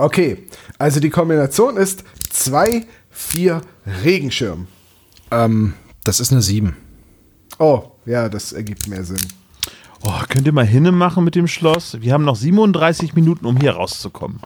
[0.00, 0.46] Okay,
[0.78, 3.60] also die Kombination ist 2, 4
[4.02, 4.66] Regenschirm.
[5.30, 6.74] Ähm, das ist eine 7.
[7.58, 9.20] Oh, ja, das ergibt mehr Sinn.
[10.02, 12.00] Oh, könnt ihr mal hinne machen mit dem Schloss?
[12.00, 14.40] Wir haben noch 37 Minuten, um hier rauszukommen.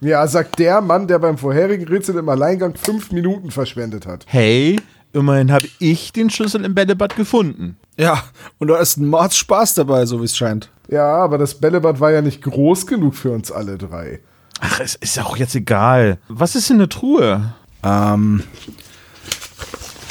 [0.00, 4.24] Ja, sagt der Mann, der beim vorherigen Rätsel im Alleingang fünf Minuten verschwendet hat.
[4.26, 4.80] Hey,
[5.12, 7.76] immerhin habe ich den Schlüssel im Bällebad gefunden.
[7.98, 8.22] Ja,
[8.58, 10.70] und da ist ein Mordspaß dabei, so wie es scheint.
[10.88, 14.20] Ja, aber das Bällebad war ja nicht groß genug für uns alle drei.
[14.60, 16.18] Ach, es ist ja auch jetzt egal.
[16.28, 17.54] Was ist in der Truhe?
[17.82, 18.42] Ähm,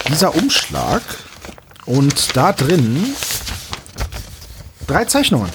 [0.10, 1.02] dieser Umschlag
[1.86, 3.04] und da drin
[4.88, 5.50] drei Zeichnungen.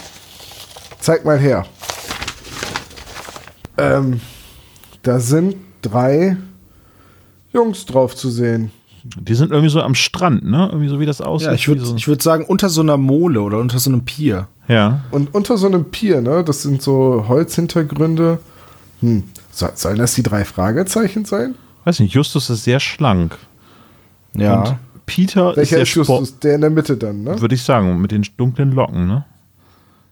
[1.00, 1.64] Zeig mal her.
[3.78, 4.20] Ähm,
[5.02, 6.36] da sind drei
[7.52, 8.70] Jungs drauf zu sehen.
[9.02, 10.68] Die sind irgendwie so am Strand, ne?
[10.70, 11.48] Irgendwie so wie das aussieht.
[11.48, 11.96] Ja, ich würde so.
[12.06, 14.48] würd sagen, unter so einer Mole oder unter so einem Pier.
[14.68, 15.00] ja.
[15.10, 16.44] Und unter so einem Pier, ne?
[16.44, 18.40] Das sind so Holzhintergründe.
[19.00, 19.24] Hm.
[19.50, 21.54] So, sollen das die drei Fragezeichen sein?
[21.84, 23.36] Weiß nicht, Justus ist sehr schlank.
[24.36, 24.62] Ja.
[24.62, 26.38] Und Peter Welcher ist ist sehr sport, Justus?
[26.40, 27.40] Der in der Mitte dann, ne?
[27.40, 29.24] würde ich sagen, mit den dunklen Locken, ne?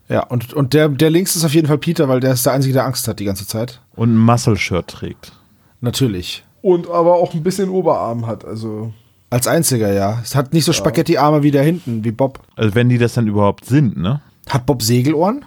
[0.09, 2.55] ja, und, und der, der links ist auf jeden Fall Peter, weil der ist der
[2.55, 3.81] Einzige, der Angst hat die ganze Zeit.
[3.95, 5.33] Und ein Muscle-Shirt trägt.
[5.81, 6.45] Natürlich.
[6.63, 8.93] Und aber auch ein bisschen Oberarm hat, also.
[9.31, 10.19] Als einziger, ja.
[10.23, 12.41] Es hat nicht so Spaghetti-Arme wie der hinten, wie Bob.
[12.57, 14.23] Also wenn die das dann überhaupt sind, ne?
[14.49, 15.45] Hat Bob Segelohren?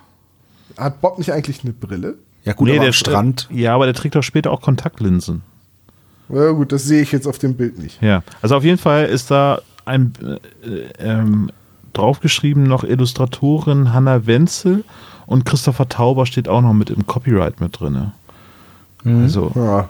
[0.77, 2.19] Hat Bob nicht eigentlich eine Brille?
[2.43, 3.47] Ja, gut, aber am Strand.
[3.51, 5.41] Ja, aber der trägt doch später auch Kontaktlinsen.
[6.29, 8.01] Ja, gut, das sehe ich jetzt auf dem Bild nicht.
[8.01, 10.13] Ja, also auf jeden Fall ist da ein
[10.63, 10.69] äh,
[10.99, 11.51] ähm,
[11.93, 14.83] draufgeschrieben noch Illustratorin Hanna Wenzel
[15.25, 18.11] und Christopher Tauber steht auch noch mit im Copyright mit drin.
[19.03, 19.89] Also Ja.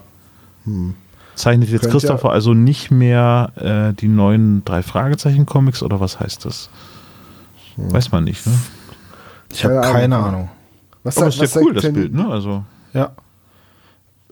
[1.36, 6.20] zeichnet jetzt Christopher ja- also nicht mehr äh, die neuen drei Fragezeichen Comics oder was
[6.20, 6.70] heißt das?
[7.78, 8.54] Weiß man nicht, ne?
[9.54, 10.28] Ich habe Keine keine Ahnung.
[10.28, 10.50] Ahnung.
[11.04, 12.28] Was Aber sagt- ist ja was cool, das denn- Bild, ne?
[12.28, 12.64] Also
[12.94, 13.12] Ja.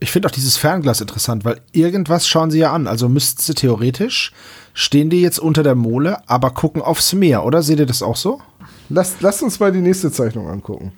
[0.02, 2.88] Ich finde auch dieses Fernglas interessant, weil irgendwas schauen sie ja an.
[2.88, 4.32] Also müssten sie theoretisch,
[4.74, 7.62] stehen die jetzt unter der Mole, aber gucken aufs Meer, oder?
[7.64, 8.40] Seht ihr das auch so?
[8.88, 10.94] Lass, lass uns mal die nächste Zeichnung angucken.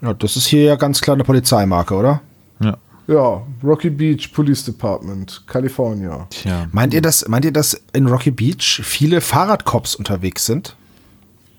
[0.00, 2.22] Ja, das ist hier ja ganz klar eine Polizeimarke, oder?
[2.60, 2.76] ja.
[3.08, 6.26] Ja, Rocky Beach Police Department, California.
[6.30, 6.66] Tja.
[6.72, 10.74] Meint ihr, dass, meint ihr, dass in Rocky Beach viele Fahrradcops unterwegs sind?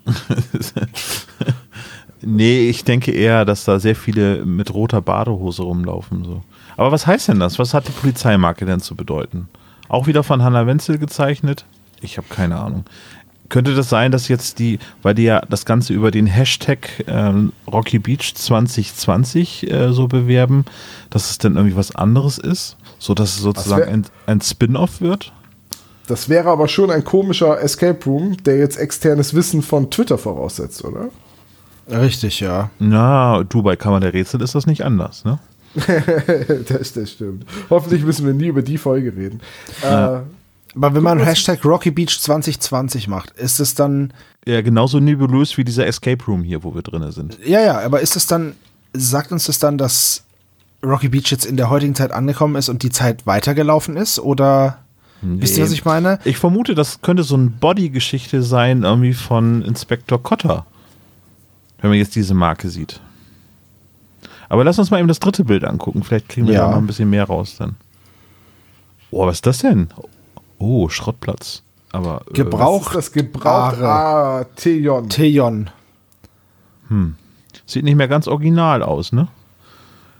[2.22, 6.24] Nee, ich denke eher, dass da sehr viele mit roter Badehose rumlaufen.
[6.24, 6.42] So.
[6.76, 7.58] Aber was heißt denn das?
[7.58, 9.48] Was hat die Polizeimarke denn zu bedeuten?
[9.88, 11.64] Auch wieder von Hannah Wenzel gezeichnet?
[12.00, 12.84] Ich habe keine Ahnung.
[13.48, 17.52] Könnte das sein, dass jetzt die, weil die ja das Ganze über den Hashtag ähm,
[17.66, 20.64] Rocky Beach 2020 äh, so bewerben,
[21.10, 22.76] dass es dann irgendwie was anderes ist?
[22.98, 25.32] So dass es sozusagen wär- ein, ein Spin-off wird?
[26.06, 30.84] Das wäre aber schon ein komischer Escape Room, der jetzt externes Wissen von Twitter voraussetzt,
[30.84, 31.08] oder?
[31.90, 32.70] Richtig, ja.
[32.78, 35.38] Na, du, bei Kammer der Rätsel ist das nicht anders, ne?
[36.68, 37.44] das, das stimmt.
[37.70, 39.40] Hoffentlich müssen wir nie über die Folge reden.
[39.82, 40.24] Äh, Aber
[40.94, 44.12] wenn man Hashtag Rocky Beach 2020 macht, ist es dann,
[44.46, 47.38] Ja, genauso nebulös wie dieser Escape Room hier, wo wir drin sind.
[47.44, 48.54] ja, ja, aber ist es dann,
[48.92, 50.24] sagt uns das dann, dass
[50.84, 54.18] Rocky Beach jetzt in der heutigen Zeit angekommen ist und die Zeit weitergelaufen ist?
[54.20, 54.78] Oder
[55.20, 56.18] wisst ihr, was ich meine?
[56.24, 60.66] Ich vermute, das könnte so eine Body-Geschichte sein, irgendwie von Inspektor Cotter.
[61.80, 63.00] Wenn man jetzt diese Marke sieht.
[64.48, 66.02] Aber lass uns mal eben das dritte Bild angucken.
[66.02, 66.62] Vielleicht kriegen wir Ja.
[66.66, 67.76] da noch ein bisschen mehr raus dann.
[69.10, 69.88] Oh, was ist das denn?
[70.58, 71.62] Oh, Schrottplatz.
[71.92, 73.80] Aber äh, Gebrauch- das gebraucht.
[73.80, 75.08] Ah, Tejon.
[75.08, 75.70] Tejon.
[77.66, 79.28] sieht nicht mehr ganz original aus, ne?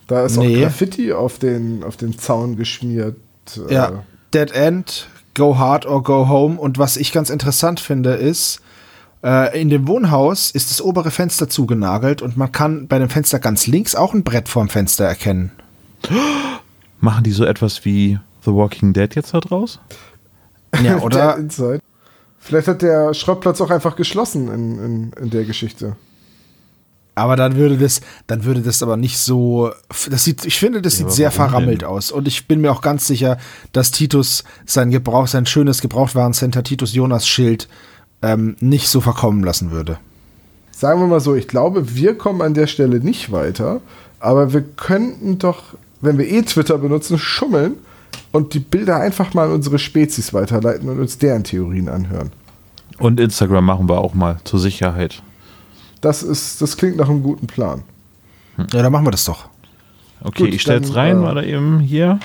[0.06, 0.56] Da ist Nee.
[0.58, 3.16] auch Graffiti auf den, auf den Zaun geschmiert.
[3.68, 4.02] Äh, Ja,
[4.34, 6.58] Dead End, Go Hard or Go Home.
[6.58, 8.60] Und was ich ganz interessant finde, ist, äh,
[9.60, 13.66] in dem Wohnhaus ist das obere Fenster zugenagelt und man kann bei dem Fenster ganz
[13.66, 15.50] links auch ein Brett vorm Fenster erkennen.
[17.00, 19.80] Machen die so etwas wie The Walking Dead jetzt da draus?
[20.74, 21.36] Ja, Der oder?
[21.36, 21.80] Inside.
[22.38, 25.96] Vielleicht hat der Schrottplatz auch einfach geschlossen in, in, in der Geschichte.
[27.14, 29.72] Aber dann würde das, dann würde das aber nicht so.
[30.08, 31.88] Das sieht, ich finde, das Ja, sieht sehr verrammelt denn?
[31.88, 32.12] aus.
[32.12, 33.38] Und ich bin mir auch ganz sicher,
[33.72, 37.68] dass Titus sein Gebrauch, sein schönes Gebrauchtwarencenter Titus Jonas Schild
[38.22, 39.98] ähm, nicht so verkommen lassen würde.
[40.70, 43.80] Sagen wir mal so, ich glaube, wir kommen an der Stelle nicht weiter,
[44.20, 47.74] aber wir könnten doch, wenn wir eh Twitter benutzen, schummeln
[48.32, 52.30] und die Bilder einfach mal an unsere Spezies weiterleiten und uns deren Theorien anhören.
[52.98, 55.22] Und Instagram machen wir auch mal zur Sicherheit.
[56.00, 57.82] Das ist, das klingt nach einem guten Plan.
[58.56, 59.46] Ja, dann machen wir das doch.
[60.20, 62.18] Okay, Gut, ich stelle jetzt dann, rein, äh, mal da eben hier.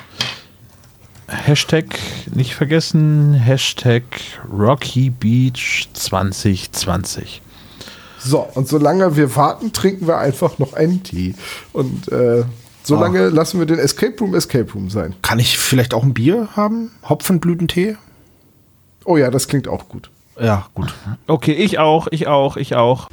[1.28, 1.86] Hashtag
[2.34, 4.04] nicht vergessen, Hashtag
[4.52, 7.42] Rocky Beach 2020.
[8.20, 11.36] So, und solange wir warten, trinken wir einfach noch einen Tee.
[11.74, 12.44] Und äh,
[12.84, 15.16] Solange lassen wir den Escape Room Escape Room sein.
[15.22, 16.92] Kann ich vielleicht auch ein Bier haben?
[17.08, 17.96] Hopfenblütentee?
[19.06, 20.10] Oh ja, das klingt auch gut.
[20.40, 20.94] Ja, gut.
[21.28, 23.08] Okay, ich auch, ich auch, ich auch.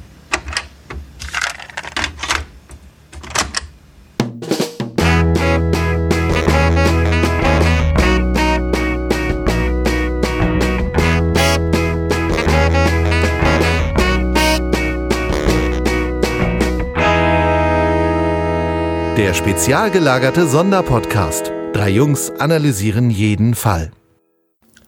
[19.31, 21.53] Der spezial gelagerte Sonderpodcast.
[21.71, 23.91] Drei Jungs analysieren jeden Fall.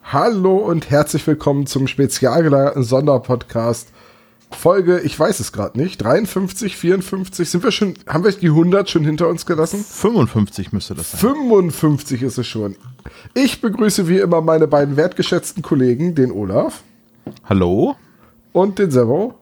[0.02, 3.88] Hallo und herzlich willkommen zum spezial gelagerten Sonderpodcast.
[4.50, 8.90] Folge, ich weiß es gerade nicht, 53, 54, sind wir schon, haben wir die 100
[8.90, 9.82] schon hinter uns gelassen?
[9.82, 11.20] 55 müsste das sein.
[11.20, 12.76] 55 ist es schon.
[13.32, 16.82] Ich begrüße wie immer meine beiden wertgeschätzten Kollegen, den Olaf
[17.44, 17.96] Hallo?
[18.52, 19.38] und den Servo.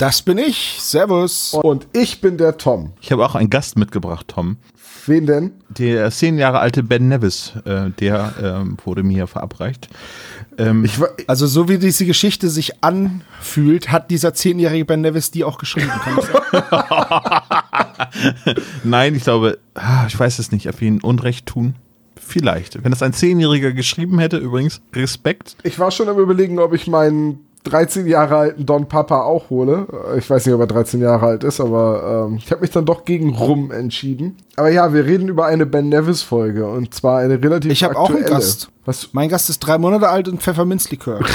[0.00, 0.78] Das bin ich.
[0.80, 1.52] Servus.
[1.52, 2.94] Und ich bin der Tom.
[3.02, 4.56] Ich habe auch einen Gast mitgebracht, Tom.
[5.04, 5.50] Wen denn?
[5.68, 9.90] Der zehn Jahre alte Ben Nevis, äh, der ähm, wurde mir verabreicht.
[10.56, 15.44] Ähm, Ich, Also so wie diese Geschichte sich anfühlt, hat dieser zehnjährige Ben Nevis die
[15.44, 15.90] auch geschrieben.
[18.82, 21.74] Nein, ich glaube, ah, ich weiß es nicht, ob wir ihn Unrecht tun.
[22.16, 22.82] Vielleicht.
[22.82, 25.56] Wenn das ein Zehnjähriger geschrieben hätte, übrigens, Respekt.
[25.62, 29.86] ich war schon am überlegen, ob ich meinen 13 Jahre alten Don Papa auch hole.
[30.14, 32.70] Äh, Ich weiß nicht, ob er 13 Jahre alt ist, aber ähm, ich habe mich
[32.70, 34.36] dann doch gegen Rum entschieden.
[34.56, 37.96] Aber ja, wir reden über eine Ben Nevis Folge und zwar eine relativ Ich habe
[37.96, 38.24] auch einen.
[38.24, 38.70] Gast.
[38.86, 39.10] Was?
[39.12, 41.20] Mein Gast ist drei Monate alt und Pfefferminzlikör.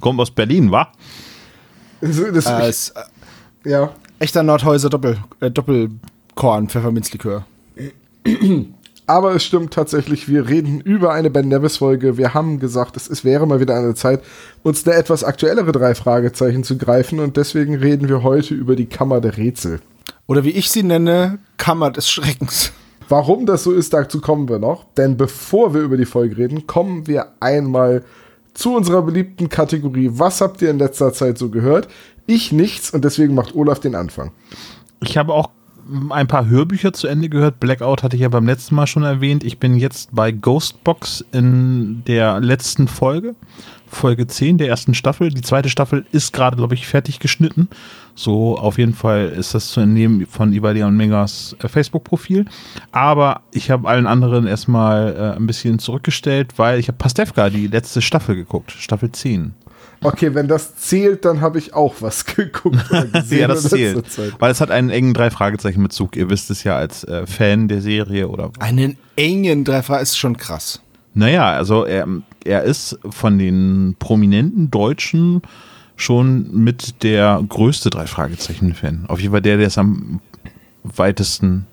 [0.00, 0.88] Kommt aus Berlin, wa?
[2.00, 2.94] Das, das, äh, ist,
[3.64, 3.90] äh, ja.
[4.18, 7.44] echter Nordhäuser Doppel, äh, Doppelkorn Pfefferminzlikör.
[9.06, 12.16] Aber es stimmt tatsächlich, wir reden über eine Ben Nevis Folge.
[12.16, 14.20] Wir haben gesagt, es, es wäre mal wieder eine Zeit,
[14.64, 18.86] uns eine etwas aktuellere drei Fragezeichen zu greifen und deswegen reden wir heute über die
[18.86, 19.80] Kammer der Rätsel.
[20.26, 22.72] Oder wie ich sie nenne, Kammer des Schreckens.
[23.08, 24.84] Warum das so ist, dazu kommen wir noch.
[24.96, 28.02] Denn bevor wir über die Folge reden, kommen wir einmal
[28.54, 30.10] zu unserer beliebten Kategorie.
[30.14, 31.86] Was habt ihr in letzter Zeit so gehört?
[32.26, 34.32] Ich nichts und deswegen macht Olaf den Anfang.
[35.00, 35.50] Ich habe auch
[36.10, 37.60] ein paar Hörbücher zu Ende gehört.
[37.60, 39.44] Blackout hatte ich ja beim letzten Mal schon erwähnt.
[39.44, 43.34] Ich bin jetzt bei Ghostbox in der letzten Folge.
[43.88, 45.30] Folge 10 der ersten Staffel.
[45.30, 47.68] Die zweite Staffel ist gerade, glaube ich, fertig geschnitten.
[48.14, 52.46] So, auf jeden Fall ist das zu entnehmen von Ivalia und Megas äh, Facebook-Profil.
[52.90, 57.68] Aber ich habe allen anderen erstmal äh, ein bisschen zurückgestellt, weil ich habe Pastewka, die
[57.68, 58.72] letzte Staffel geguckt.
[58.72, 59.54] Staffel 10.
[60.02, 62.90] Okay, wenn das zählt, dann habe ich auch was geguckt.
[62.90, 64.10] oder gesehen ja, das zählt.
[64.10, 64.34] Zeit.
[64.38, 66.16] Weil es hat einen engen Drei-Fragezeichen-Bezug.
[66.16, 70.36] Ihr wisst es ja als äh, Fan der Serie oder Einen engen Dreifach ist schon
[70.36, 70.80] krass.
[71.14, 72.06] Naja, also er,
[72.44, 75.42] er ist von den prominenten Deutschen
[75.96, 79.06] schon mit der größte Drei-Fragezeichen-Fan.
[79.08, 80.20] Auf jeden Fall der, der es am
[80.84, 81.66] weitesten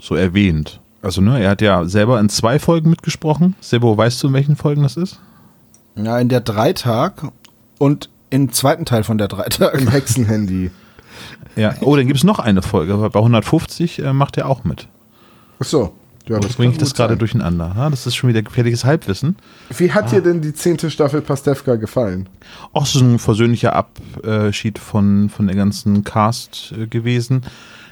[0.00, 0.80] so erwähnt.
[1.02, 3.56] Also, ne, er hat ja selber in zwei Folgen mitgesprochen.
[3.60, 5.18] Sebo, weißt du, in welchen Folgen das ist?
[6.04, 7.22] Ja, in der Dreitag
[7.78, 9.74] und im zweiten Teil von der Dreitag.
[9.74, 10.70] Im Hexenhandy.
[11.56, 11.74] Ja.
[11.80, 14.88] Oh, dann gibt es noch eine Folge, bei 150 äh, macht er auch mit.
[15.58, 15.92] Achso.
[16.28, 17.72] Ja, Oder bringe ich das gerade durcheinander?
[17.76, 19.36] Ja, das ist schon wieder gefährliches Halbwissen.
[19.70, 22.28] Wie hat dir denn die zehnte Staffel Pastewka gefallen?
[22.72, 27.42] auch so ein versöhnlicher Abschied von, von der ganzen Cast äh, gewesen.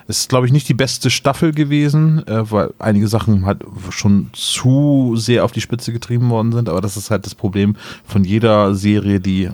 [0.08, 4.31] Es ist, glaube ich, nicht die beste Staffel gewesen, äh, weil einige Sachen halt schon
[4.32, 6.69] zu sehr auf die Spitze getrieben worden sind.
[6.69, 9.50] Aber das ist halt das Problem von jeder Serie, die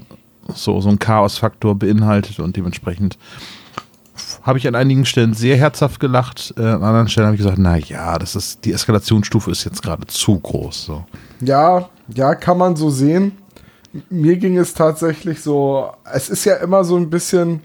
[0.54, 3.18] so, so einen Chaosfaktor beinhaltet und dementsprechend
[4.42, 6.54] habe ich an einigen Stellen sehr herzhaft gelacht.
[6.56, 9.82] Äh, an anderen Stellen habe ich gesagt, na ja, das ist die Eskalationsstufe ist jetzt
[9.82, 10.84] gerade zu groß.
[10.84, 11.04] So.
[11.40, 13.32] Ja, ja, kann man so sehen.
[14.11, 17.61] Mir ging es tatsächlich so, es ist ja immer so ein bisschen,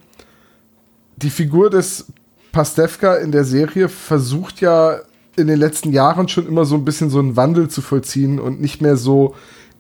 [1.18, 2.06] die Figur des
[2.52, 5.00] Pastewka in der Serie versucht ja
[5.36, 8.62] in den letzten Jahren schon immer so ein bisschen so einen Wandel zu vollziehen und
[8.62, 9.36] nicht mehr so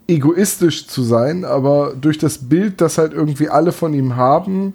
[0.08, 4.74] egoistisch zu sein, aber durch das Bild, das halt irgendwie alle von ihm haben,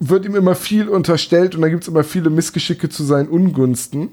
[0.00, 4.10] wird ihm immer viel unterstellt und da gibt es immer viele Missgeschicke zu seinen Ungunsten.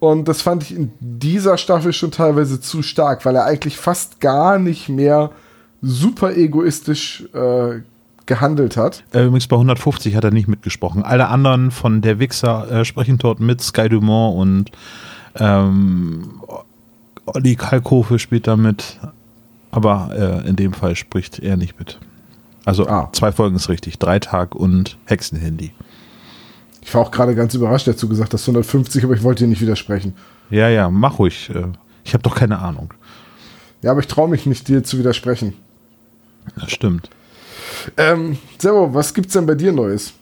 [0.00, 4.20] Und das fand ich in dieser Staffel schon teilweise zu stark, weil er eigentlich fast
[4.20, 5.30] gar nicht mehr
[5.80, 7.82] super egoistisch äh,
[8.26, 9.04] gehandelt hat.
[9.12, 11.02] Äh, Übrigens bei 150 hat er nicht mitgesprochen.
[11.02, 13.60] Alle anderen von der Wichser äh, sprechen dort mit.
[13.60, 14.70] Sky Dumont und
[15.36, 16.40] ähm,
[17.26, 18.98] Olli Kalkofe spielt da mit.
[19.70, 20.10] Aber
[20.44, 21.98] äh, in dem Fall spricht er nicht mit.
[22.64, 23.08] Also Ah.
[23.12, 23.98] zwei Folgen ist richtig.
[23.98, 25.72] Dreitag und Hexenhandy.
[26.82, 29.60] Ich war auch gerade ganz überrascht, dazu gesagt, das 150, aber ich wollte dir nicht
[29.62, 30.14] widersprechen.
[30.50, 31.50] Ja, ja, mach ruhig.
[31.54, 31.64] Äh,
[32.04, 32.92] ich habe doch keine Ahnung.
[33.82, 35.54] Ja, aber ich traue mich nicht, dir zu widersprechen.
[36.56, 37.08] Das stimmt.
[37.96, 40.12] Ähm, Servo, was gibt's denn bei dir Neues?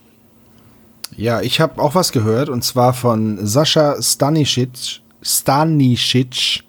[1.16, 6.64] Ja, ich habe auch was gehört und zwar von Sascha Stanisic, Stanisic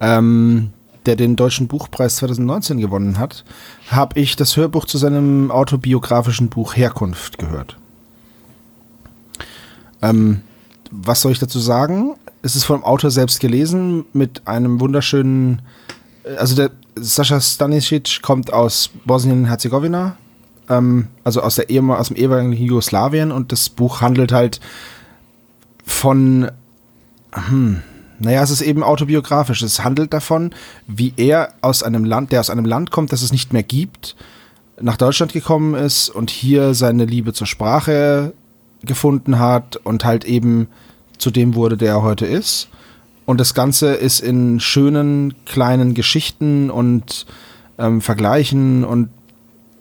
[0.00, 0.70] ähm,
[1.06, 3.44] der den Deutschen Buchpreis 2019 gewonnen hat,
[3.90, 7.76] habe ich das Hörbuch zu seinem autobiografischen Buch Herkunft gehört.
[10.02, 10.42] Ähm,
[10.90, 12.16] was soll ich dazu sagen?
[12.42, 15.62] Es ist vom Autor selbst gelesen mit einem wunderschönen,
[16.24, 20.16] äh, also der Sascha Stanisic kommt aus Bosnien-Herzegowina,
[20.68, 24.60] ähm, also aus, der Ehe, aus dem ehemaligen Jugoslawien und das Buch handelt halt
[25.84, 26.50] von,
[27.32, 27.82] hm,
[28.18, 29.62] naja, es ist eben autobiografisch.
[29.62, 30.54] Es handelt davon,
[30.86, 34.16] wie er aus einem Land, der aus einem Land kommt, das es nicht mehr gibt,
[34.80, 38.32] nach Deutschland gekommen ist und hier seine Liebe zur Sprache
[38.82, 40.68] gefunden hat und halt eben
[41.18, 42.68] zu dem wurde, der er heute ist.
[43.26, 47.26] Und das Ganze ist in schönen kleinen Geschichten und
[47.78, 49.10] ähm, Vergleichen und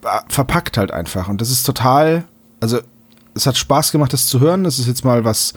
[0.04, 1.30] äh, verpackt halt einfach.
[1.30, 2.26] Und das ist total,
[2.60, 2.80] also
[3.34, 4.64] es hat Spaß gemacht, das zu hören.
[4.64, 5.54] Das ist jetzt mal was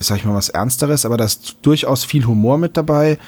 [0.00, 3.18] sag ich mal, was Ernsteres, aber da ist durchaus viel Humor mit dabei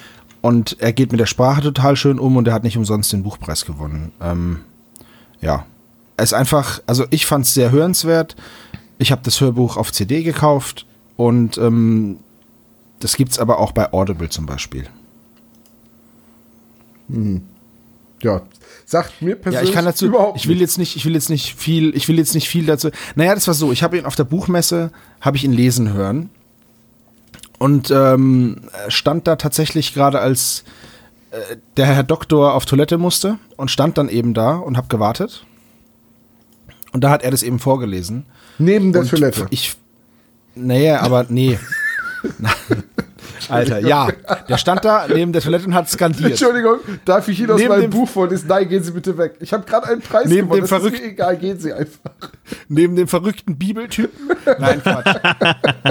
[0.41, 3.23] und er geht mit der Sprache total schön um und er hat nicht umsonst den
[3.23, 4.11] Buchpreis gewonnen.
[4.19, 4.61] Ähm,
[5.39, 5.65] ja,
[6.17, 8.35] es ist einfach, also ich fand es sehr hörenswert.
[8.97, 10.85] Ich habe das Hörbuch auf CD gekauft
[11.15, 12.17] und ähm,
[13.03, 14.85] das gibt es aber auch bei Audible zum Beispiel.
[17.09, 17.41] Hm.
[18.21, 18.41] Ja,
[18.85, 21.29] sagt mir persönlich ja, ich kann dazu, überhaupt ich will jetzt nicht, ich will jetzt
[21.29, 22.89] nicht viel, ich will jetzt nicht viel dazu.
[23.15, 26.29] Naja, das war so, ich habe ihn auf der Buchmesse, habe ich ihn lesen hören
[27.59, 30.63] und ähm, stand da tatsächlich gerade als
[31.31, 35.45] äh, der Herr Doktor auf Toilette musste und stand dann eben da und hab gewartet.
[36.93, 38.25] Und da hat er das eben vorgelesen.
[38.59, 39.47] Neben der und Toilette.
[39.49, 39.75] Ich,
[40.55, 41.59] nee, aber nee.
[43.49, 44.07] Alter, ja.
[44.47, 46.31] Der stand da neben der Toilette und hat skandiert.
[46.31, 48.47] Entschuldigung, darf ich Ihnen aus meinem Buch vorlesen?
[48.47, 49.35] Nein, gehen Sie bitte weg.
[49.39, 50.61] Ich habe gerade einen Preis neben gewonnen.
[50.61, 52.11] Dem verrückten, ist mir egal, gehen Sie einfach.
[52.67, 54.31] Neben dem verrückten Bibeltypen?
[54.59, 55.15] Nein, Quatsch.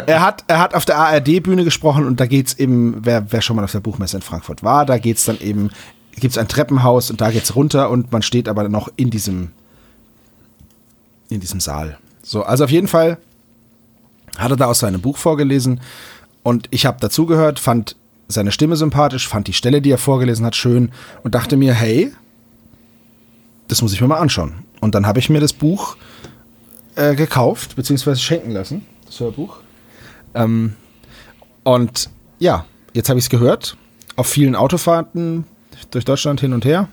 [0.07, 3.57] er, hat, er hat auf der ARD-Bühne gesprochen und da geht's eben, wer, wer schon
[3.57, 5.71] mal auf der Buchmesse in Frankfurt war, da geht's dann eben,
[6.13, 9.51] gibt's ein Treppenhaus und da geht's runter und man steht aber noch in diesem,
[11.29, 11.99] in diesem Saal.
[12.23, 13.19] So, also auf jeden Fall
[14.39, 15.81] hat er da aus seinem Buch vorgelesen
[16.43, 17.97] und ich habe dazugehört, fand
[18.29, 20.91] seine Stimme sympathisch, fand die Stelle, die er vorgelesen hat, schön
[21.23, 22.13] und dachte mir, hey,
[23.69, 24.65] das muss ich mir mal anschauen.
[24.81, 25.97] Und dann habe ich mir das Buch
[26.97, 29.59] äh, gekauft, beziehungsweise schenken lassen, das Hörbuch.
[30.35, 30.75] Ähm,
[31.63, 33.77] und ja, jetzt habe ich es gehört,
[34.17, 35.45] auf vielen Autofahrten
[35.91, 36.89] durch Deutschland hin und her.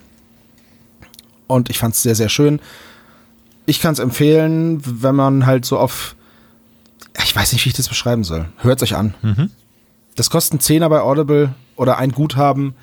[1.46, 2.60] Und ich fand es sehr, sehr schön.
[3.66, 6.14] Ich kann es empfehlen, wenn man halt so auf
[7.18, 8.48] ich weiß nicht, wie ich das beschreiben soll.
[8.58, 9.14] Hört euch an.
[9.22, 9.50] Mhm.
[10.16, 12.74] Das kostet einen Zehner bei Audible oder ein Guthaben.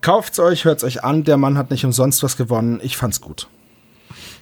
[0.00, 1.24] Kauft's euch, hört's euch an.
[1.24, 2.80] Der Mann hat nicht umsonst was gewonnen.
[2.82, 3.48] Ich fand's gut.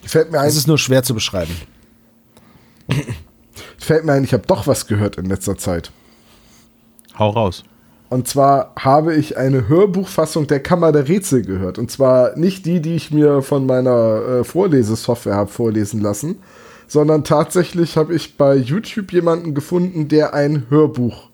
[0.04, 0.48] Fällt mir ein.
[0.48, 1.54] Es ist nur schwer zu beschreiben.
[3.78, 5.90] Fällt mir ein, ich habe doch was gehört in letzter Zeit.
[7.18, 7.64] Hau raus.
[8.08, 11.78] Und zwar habe ich eine Hörbuchfassung der Kammer der Rätsel gehört.
[11.78, 16.36] Und zwar nicht die, die ich mir von meiner äh, Vorlesesoftware habe vorlesen lassen,
[16.88, 21.28] sondern tatsächlich habe ich bei YouTube jemanden gefunden, der ein Hörbuch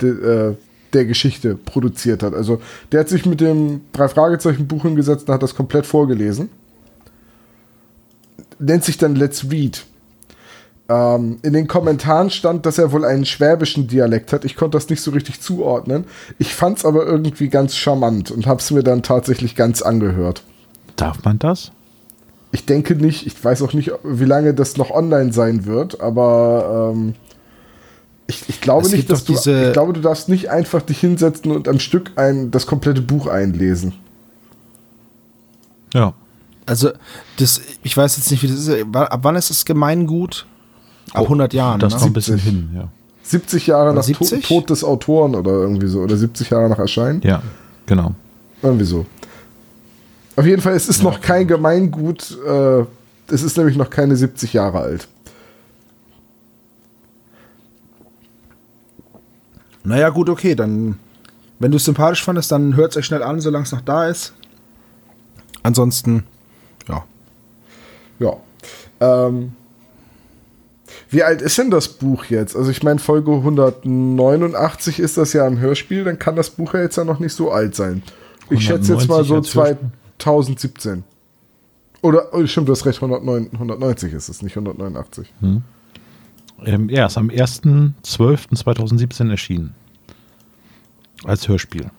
[0.00, 0.54] de, äh,
[0.92, 2.32] der Geschichte produziert hat.
[2.32, 6.48] Also der hat sich mit dem drei Fragezeichen Buch hingesetzt und hat das komplett vorgelesen.
[8.58, 9.84] Nennt sich dann Let's Read.
[10.88, 14.44] Ähm, in den Kommentaren stand, dass er wohl einen schwäbischen Dialekt hat.
[14.44, 16.04] Ich konnte das nicht so richtig zuordnen.
[16.38, 20.42] Ich fand es aber irgendwie ganz charmant und habe es mir dann tatsächlich ganz angehört.
[20.96, 21.72] Darf man das?
[22.50, 26.92] Ich denke nicht, ich weiß auch nicht, wie lange das noch online sein wird, aber
[26.94, 27.14] ähm,
[28.26, 31.50] ich, ich, glaube es nicht, dass du, ich glaube, du darfst nicht einfach dich hinsetzen
[31.50, 33.94] und am Stück ein, das komplette Buch einlesen.
[35.94, 36.12] Ja.
[36.66, 36.90] Also,
[37.38, 38.86] das, ich weiß jetzt nicht, wie das ist.
[38.94, 40.46] Ab wann ist es Gemeingut?
[41.12, 41.80] Ab 100 Jahren.
[41.80, 42.00] Das ne?
[42.00, 42.88] kommt ein bisschen hin, ja.
[43.22, 44.46] 70 Jahre nach 70?
[44.46, 46.00] Tod des Autoren oder irgendwie so.
[46.00, 47.20] Oder 70 Jahre nach Erscheinen.
[47.22, 47.42] Ja,
[47.86, 48.14] genau.
[48.62, 49.06] Irgendwie so.
[50.38, 51.10] Auf jeden Fall, es ist ja.
[51.10, 52.38] noch kein Gemeingut.
[52.46, 52.84] Äh,
[53.26, 55.08] es ist nämlich noch keine 70 Jahre alt.
[59.82, 61.00] Naja, gut, okay, dann,
[61.58, 64.08] wenn du es sympathisch fandest, dann hört es euch schnell an, solange es noch da
[64.08, 64.32] ist.
[65.64, 66.22] Ansonsten,
[66.88, 67.04] ja.
[68.20, 68.36] Ja.
[69.00, 69.54] Ähm,
[71.10, 72.54] wie alt ist denn das Buch jetzt?
[72.54, 76.82] Also ich meine, Folge 189 ist das ja im Hörspiel, dann kann das Buch ja
[76.82, 78.04] jetzt ja noch nicht so alt sein.
[78.50, 79.76] Ich schätze jetzt mal so zwei,
[80.18, 81.04] 1017.
[82.02, 85.32] Oder, oh, stimmt, du hast recht, 109, 190 ist es, nicht 189.
[85.40, 85.62] Hm.
[86.64, 89.74] Ähm, ja, ist am 1.12.2017 erschienen.
[91.24, 91.90] Als Hörspiel.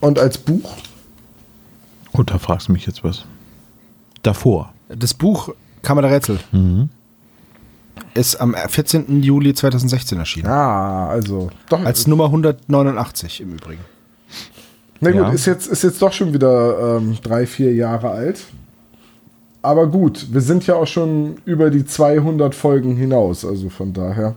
[0.00, 0.76] Und als Buch?
[2.12, 3.24] Und da fragst du mich jetzt was.
[4.22, 4.72] Davor.
[4.88, 5.50] Das Buch,
[5.82, 6.38] Kammer der Rätsel.
[6.52, 6.90] Mhm.
[8.14, 9.22] Ist am 14.
[9.22, 10.48] Juli 2016 erschienen.
[10.48, 11.84] Ah, also doch.
[11.84, 13.84] Als Nummer 189 im Übrigen.
[15.04, 15.32] Na gut, Ja.
[15.32, 18.44] ist, jetzt, ist jetzt doch schon wieder ähm, drei, vier Jahre alt.
[19.60, 24.34] Aber gut, wir sind ja auch schon über die 200 Folgen hinaus, also von daher.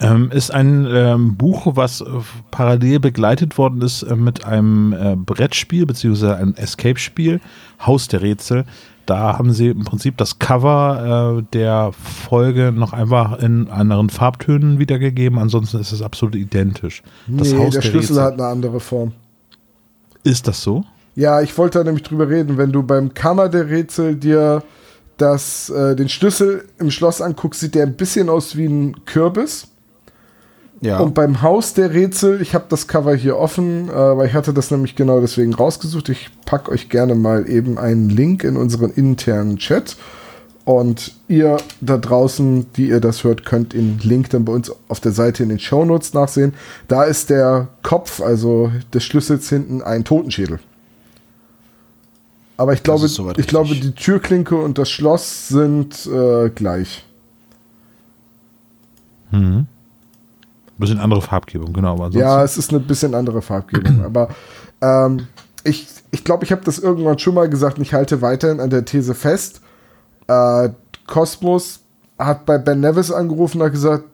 [0.00, 2.04] Ähm, ist ein ähm, Buch, was äh,
[2.50, 7.40] parallel begleitet worden ist äh, mit einem äh, Brettspiel beziehungsweise einem Escape-Spiel,
[7.84, 8.64] Haus der Rätsel.
[9.06, 14.78] Da haben sie im Prinzip das Cover äh, der Folge noch einfach in anderen Farbtönen
[14.78, 15.38] wiedergegeben.
[15.38, 17.02] Ansonsten ist es absolut identisch.
[17.26, 18.22] Das nee, Haus der der Schlüssel Rätsel.
[18.22, 19.12] hat eine andere Form.
[20.22, 20.84] Ist das so?
[21.14, 22.56] Ja, ich wollte da nämlich drüber reden.
[22.56, 24.62] Wenn du beim Kammer der Rätsel dir
[25.16, 29.68] das, äh, den Schlüssel im Schloss anguckst, sieht der ein bisschen aus wie ein Kürbis.
[30.84, 30.98] Ja.
[30.98, 34.52] Und beim Haus der Rätsel, ich habe das Cover hier offen, äh, weil ich hatte
[34.52, 36.10] das nämlich genau deswegen rausgesucht.
[36.10, 39.96] Ich packe euch gerne mal eben einen Link in unseren internen Chat.
[40.66, 45.00] Und ihr da draußen, die ihr das hört, könnt den Link dann bei uns auf
[45.00, 46.52] der Seite in den Shownotes nachsehen.
[46.86, 50.58] Da ist der Kopf, also des Schlüssels hinten, ein Totenschädel.
[52.58, 53.06] Aber ich glaube,
[53.38, 57.06] ich glaube, die Türklinke und das Schloss sind äh, gleich.
[59.30, 59.66] Mhm.
[60.78, 61.92] Bisschen andere Farbgebung, genau.
[61.92, 64.04] Aber Ja, es ist eine bisschen andere Farbgebung.
[64.04, 64.28] aber
[64.80, 65.26] ähm,
[65.64, 68.70] ich ich, glaube, ich habe das irgendwann schon mal gesagt und ich halte weiterhin an
[68.70, 69.60] der These fest.
[70.28, 70.70] Äh,
[71.06, 71.80] Cosmos
[72.18, 74.04] hat bei Ben Nevis angerufen und hat gesagt,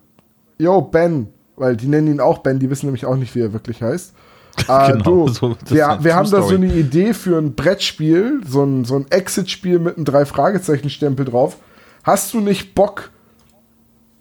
[0.59, 3.53] Yo, Ben, weil die nennen ihn auch Ben, die wissen nämlich auch nicht, wie er
[3.53, 4.15] wirklich heißt.
[4.69, 8.41] Äh, Genau, du, so- wir, eine wir haben da so eine Idee für ein Brettspiel,
[8.47, 11.57] so ein, so ein Exit-Spiel mit einem Drei-Fragezeichen-Stempel drauf.
[12.03, 13.11] Hast du nicht Bock,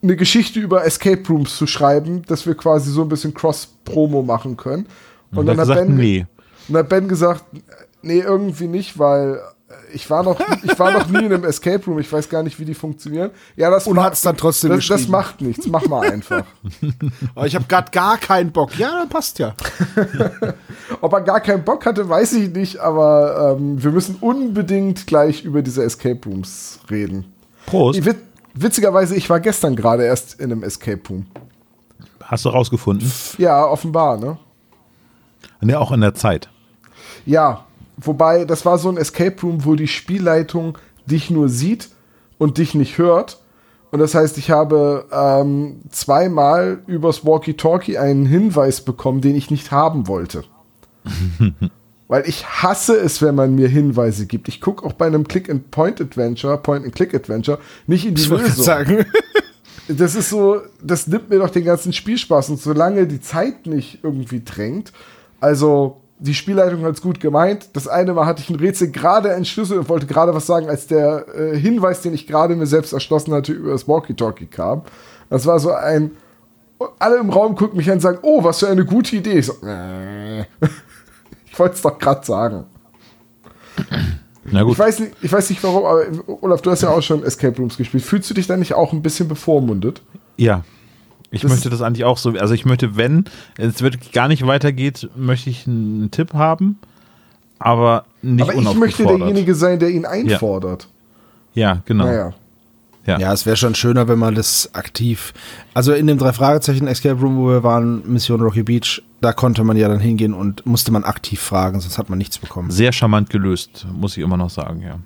[0.02, 4.58] eine Geschichte über Escape Rooms zu schreiben, dass wir quasi so ein bisschen Cross-Promo machen
[4.58, 4.88] können?
[5.32, 6.26] Und dann hat gesagt, nee.
[6.68, 7.44] und hat Ben gesagt,
[8.02, 9.40] nee, irgendwie nicht, weil
[9.94, 12.60] ich war noch, ich war noch nie in einem Escape Room, ich weiß gar nicht,
[12.60, 13.32] wie die funktionieren.
[13.56, 16.44] Ja, das Und macht- hat's dann trotzdem das, das macht nichts, mach mal einfach.
[17.36, 18.78] Aber ich habe gerade gar keinen Bock.
[18.78, 19.56] Ja, dann passt ja.
[21.02, 25.44] Ob er gar keinen Bock hatte, weiß ich nicht, aber ähm, wir müssen unbedingt gleich
[25.44, 27.26] über diese Escape Rooms reden.
[27.66, 28.00] Prost.
[28.00, 28.06] Ich,
[28.54, 31.26] witzigerweise, ich war gestern gerade erst in einem Escape Room.
[32.24, 33.12] Hast du rausgefunden?
[33.38, 34.38] Ja, offenbar, ne?
[35.62, 36.50] Ne, auch in der Zeit.
[37.26, 37.66] Ja,
[37.98, 41.90] wobei das war so ein Escape Room, wo die Spielleitung dich nur sieht
[42.38, 43.40] und dich nicht hört.
[43.92, 49.72] Und das heißt, ich habe ähm, zweimal übers Walkie-Talkie einen Hinweis bekommen, den ich nicht
[49.72, 50.44] haben wollte.
[52.10, 54.48] Weil ich hasse es, wenn man mir Hinweise gibt.
[54.50, 58.64] Ich gucke auch bei einem Click-and-Point-Adventure, Point-and-Click-Adventure, nicht in die Ich Lösung.
[58.64, 59.06] sagen.
[59.92, 62.52] Das ist so, das nimmt mir doch den ganzen Spielspaß.
[62.52, 64.94] Und solange die Zeit nicht irgendwie drängt,
[65.40, 67.70] also die Spielleitung hat es gut gemeint.
[67.74, 70.86] Das eine Mal hatte ich ein Rätsel gerade entschlüsselt und wollte gerade was sagen, als
[70.86, 74.84] der äh, Hinweis, den ich gerade mir selbst erschlossen hatte, über das Walkie-Talkie kam.
[75.32, 76.12] Das war so ein.
[77.00, 79.40] Alle im Raum gucken mich an und sagen: Oh, was für eine gute Idee.
[79.40, 80.46] Ich, so, äh.
[81.60, 82.64] Ich wollte es doch gerade sagen.
[84.46, 84.74] Na gut.
[84.74, 86.06] Ich weiß, nicht, ich weiß nicht warum, aber
[86.42, 88.02] Olaf, du hast ja auch schon Escape Rooms gespielt.
[88.02, 90.02] Fühlst du dich da nicht auch ein bisschen bevormundet?
[90.38, 90.64] Ja.
[91.32, 92.32] Ich Das möchte das eigentlich auch so.
[92.32, 93.26] Also ich möchte, wenn
[93.58, 96.80] es wirklich gar nicht weitergeht, möchte ich einen Tipp haben,
[97.60, 100.88] aber nicht Aber ich möchte derjenige sein, der ihn einfordert.
[101.54, 102.06] Ja, genau.
[102.06, 102.34] Naja.
[103.06, 103.20] Ja.
[103.20, 105.34] Ja, es wäre schon schöner, wenn man das aktiv.
[105.74, 109.64] Also in dem drei Fragezeichen Escape Room, wo wir waren, Mission Rocky Beach, da konnte
[109.64, 112.72] man ja dann hingehen und musste man aktiv fragen, sonst hat man nichts bekommen.
[112.72, 115.00] Sehr charmant gelöst, muss ich immer noch sagen, ja.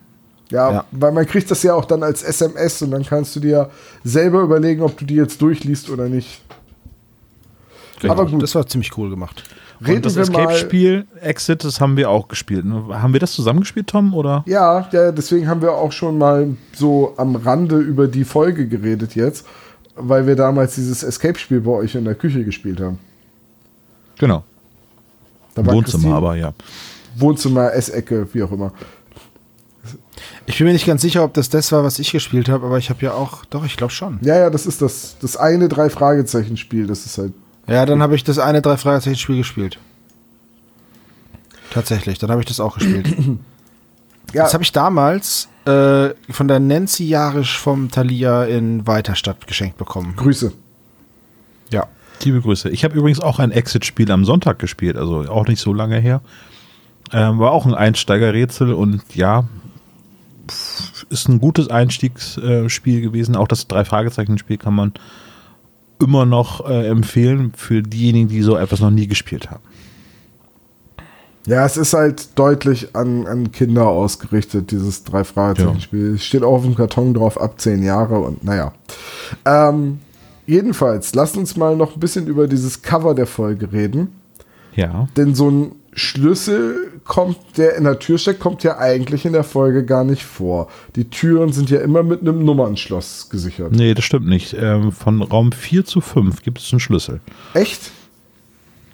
[0.49, 0.85] Ja, Ja.
[0.91, 3.69] weil man kriegt das ja auch dann als SMS und dann kannst du dir
[4.03, 6.41] selber überlegen, ob du die jetzt durchliest oder nicht.
[8.07, 9.43] Aber gut, Das war ziemlich cool gemacht.
[9.81, 10.41] reden Und das wir mal.
[10.43, 12.65] Escape-Spiel Exit, das haben wir auch gespielt.
[12.65, 12.83] ne?
[13.01, 14.13] Haben wir das zusammengespielt, Tom?
[14.13, 14.43] Oder?
[14.45, 19.15] Ja, ja, deswegen haben wir auch schon mal so am Rande über die Folge geredet
[19.15, 19.45] jetzt,
[19.95, 22.99] weil wir damals dieses Escape-Spiel bei euch in der Küche gespielt haben.
[24.23, 24.43] Genau.
[25.53, 26.53] Da war Wohnzimmer, Christine- aber ja.
[27.17, 28.71] Wohnzimmer, Essecke, wie auch immer.
[30.45, 32.77] Ich bin mir nicht ganz sicher, ob das das war, was ich gespielt habe, aber
[32.77, 34.19] ich habe ja auch, doch, ich glaube schon.
[34.21, 36.87] Ja, ja, das ist das, das eine Drei-Fragezeichen-Spiel.
[36.87, 37.33] Das ist halt.
[37.67, 39.77] Ja, dann habe ich das eine drei Fragezeichen Spiel gespielt.
[41.73, 43.07] Tatsächlich, dann habe ich das auch gespielt.
[44.33, 49.77] Ja, Das habe ich damals äh, von der Nancy Jarisch vom Thalia in Weiterstadt geschenkt
[49.77, 50.13] bekommen.
[50.17, 50.51] Grüße.
[52.23, 52.31] Ja.
[52.31, 52.69] Liebe Grüße.
[52.69, 56.21] Ich habe übrigens auch ein Exit-Spiel am Sonntag gespielt, also auch nicht so lange her.
[57.11, 59.45] Ähm, war auch ein Einsteigerrätsel und ja,
[61.09, 63.35] ist ein gutes Einstiegsspiel gewesen.
[63.35, 64.93] Auch das Drei-Fragezeichen-Spiel kann man
[66.01, 69.63] immer noch äh, empfehlen für diejenigen, die so etwas noch nie gespielt haben.
[71.45, 76.15] Ja, es ist halt deutlich an, an Kinder ausgerichtet, dieses drei Fragezeichen-Spiel.
[76.15, 78.71] Es steht auch auf dem Karton drauf, ab zehn Jahre und naja.
[79.45, 79.99] Ähm,
[80.45, 84.09] jedenfalls, lasst uns mal noch ein bisschen über dieses Cover der Folge reden.
[84.75, 85.07] Ja.
[85.17, 89.43] Denn so ein Schlüssel kommt, der in der Tür steckt, kommt ja eigentlich in der
[89.43, 90.67] Folge gar nicht vor.
[90.95, 93.71] Die Türen sind ja immer mit einem Nummernschloss gesichert.
[93.73, 94.55] Nee, das stimmt nicht.
[94.59, 97.19] Ähm, von Raum 4 zu 5 gibt es einen Schlüssel.
[97.53, 97.91] Echt?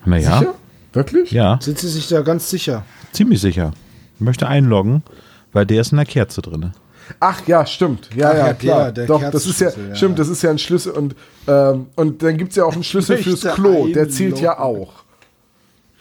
[0.06, 0.40] Naja.
[0.40, 0.54] Sicher?
[0.92, 1.32] Wirklich?
[1.32, 2.84] Ja, Sind Sie sich da ganz sicher?
[3.12, 3.72] ziemlich sicher.
[4.16, 5.04] Ich möchte einloggen,
[5.54, 6.74] weil der ist in der Kerze drin.
[7.20, 8.10] Ach ja, stimmt.
[8.16, 8.84] Ja, Ach ja, klar.
[8.92, 9.96] der- der Doch, das ist ja, ja.
[9.96, 11.16] stimmt, das ist ja ein Schlüssel und,
[11.48, 15.04] ähm, und dann gibt es ja auch einen Schlüssel fürs Klo, der zählt ja auch.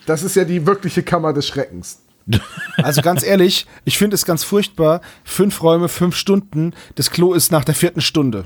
[0.07, 2.01] Das ist ja die wirkliche Kammer des Schreckens.
[2.77, 5.01] Also ganz ehrlich, ich finde es ganz furchtbar.
[5.25, 6.75] Fünf Räume, fünf Stunden.
[6.95, 8.45] Das Klo ist nach der vierten Stunde.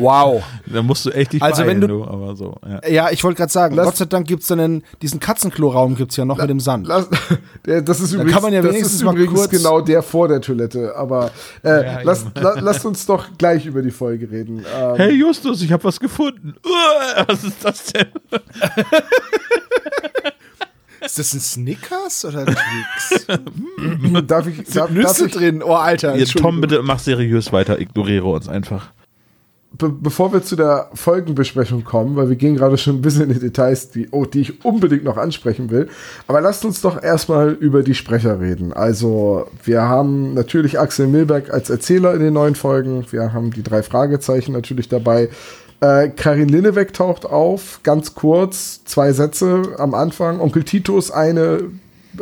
[0.00, 0.42] Wow.
[0.66, 2.54] Da musst du echt nicht Also wenn beeilen, du- aber so.
[2.68, 2.88] Ja.
[2.88, 5.96] Ja, ich wollte gerade sagen, Lass- Gott sei Dank gibt es dann einen, diesen Katzenklo-Raum
[5.96, 6.86] gibt's ja noch mit dem Sand.
[6.86, 7.08] Lass,
[7.62, 10.28] das ist übrigens, kann man ja das wenigstens ist mal übrigens kurz- genau der vor
[10.28, 10.94] der Toilette.
[10.96, 11.30] Aber
[11.62, 14.64] äh, Ja, lasst, la, lasst uns doch gleich über die Folge reden.
[14.78, 16.54] Ähm, Hey Justus, ich habe was gefunden.
[16.64, 18.06] Uah, was ist das denn?
[21.04, 23.26] Ist das ein Snickers oder Twix?
[24.26, 25.62] darf ich, darf, darf Nüsse ich drin.
[25.62, 26.16] Oh, Alter.
[26.16, 27.78] Jetzt, Tom, bitte mach seriös weiter.
[27.78, 28.90] Ignoriere uns einfach.
[29.76, 33.34] Be bevor wir zu der Folgenbesprechung kommen, weil wir gehen gerade schon ein bisschen in
[33.34, 35.88] die Details, die, oh, die ich unbedingt noch ansprechen will.
[36.26, 38.72] Aber lasst uns doch erstmal über die Sprecher reden.
[38.72, 43.04] Also, wir haben natürlich Axel Milberg als Erzähler in den neuen Folgen.
[43.10, 45.28] Wir haben die drei Fragezeichen natürlich dabei.
[45.80, 50.40] Äh, Karin Linneweg taucht auf, ganz kurz, zwei Sätze am Anfang.
[50.40, 51.70] Onkel Titus eine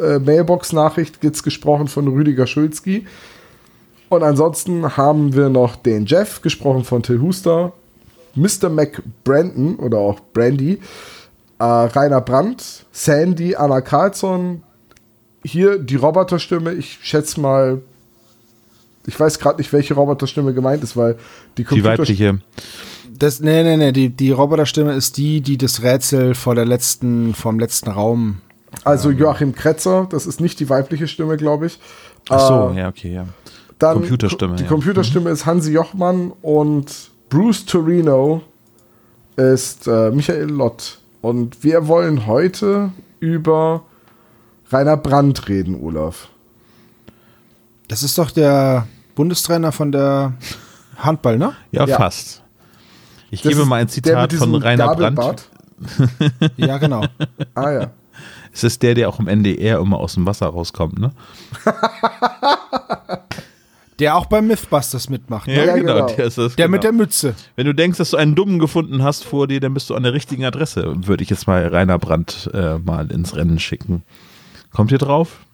[0.00, 3.06] äh, Mailbox-Nachricht, jetzt gesprochen von Rüdiger Schulzki.
[4.12, 7.72] Und ansonsten haben wir noch den Jeff, gesprochen von Till Huster,
[8.34, 8.68] Mr.
[8.68, 10.80] McBrandon oder auch Brandy,
[11.58, 14.62] äh, Rainer Brandt, Sandy, Anna Carlsson,
[15.42, 17.80] hier die Roboterstimme, ich schätze mal,
[19.06, 21.14] ich weiß gerade nicht, welche Roboterstimme gemeint ist, weil
[21.56, 22.38] die Die Computer weibliche.
[23.18, 27.32] Das, nee, nee, nee, die, die Roboterstimme ist die, die das Rätsel vor der letzten,
[27.32, 28.42] vom letzten Raum.
[28.84, 31.78] also Joachim Kretzer, das ist nicht die weibliche Stimme, glaube ich.
[32.28, 33.26] Ach so, Äh, ja, okay, ja.
[33.78, 34.68] Dann Computerstimme, Die ja.
[34.68, 38.42] Computerstimme ist Hansi Jochmann und Bruce Torino
[39.36, 40.98] ist äh, Michael Lott.
[41.20, 43.82] Und wir wollen heute über
[44.70, 46.28] Rainer Brandt reden, Olaf.
[47.88, 50.32] Das ist doch der Bundestrainer von der
[50.96, 51.54] Handball, ne?
[51.70, 51.96] Ja, Ja.
[51.96, 52.42] fast.
[53.30, 55.48] Ich Das gebe mal ein Zitat von Rainer Brandt.
[56.56, 57.04] Ja, genau.
[57.54, 57.90] Ah ja.
[58.52, 61.10] Es ist der, der auch im NDR immer aus dem Wasser rauskommt, ne?
[64.02, 65.46] Der auch beim Mythbusters mitmacht.
[65.46, 65.64] Ne?
[65.64, 66.06] Ja, genau.
[66.08, 66.76] Der, ist das, Der genau.
[66.76, 67.34] mit der Mütze.
[67.54, 70.02] Wenn du denkst, dass du einen Dummen gefunden hast vor dir, dann bist du an
[70.02, 70.92] der richtigen Adresse.
[71.06, 74.02] Würde ich jetzt mal Rainer Brandt äh, mal ins Rennen schicken.
[74.72, 75.46] Kommt ihr drauf?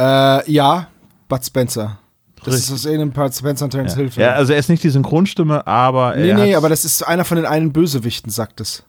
[0.00, 0.88] Äh, ja,
[1.28, 2.00] Bud Spencer.
[2.42, 2.64] Das Richtig.
[2.64, 4.26] ist aus irgendeinem Bud Spencer und Terence Hill Film.
[4.26, 7.06] Ja, also er ist nicht die Synchronstimme, aber nee, er nee, hat, aber das ist
[7.06, 8.82] einer von den einen Bösewichten, sagt es.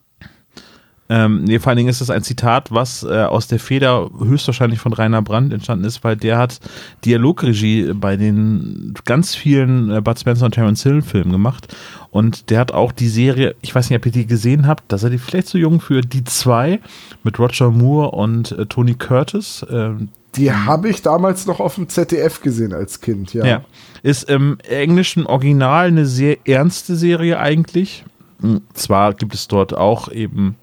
[1.14, 4.80] Ähm, nee, vor allen Dingen ist das ein Zitat, was äh, aus der Feder höchstwahrscheinlich
[4.80, 6.62] von Rainer Brandt entstanden ist, weil der hat
[7.04, 11.76] Dialogregie bei den ganz vielen äh, Bud Spencer und Terence Hill Filmen gemacht
[12.12, 14.98] und der hat auch die Serie, ich weiß nicht, ob ihr die gesehen habt, da
[14.98, 16.80] seid ihr vielleicht zu jung für, die zwei
[17.24, 19.66] mit Roger Moore und äh, Tony Curtis.
[19.70, 23.46] ähm, Die habe ich damals noch auf dem ZDF gesehen als Kind, ja.
[23.46, 23.62] Ja.
[24.02, 28.06] Ist im englischen Original eine sehr ernste Serie eigentlich.
[28.40, 30.56] Hm, Zwar gibt es dort auch eben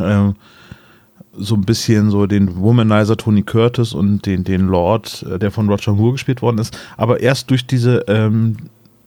[0.00, 0.34] ähm,
[1.34, 5.68] so ein bisschen so den Womanizer Tony Curtis und den, den Lord, äh, der von
[5.68, 6.76] Roger Moore gespielt worden ist.
[6.96, 8.56] Aber erst durch diese ähm,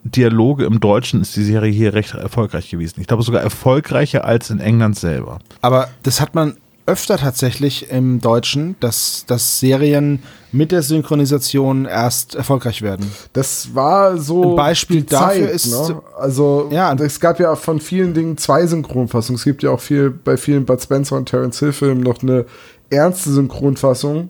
[0.04, 3.02] Dialoge im Deutschen ist die Serie hier recht erfolgreich gewesen.
[3.02, 5.40] Ich glaube sogar erfolgreicher als in England selber.
[5.62, 10.22] Aber das hat man öfter tatsächlich im Deutschen, dass, dass Serien
[10.52, 13.12] mit der Synchronisation erst erfolgreich werden.
[13.34, 14.52] Das war so.
[14.52, 16.02] Ein Beispiel die dafür Zeit, ist- Ne?
[16.18, 16.94] Also, Ja.
[16.94, 19.38] es gab ja von vielen Dingen zwei Synchronfassungen.
[19.38, 22.46] Es gibt ja auch viel bei vielen Bud Spencer und Terence Hill Filmen noch eine
[22.92, 24.30] ernste Synchronfassung.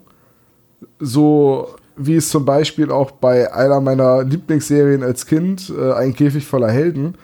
[0.98, 6.44] So wie es zum Beispiel auch bei einer meiner Lieblingsserien als Kind, äh, Ein Käfig
[6.46, 7.14] voller Helden,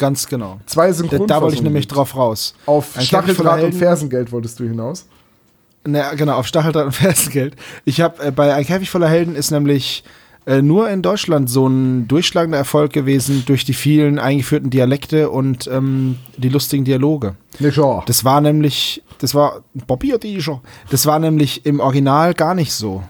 [0.00, 0.58] Ganz genau.
[0.64, 1.28] zwei Da, Synchronfassungen.
[1.28, 2.54] da wollte ich nämlich drauf raus.
[2.64, 3.74] Auf Ein Stacheldraht und.
[3.74, 5.06] Fersengeld wolltest du hinaus.
[5.86, 7.54] Na, genau, auf Stacheldraht und Fersengeld.
[7.84, 10.02] Ich habe äh, bei Ein Käfig voller Helden ist nämlich
[10.46, 15.66] äh, nur in Deutschland so ein durchschlagender Erfolg gewesen durch die vielen eingeführten Dialekte und
[15.66, 17.34] ähm, die lustigen Dialoge.
[17.58, 18.02] Ne, schon.
[18.06, 20.60] Das war nämlich, das war Bobby oder die schon?
[20.90, 23.02] Das war nämlich im Original gar nicht so.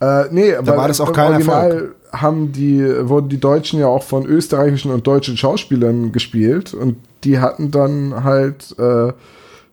[0.00, 4.02] Äh, nee, aber war das auch kein Original haben die, wurden die Deutschen ja auch
[4.02, 9.12] von österreichischen und deutschen Schauspielern gespielt und die hatten dann halt äh,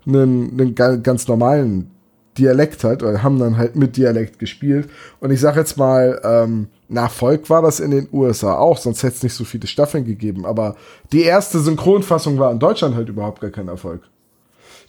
[0.08, 1.92] einen, einen ga- ganz normalen
[2.38, 4.90] Dialekt hat, oder haben dann halt mit Dialekt gespielt.
[5.22, 9.04] Und ich sag jetzt mal, ähm, ein Erfolg war das in den USA auch, sonst
[9.04, 10.46] hätte es nicht so viele Staffeln gegeben.
[10.46, 10.76] Aber
[11.14, 14.02] die erste Synchronfassung war in Deutschland halt überhaupt gar kein Erfolg.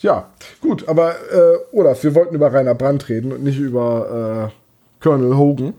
[0.01, 0.29] Ja,
[0.61, 5.37] gut, aber äh, Olaf, wir wollten über Rainer Brandt reden und nicht über äh, Colonel
[5.37, 5.73] Hogan.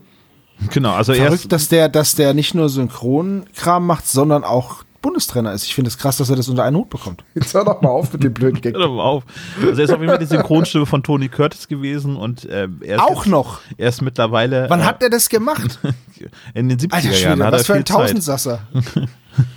[0.70, 5.52] Genau, also Verrückt, erst, dass der, dass der nicht nur Synchronkram macht, sondern auch Bundestrainer
[5.52, 5.64] ist.
[5.64, 7.24] Ich finde es krass, dass er das unter einen Hut bekommt.
[7.34, 8.74] Jetzt hör doch mal auf mit dem blöden Gag.
[8.74, 9.24] Hör doch mal auf.
[9.60, 12.96] Also er ist auf jeden Fall die Synchronstimme von Tony Curtis gewesen und äh, er
[12.96, 13.60] ist Auch jetzt, noch.
[13.76, 15.78] Er ist mittlerweile Wann äh, hat er das gemacht?
[16.54, 17.84] in den 70er Alter Jahren Schwede, hat was er für viel ein.
[17.84, 18.60] Tausendsasser.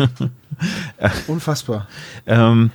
[1.28, 1.88] Unfassbar.
[2.28, 2.70] Ähm,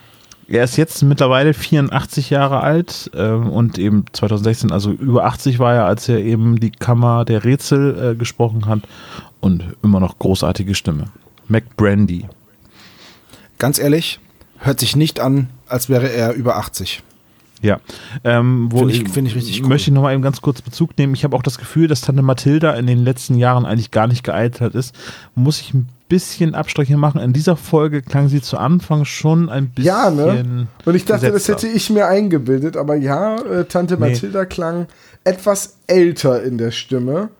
[0.49, 5.75] er ist jetzt mittlerweile 84 Jahre alt ähm, und eben 2016, also über 80 war
[5.75, 8.81] er, als er eben die Kammer der Rätsel äh, gesprochen hat
[9.41, 11.05] und immer noch großartige Stimme.
[11.49, 12.27] Mac Brandy.
[13.59, 14.21] Ganz ehrlich,
[14.59, 17.03] hört sich nicht an, als wäre er über 80.
[17.63, 17.81] Ja,
[18.23, 19.69] ähm, wo Finde ich- finde ich richtig cool.
[19.71, 21.15] Möchte ich nochmal eben ganz kurz Bezug nehmen.
[21.15, 24.25] Ich habe auch das Gefühl, dass Tante Mathilda in den letzten Jahren eigentlich gar nicht
[24.25, 24.95] gealtert ist.
[25.35, 27.21] Muss ich ein bisschen Abstriche machen.
[27.21, 29.87] In dieser Folge klang sie zu Anfang schon ein bisschen.
[29.89, 30.67] Ja, ne?
[30.85, 31.67] Und ich dachte, das gesetzter.
[31.69, 34.11] hätte ich mir eingebildet, aber ja, äh, Tante Nee.
[34.11, 34.87] Mathilda klang
[35.25, 37.31] etwas älter in der Stimme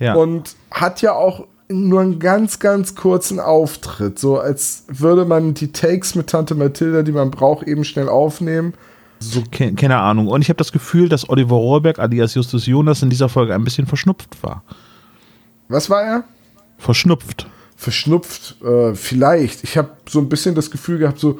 [0.00, 0.14] Ja.
[0.14, 4.18] und hat ja auch nur einen ganz, ganz kurzen Auftritt.
[4.18, 8.74] So als würde man die Takes mit Tante Mathilda, die man braucht, eben schnell aufnehmen.
[9.20, 10.28] So, ke keine Ahnung.
[10.28, 13.64] Und ich habe das Gefühl, dass Oliver Rohrbeck alias Justus Jonas in dieser Folge ein
[13.64, 14.64] bisschen verschnupft war.
[15.68, 16.24] Was war er?
[16.78, 17.46] Verschnupft.
[17.76, 19.62] Verschnupft, äh, vielleicht.
[19.62, 21.38] Ich habe so ein bisschen das Gefühl gehabt, so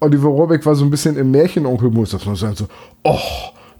[0.00, 2.66] Oliver Rohrbeck war so ein bisschen im Märchenonkelmodus, dass man sagt so,
[3.02, 3.18] oh,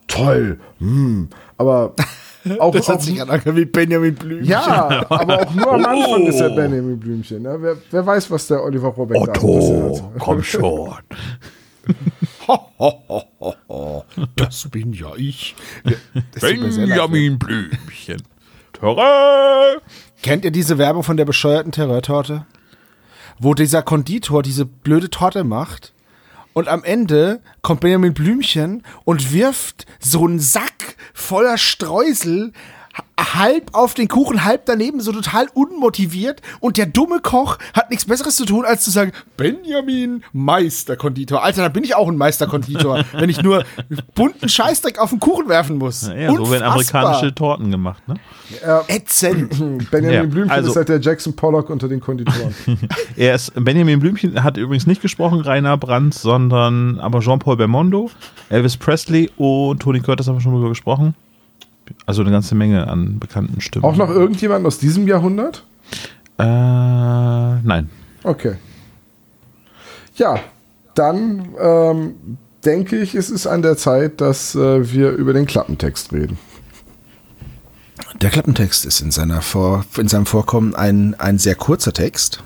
[0.08, 1.28] toll, hm.
[1.56, 1.94] aber
[2.58, 4.48] auch, Das auch hat sich angehört wie Benjamin Blümchen.
[4.48, 7.42] Ja, aber auch nur am Anfang ist er Benjamin Blümchen.
[7.42, 7.56] Ne?
[7.60, 10.18] Wer, wer weiß, was der Oliver Rohrbeck da alles hat.
[10.18, 10.90] komm schon.
[14.36, 15.54] Das bin ja ich.
[16.32, 16.42] Das
[17.32, 17.38] leid.
[17.38, 18.22] Blümchen.
[18.72, 19.80] Terror!
[20.22, 22.46] Kennt ihr diese Werbung von der bescheuerten Terrortorte?
[23.38, 25.92] Wo dieser Konditor diese blöde Torte macht
[26.52, 32.52] und am Ende kommt Benjamin Blümchen und wirft so einen Sack voller Streusel
[33.18, 36.40] halb auf den Kuchen, halb daneben, so total unmotiviert.
[36.60, 41.42] Und der dumme Koch hat nichts Besseres zu tun, als zu sagen, Benjamin Meisterkonditor.
[41.42, 43.64] Alter, dann bin ich auch ein Meisterkonditor, wenn ich nur
[44.14, 46.08] bunten Scheißdreck auf den Kuchen werfen muss.
[46.08, 48.14] Ja, so werden amerikanische Torten gemacht, ne?
[48.88, 49.50] Ätzend.
[49.90, 52.54] Benjamin Ja, Blümchen also- ist halt der Jackson Pollock unter den Konditoren.
[53.16, 58.10] Er ist, Benjamin Blümchen hat übrigens nicht gesprochen, Rainer Brandt, sondern aber Jean-Paul Belmondo,
[58.48, 61.14] Elvis Presley und Tony Curtis haben wir schon drüber gesprochen.
[62.06, 63.84] Also eine ganze Menge an bekannten Stimmen.
[63.84, 65.64] auch noch irgendjemand aus diesem Jahrhundert?
[66.38, 67.90] Äh, nein.
[68.22, 68.54] Okay.
[70.16, 70.40] Ja,
[70.94, 72.14] dann ähm,
[72.64, 76.38] denke ich, es ist an der Zeit, dass äh, wir über den Klappentext reden.
[78.20, 82.42] Der Klappentext ist in, seiner Vor in seinem Vorkommen ein, ein sehr kurzer Text.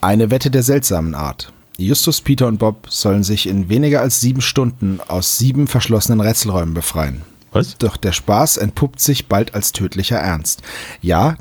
[0.00, 1.52] Eine Wette der seltsamen Art.
[1.76, 6.72] Justus, Peter und Bob sollen sich in weniger als sieben Stunden aus sieben verschlossenen Rätselräumen
[6.72, 7.22] befreien.
[7.54, 7.78] Was?
[7.78, 10.62] Doch der Spaß entpuppt sich bald als tödlicher Ernst.
[11.00, 11.36] Ja,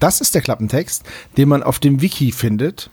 [0.00, 1.04] das ist der Klappentext,
[1.36, 2.90] den man auf dem Wiki findet.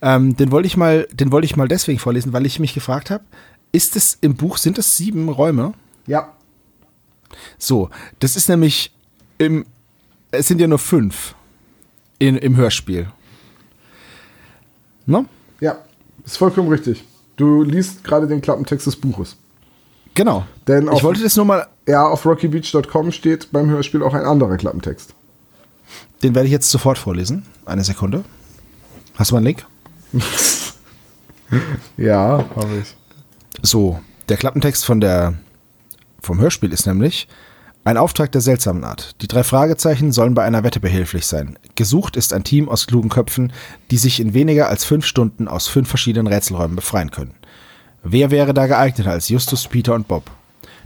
[0.00, 3.10] Ähm, den wollte ich mal, den wollte ich mal deswegen vorlesen, weil ich mich gefragt
[3.10, 3.24] habe,
[3.72, 5.74] ist es im Buch, sind es sieben Räume?
[6.06, 6.32] Ja.
[7.58, 8.92] So, das ist nämlich
[9.38, 9.66] im,
[10.30, 11.34] es sind ja nur fünf
[12.18, 13.08] in, im Hörspiel.
[15.04, 15.26] Ne?
[15.60, 15.78] Ja,
[16.24, 17.04] ist vollkommen richtig.
[17.36, 19.36] Du liest gerade den Klappentext des Buches.
[20.14, 20.44] Genau.
[20.68, 24.24] Denn auf- ich wollte das nur mal, Ja, auf rockybeach.com steht beim Hörspiel auch ein
[24.24, 25.14] anderer Klappentext.
[26.22, 27.44] den werde ich jetzt sofort vorlesen.
[27.66, 28.24] Eine Sekunde.
[29.14, 29.66] Hast du mal einen Link?
[31.96, 32.96] Ja, habe ich.
[33.62, 35.34] So, der Klappentext von der,
[36.20, 37.28] vom Hörspiel ist nämlich
[37.84, 39.20] ein Auftrag der seltsamen Art.
[39.20, 41.58] Die drei Fragezeichen sollen bei einer Wette behilflich sein.
[41.74, 43.52] Gesucht ist ein Team aus klugen Köpfen,
[43.90, 47.34] die sich in weniger als fünf Stunden aus fünf verschiedenen Rätselräumen befreien können.
[48.02, 50.30] Wer wäre da geeigneter als Justus, Peter und Bob?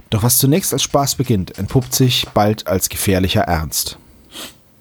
[0.09, 3.97] Doch was zunächst als Spaß beginnt, entpuppt sich bald als gefährlicher Ernst.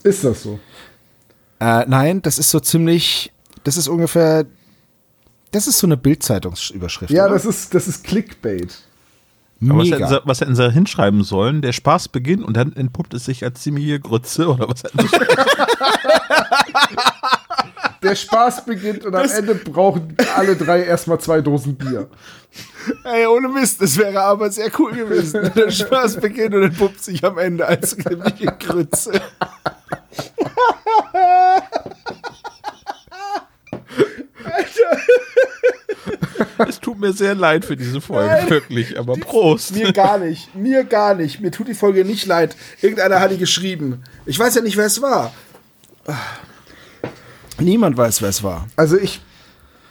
[0.03, 0.61] Ist das so?
[1.59, 3.33] Äh, nein, das ist so ziemlich,
[3.65, 4.45] das ist ungefähr,
[5.51, 7.11] das ist so eine Bildzeitungsüberschrift.
[7.11, 7.35] Ja, oder?
[7.35, 8.79] das ist, das ist Clickbait.
[9.63, 9.97] Aber was mega.
[9.97, 11.63] hätten, sie, was hätten sie hinschreiben sollen?
[11.63, 15.09] Der Spaß beginnt und dann entpuppt es sich als ziemliche Grütze oder was hätten sie
[18.03, 22.09] Der Spaß beginnt und am Ende brauchen alle drei erstmal zwei Dosen Bier.
[23.05, 25.51] Ey, ohne Mist, das wäre aber sehr cool gewesen.
[25.55, 29.21] Der Spaß beginnt und entpuppt sich am Ende als gewisse Grütze.
[36.69, 39.75] Es tut mir sehr leid für diese Folge, Nein, wirklich, aber Prost.
[39.75, 41.41] Mir gar nicht, mir gar nicht.
[41.41, 42.57] Mir tut die Folge nicht leid.
[42.81, 44.03] Irgendeiner hat die geschrieben.
[44.25, 45.33] Ich weiß ja nicht, wer es war.
[47.59, 48.67] Niemand weiß, wer es war.
[48.77, 49.21] Also ich,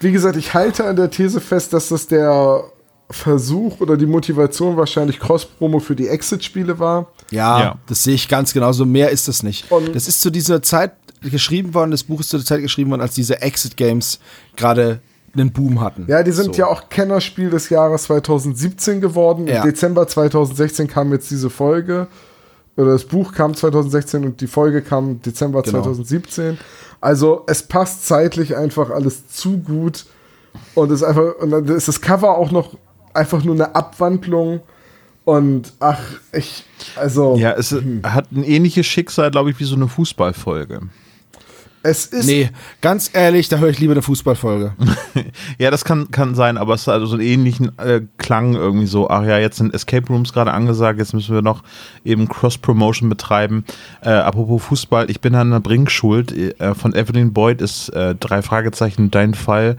[0.00, 2.64] wie gesagt, ich halte an der These fest, dass das der
[3.10, 7.12] Versuch oder die Motivation wahrscheinlich Cross-Promo für die Exit-Spiele war.
[7.30, 8.84] Ja, ja, das sehe ich ganz genauso.
[8.84, 9.70] Mehr ist das nicht.
[9.70, 12.90] Und das ist zu dieser Zeit geschrieben worden, das Buch ist zu der Zeit geschrieben
[12.90, 14.18] worden, als diese Exit-Games
[14.56, 15.00] gerade
[15.34, 16.06] einen Boom hatten.
[16.08, 16.60] Ja, die sind so.
[16.60, 19.46] ja auch Kennerspiel des Jahres 2017 geworden.
[19.46, 19.62] Ja.
[19.62, 22.08] Im Dezember 2016 kam jetzt diese Folge.
[22.76, 25.82] Oder das Buch kam 2016 und die Folge kam Dezember genau.
[25.82, 26.58] 2017.
[27.00, 30.06] Also es passt zeitlich einfach alles zu gut.
[30.74, 32.76] Und es ist einfach, und dann ist das Cover auch noch
[33.14, 34.60] einfach nur eine Abwandlung.
[35.24, 36.00] Und ach,
[36.32, 36.64] ich,
[36.96, 37.36] also.
[37.36, 38.02] Ja, es hm.
[38.04, 40.82] hat ein ähnliches Schicksal, glaube ich, wie so eine Fußballfolge.
[41.86, 42.26] Es ist.
[42.26, 44.72] Nee, ganz ehrlich, da höre ich lieber eine Fußballfolge.
[45.58, 48.86] ja, das kann, kann sein, aber es hat also so einen ähnlichen äh, Klang irgendwie
[48.86, 49.08] so.
[49.08, 51.62] Ach ja, jetzt sind Escape Rooms gerade angesagt, jetzt müssen wir noch
[52.04, 53.64] eben Cross-Promotion betreiben.
[54.02, 56.32] Äh, apropos Fußball, ich bin an der Bringschuld.
[56.32, 59.76] Äh, von Evelyn Boyd ist äh, drei Fragezeichen dein Fall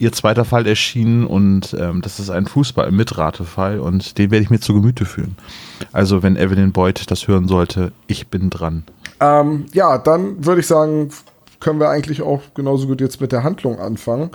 [0.00, 4.60] ihr zweiter Fall erschienen und ähm, das ist ein Fußball-Mitratefall und den werde ich mir
[4.60, 5.36] zu Gemüte führen.
[5.90, 8.84] Also wenn Evelyn Boyd das hören sollte, ich bin dran.
[9.20, 11.10] Ähm, ja, dann würde ich sagen,
[11.60, 14.30] können wir eigentlich auch genauso gut jetzt mit der Handlung anfangen.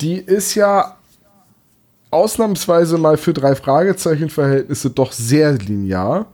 [0.00, 0.96] Die ist ja
[2.10, 6.26] ausnahmsweise mal für drei Fragezeichen-Verhältnisse doch sehr linear.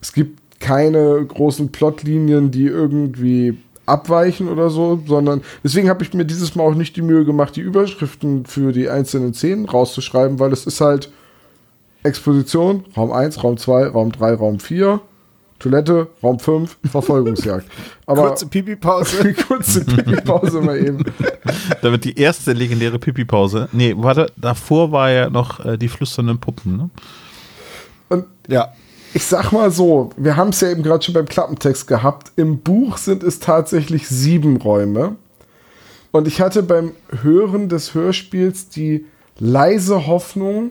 [0.00, 6.24] Es gibt keine großen Plotlinien, die irgendwie abweichen oder so, sondern deswegen habe ich mir
[6.24, 10.52] dieses Mal auch nicht die Mühe gemacht, die Überschriften für die einzelnen Szenen rauszuschreiben, weil
[10.52, 11.10] es ist halt
[12.02, 15.00] Exposition, Raum 1, Raum 2, Raum 3, Raum 4,
[15.58, 17.66] Toilette, Raum 5, Verfolgungsjagd.
[18.06, 19.34] Aber kurze Pipi-Pause.
[19.48, 21.04] kurze Pipi-Pause mal eben.
[21.82, 23.68] Damit die erste legendäre Pipi-Pause.
[23.72, 26.90] Nee, warte, davor war ja noch äh, die flüsternden Puppen, ne?
[28.08, 28.72] Und ja,
[29.14, 32.32] ich sag mal so, wir haben es ja eben gerade schon beim Klappentext gehabt.
[32.36, 35.16] Im Buch sind es tatsächlich sieben Räume.
[36.12, 36.92] Und ich hatte beim
[37.22, 39.06] Hören des Hörspiels die
[39.38, 40.70] leise Hoffnung,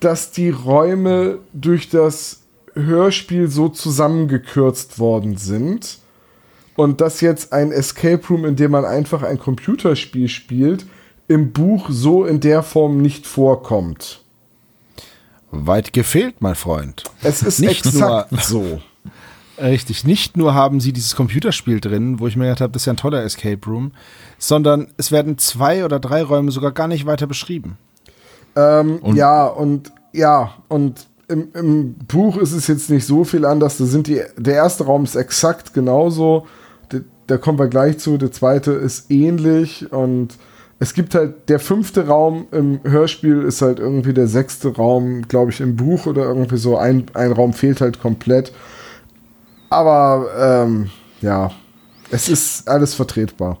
[0.00, 2.43] dass die Räume durch das
[2.74, 5.98] Hörspiel so zusammengekürzt worden sind.
[6.76, 10.86] Und dass jetzt ein Escape Room, in dem man einfach ein Computerspiel spielt,
[11.28, 14.22] im Buch so in der Form nicht vorkommt.
[15.50, 17.04] Weit gefehlt, mein Freund.
[17.22, 18.80] Es ist nicht nur so.
[19.58, 22.86] Richtig, nicht nur haben sie dieses Computerspiel drin, wo ich mir gedacht habe, das ist
[22.86, 23.92] ja ein toller Escape Room,
[24.36, 27.78] sondern es werden zwei oder drei Räume sogar gar nicht weiter beschrieben.
[28.56, 33.44] Ähm, und ja, und ja, und im, im, Buch ist es jetzt nicht so viel
[33.44, 33.78] anders.
[33.78, 36.46] Da sind die, der erste Raum ist exakt genauso.
[37.26, 38.18] Da kommen wir gleich zu.
[38.18, 40.36] Der zweite ist ähnlich und
[40.78, 45.50] es gibt halt, der fünfte Raum im Hörspiel ist halt irgendwie der sechste Raum, glaube
[45.50, 46.76] ich, im Buch oder irgendwie so.
[46.76, 48.52] Ein, ein Raum fehlt halt komplett.
[49.70, 51.52] Aber ähm, ja,
[52.10, 53.58] es ist alles vertretbar.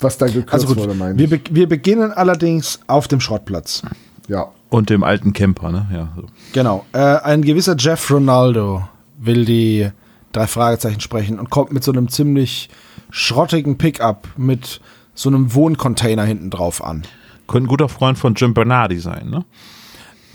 [0.00, 3.82] Was da gekürzt also gut, wurde, meine wir, be wir beginnen allerdings auf dem Schrottplatz.
[4.28, 4.52] Ja.
[4.74, 5.86] Und dem alten Camper, ne?
[5.92, 6.08] Ja.
[6.16, 6.26] So.
[6.52, 6.84] Genau.
[6.92, 8.82] Äh, ein gewisser Jeff Ronaldo
[9.16, 9.88] will die
[10.32, 12.70] drei Fragezeichen sprechen und kommt mit so einem ziemlich
[13.08, 14.80] schrottigen Pickup mit
[15.14, 17.04] so einem Wohncontainer hinten drauf an.
[17.46, 19.44] Könnte ein guter Freund von Jim Bernardi sein, ne?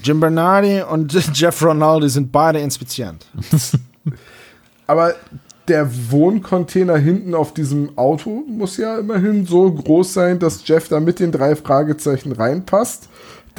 [0.06, 3.25] Jim Bernardi und Jeff Ronaldi sind beide inspizient.
[4.88, 5.15] Aber
[5.67, 11.02] der Wohncontainer hinten auf diesem Auto muss ja immerhin so groß sein, dass Jeff da
[11.02, 13.10] mit den drei Fragezeichen reinpasst.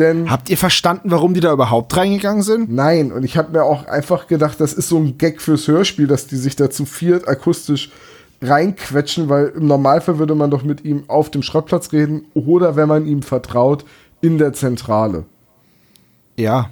[0.00, 2.72] Denn Habt ihr verstanden, warum die da überhaupt reingegangen sind?
[2.72, 6.06] Nein, und ich habe mir auch einfach gedacht, das ist so ein Gag fürs Hörspiel,
[6.06, 7.90] dass die sich da zu viert akustisch
[8.40, 12.88] reinquetschen, weil im Normalfall würde man doch mit ihm auf dem Schrottplatz reden oder wenn
[12.88, 13.84] man ihm vertraut,
[14.22, 15.24] in der Zentrale.
[16.36, 16.70] Ja.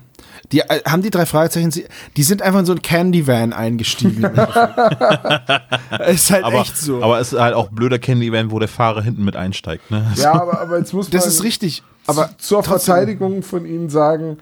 [0.52, 1.72] Die äh, haben die drei Fragezeichen,
[2.16, 4.24] die sind einfach in so ein Candy Van eingestiegen.
[6.08, 7.02] ist halt aber, echt so.
[7.02, 9.90] Aber es ist halt auch blöder Candy Van, wo der Fahrer hinten mit einsteigt.
[9.90, 10.10] Ne?
[10.16, 11.12] Ja, aber, aber jetzt muss man.
[11.12, 11.82] Das ist richtig.
[12.06, 12.94] Aber zur trotzdem.
[12.94, 14.38] Verteidigung von ihnen sagen,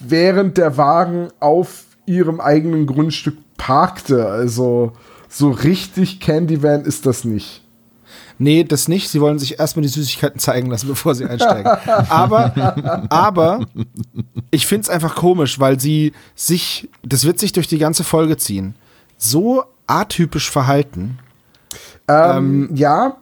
[0.00, 4.92] während der Wagen auf ihrem eigenen Grundstück parkte, also
[5.28, 7.62] so richtig Candyvan ist das nicht.
[8.38, 9.08] Nee, das nicht.
[9.08, 11.70] Sie wollen sich erstmal die Süßigkeiten zeigen lassen, bevor sie einsteigen.
[12.08, 13.66] aber, aber
[14.50, 18.36] ich finde es einfach komisch, weil sie sich, das wird sich durch die ganze Folge
[18.36, 18.74] ziehen,
[19.16, 21.18] so atypisch verhalten.
[22.06, 23.16] Ähm, ähm, ja,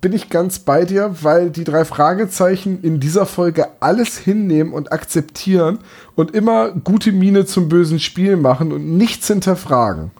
[0.00, 4.92] bin ich ganz bei dir, weil die drei Fragezeichen in dieser Folge alles hinnehmen und
[4.92, 5.78] akzeptieren
[6.14, 10.10] und immer gute Miene zum bösen Spiel machen und nichts hinterfragen.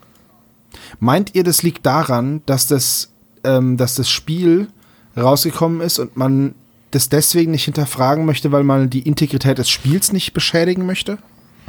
[1.00, 3.10] Meint ihr, das liegt daran, dass das,
[3.48, 4.68] ähm, dass das Spiel
[5.16, 6.54] rausgekommen ist und man
[6.90, 11.18] das deswegen nicht hinterfragen möchte, weil man die Integrität des Spiels nicht beschädigen möchte?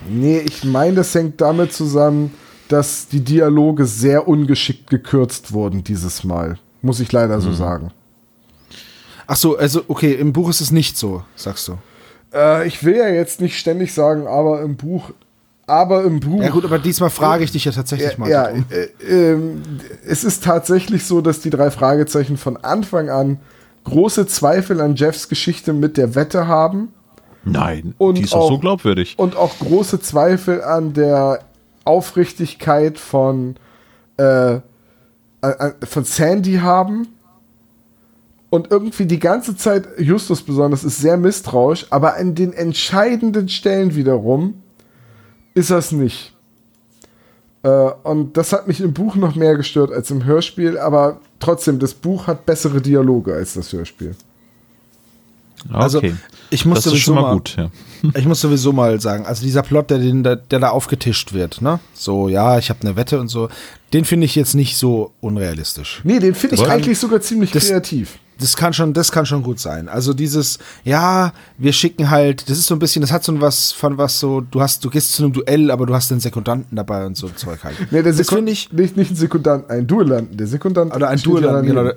[0.08, 2.34] Nee, ich meine, das hängt damit zusammen,
[2.68, 6.58] dass die Dialoge sehr ungeschickt gekürzt wurden dieses Mal.
[6.82, 7.92] Muss ich leider so sagen.
[9.28, 11.78] Ach so, also okay, im Buch ist es nicht so, sagst du.
[12.34, 15.12] Äh, ich will ja jetzt nicht ständig sagen, aber im Buch.
[15.70, 16.42] Aber im Buch.
[16.42, 18.30] Ja gut, aber diesmal frage ich dich ja tatsächlich mal.
[18.30, 19.62] Ja, äh, ähm,
[20.06, 23.40] es ist tatsächlich so, dass die drei Fragezeichen von Anfang an
[23.84, 26.90] große Zweifel an Jeffs Geschichte mit der Wette haben
[27.46, 29.16] Nein, Und die ist doch auch- so glaubwürdig.
[29.18, 31.40] und auch große Zweifel an der
[31.86, 33.56] Aufrichtigkeit von,
[34.18, 34.60] äh,
[35.86, 37.08] von Sandy haben.
[38.50, 43.96] Und irgendwie die ganze Zeit, Justus besonders, ist sehr misstrauisch, aber an den entscheidenden Stellen
[43.96, 44.56] wiederum
[45.54, 46.34] ist das nicht.
[47.64, 47.70] Äh,
[48.04, 51.94] und das hat mich im Buch noch mehr gestört als im Hörspiel, aber trotzdem, das
[51.94, 54.16] Buch hat bessere Dialoge als das Hörspiel.
[55.72, 56.16] Also, okay.
[56.52, 57.70] ich muss das ist sowieso schon mal mal- gut, ja.
[58.16, 61.62] Ich muss sowieso mal sagen, also dieser Plot, der, den, der, der da aufgetischt wird,
[61.62, 61.82] ne?
[61.94, 63.50] So, ja, ich habe eine Wette und so,
[63.92, 66.00] den finde ich jetzt nicht so unrealistisch.
[66.06, 68.20] Nee, den finde ich eigentlich sogar ziemlich das- kreativ.
[68.40, 69.90] Das kann schon, das kann schon gut sein.
[69.90, 73.72] Also dieses, ja, wir schicken halt, das ist so ein bisschen, das hat so was
[73.72, 76.76] von was so, du hast, du gehst zu einem Duell, aber du hast den Sekundanten
[76.76, 77.76] dabei und so ein Zeug halt.
[77.92, 80.38] Nee, der das Sekund- finde ich, Nicht, nicht ein Sekundant, ein Duellanten.
[80.38, 81.92] Der Sekundant oder ein Duellanten, genau.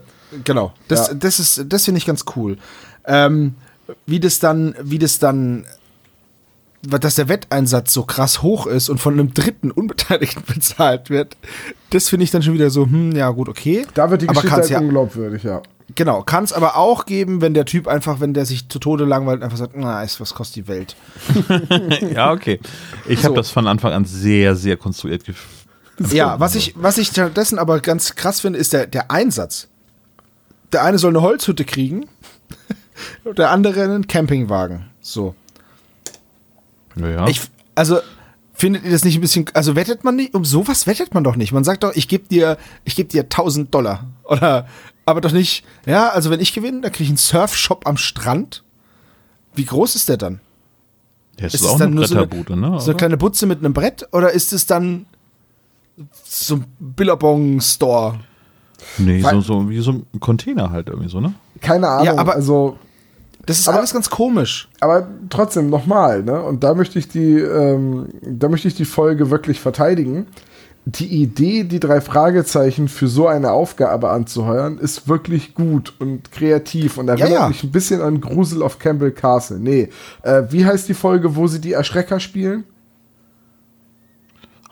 [0.44, 0.72] Genau.
[0.88, 1.14] Das, Ja.
[1.14, 2.56] das ist, das finde ich ganz cool.
[3.06, 3.54] Ähm,
[4.06, 5.64] wie das dann, wie das dann,
[6.82, 11.36] dass der Wetteinsatz so krass hoch ist und von einem dritten Unbeteiligten bezahlt wird,
[11.90, 13.86] das finde ich dann schon wieder so, hm, ja gut, okay.
[13.94, 15.62] Da wird die aber Geschichte halt ja, unglaubwürdig, ja.
[15.94, 19.04] genau, kann es aber auch geben, wenn der Typ einfach, wenn der sich zu Tode
[19.04, 20.96] langweilt, einfach sagt, na, ist, was kostet die Welt?
[22.14, 22.58] Ja, okay.
[23.06, 23.26] Ich So.
[23.26, 27.58] habe das von Anfang an sehr, sehr konstruiert gef- Ja, was ich, was ich stattdessen
[27.60, 29.68] aber ganz krass finde, ist der, der Einsatz.
[30.72, 32.06] Der eine soll eine Holzhütte kriegen,
[33.24, 34.86] und der andere einen Campingwagen.
[35.00, 35.34] So.
[36.96, 37.26] Ja.
[37.28, 37.40] Ich,
[37.74, 37.98] also,
[38.54, 41.36] findet ihr das nicht ein bisschen, also wettet man nicht, um sowas wettet man doch
[41.36, 41.52] nicht.
[41.52, 44.06] Man sagt doch, ich gebe dir, ich gebe dir 1000 Dollar.
[44.24, 44.66] Oder,
[45.06, 48.62] aber doch nicht, ja, also wenn ich gewinne, dann kriege ich einen Surfshop am Strand.
[49.54, 50.40] Wie groß ist der dann?
[51.38, 52.78] ja, ist ist es auch dann eine nur so eine- Bretterbude, ne?
[52.80, 54.06] So eine kleine Butze mit einem Brett?
[54.12, 55.06] Oder ist es dann
[56.24, 58.20] so ein Billabong-Store?
[58.98, 61.34] Nee, Weil- so, so wie so ein Container halt irgendwie so, ne?
[61.60, 62.78] Keine Ahnung, Ja, aber- also,
[63.46, 64.68] Das ist Aber- alles ganz komisch.
[64.80, 66.40] aber trotzdem nochmal, ne?
[66.42, 70.26] Und da möchte ich die, ähm, da möchte ich die Folge wirklich verteidigen.
[70.84, 76.98] Die Idee, die drei Fragezeichen für so eine Aufgabe anzuheuern, ist wirklich gut und kreativ
[76.98, 77.48] und erinnert ja.
[77.48, 79.60] mich ein bisschen an Grusel of Campbell Castle.
[79.60, 79.90] Nee,
[80.22, 82.64] äh, wie heißt die Folge, wo sie die Erschrecker spielen?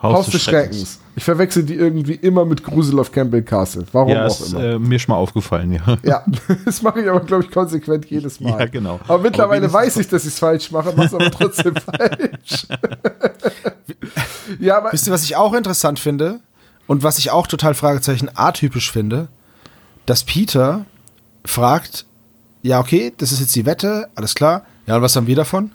[0.01, 0.99] Haus, des Schreckens.
[1.15, 3.85] Ich verwechsel die irgendwie immer mit Grusel of Campbell Castle.
[3.91, 4.63] Warum Ja, auch ist immer.
[4.63, 5.97] äh, mir schon mal aufgefallen, ja.
[6.03, 6.25] Ja,
[6.65, 8.59] das mache ich aber, glaube ich, konsequent jedes Mal.
[8.59, 8.99] Ja, genau.
[9.07, 12.65] Aber mittlerweile Aber weiß ich, dass ich es falsch mache, mache es aber trotzdem falsch.
[14.59, 16.39] ja, aber Wisst ihr, was ich auch interessant finde?
[16.87, 19.27] Und was ich auch total Fragezeichen atypisch finde?
[20.05, 20.85] Dass Peter
[21.45, 22.05] fragt,
[22.63, 24.65] ja, okay, das ist jetzt die Wette, alles klar.
[24.87, 25.71] Ja, und was haben wir davon?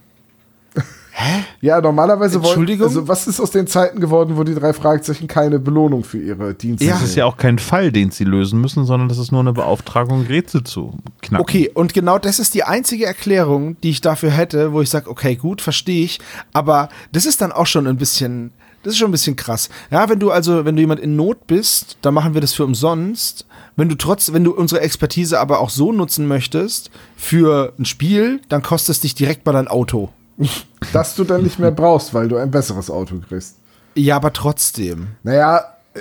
[1.61, 2.87] Ja, normalerweise Entschuldigung?
[2.89, 6.55] also was ist aus den Zeiten geworden, wo die drei Fragezeichen keine Belohnung für ihre
[6.55, 6.93] Dienste Ja.
[6.93, 9.53] Das ist ja auch kein Fall, den sie lösen müssen, sondern das ist nur eine
[9.53, 11.43] Beauftragung, Rätsel zu knacken.
[11.43, 15.09] Okay, und genau das ist die einzige Erklärung, die ich dafür hätte, wo ich sage,
[15.09, 16.21] okay, gut, verstehe ich,
[16.53, 18.53] aber das ist dann auch schon ein bisschen,
[18.83, 19.71] das ist schon ein bisschen krass.
[19.91, 22.65] Ja, wenn du also, wenn du jemand in Not bist, dann machen wir das für
[22.65, 23.47] umsonst.
[23.75, 28.41] Wenn du trotz, wenn du unsere Expertise aber auch so nutzen möchtest für ein Spiel,
[28.49, 30.11] dann kostet es dich direkt mal dein Auto.
[30.93, 33.57] das du dann nicht mehr brauchst, weil du ein besseres Auto kriegst.
[33.95, 35.09] Ja, aber trotzdem.
[35.23, 35.65] Naja,
[35.95, 36.01] äh,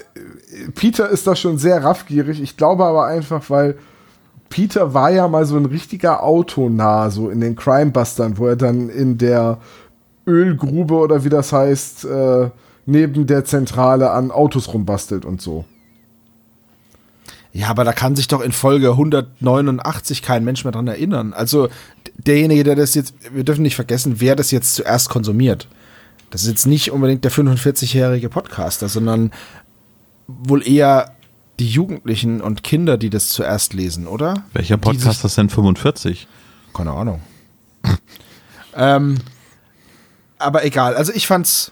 [0.73, 2.41] Peter ist da schon sehr raffgierig.
[2.41, 3.77] Ich glaube aber einfach, weil
[4.49, 8.89] Peter war ja mal so ein richtiger Autonah, so in den Crimebustern, wo er dann
[8.89, 9.59] in der
[10.27, 12.49] Ölgrube oder wie das heißt, äh,
[12.85, 15.65] neben der Zentrale an Autos rumbastelt und so.
[17.55, 21.31] Ja, aber da kann sich doch in Folge 189 kein Mensch mehr dran erinnern.
[21.31, 21.69] Also
[22.17, 25.69] derjenige, der das jetzt, wir dürfen nicht vergessen, wer das jetzt zuerst konsumiert.
[26.31, 29.31] Das ist jetzt nicht unbedingt der 45-jährige Podcaster, sondern
[30.27, 31.15] wohl eher
[31.59, 34.43] die Jugendlichen und Kinder, die das zuerst lesen, oder?
[34.51, 36.01] Welcher Podcast ist denn 45?
[36.01, 36.27] sich-
[36.73, 37.21] Keine Ahnung.
[38.75, 39.15] ähm,
[40.39, 40.95] aber egal.
[40.97, 41.71] Also ich fand's,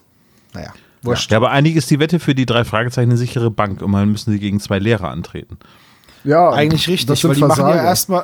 [0.54, 0.72] naja,
[1.06, 1.32] wurscht.
[1.32, 3.82] Ja, aber eigentlich ist die Wette für die drei Fragezeichen eine sichere Bank.
[3.82, 5.58] Immerhin müssen sie gegen zwei Lehrer antreten.
[6.24, 7.88] Ja, Eigentlich das richtig, sind weil die machen ja Versager.
[7.88, 8.24] erstmal,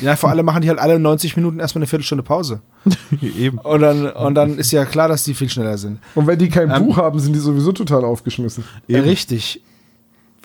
[0.00, 2.62] ja, vor allem machen die halt alle 90 Minuten erstmal eine Viertelstunde Pause.
[3.20, 3.58] Eben.
[3.58, 5.98] Und dann, und dann ist ja klar, dass die viel schneller sind.
[6.14, 8.64] Und wenn die kein Ähm, Buch haben, sind die sowieso total aufgeschmissen.
[8.88, 9.62] Ja, richtig.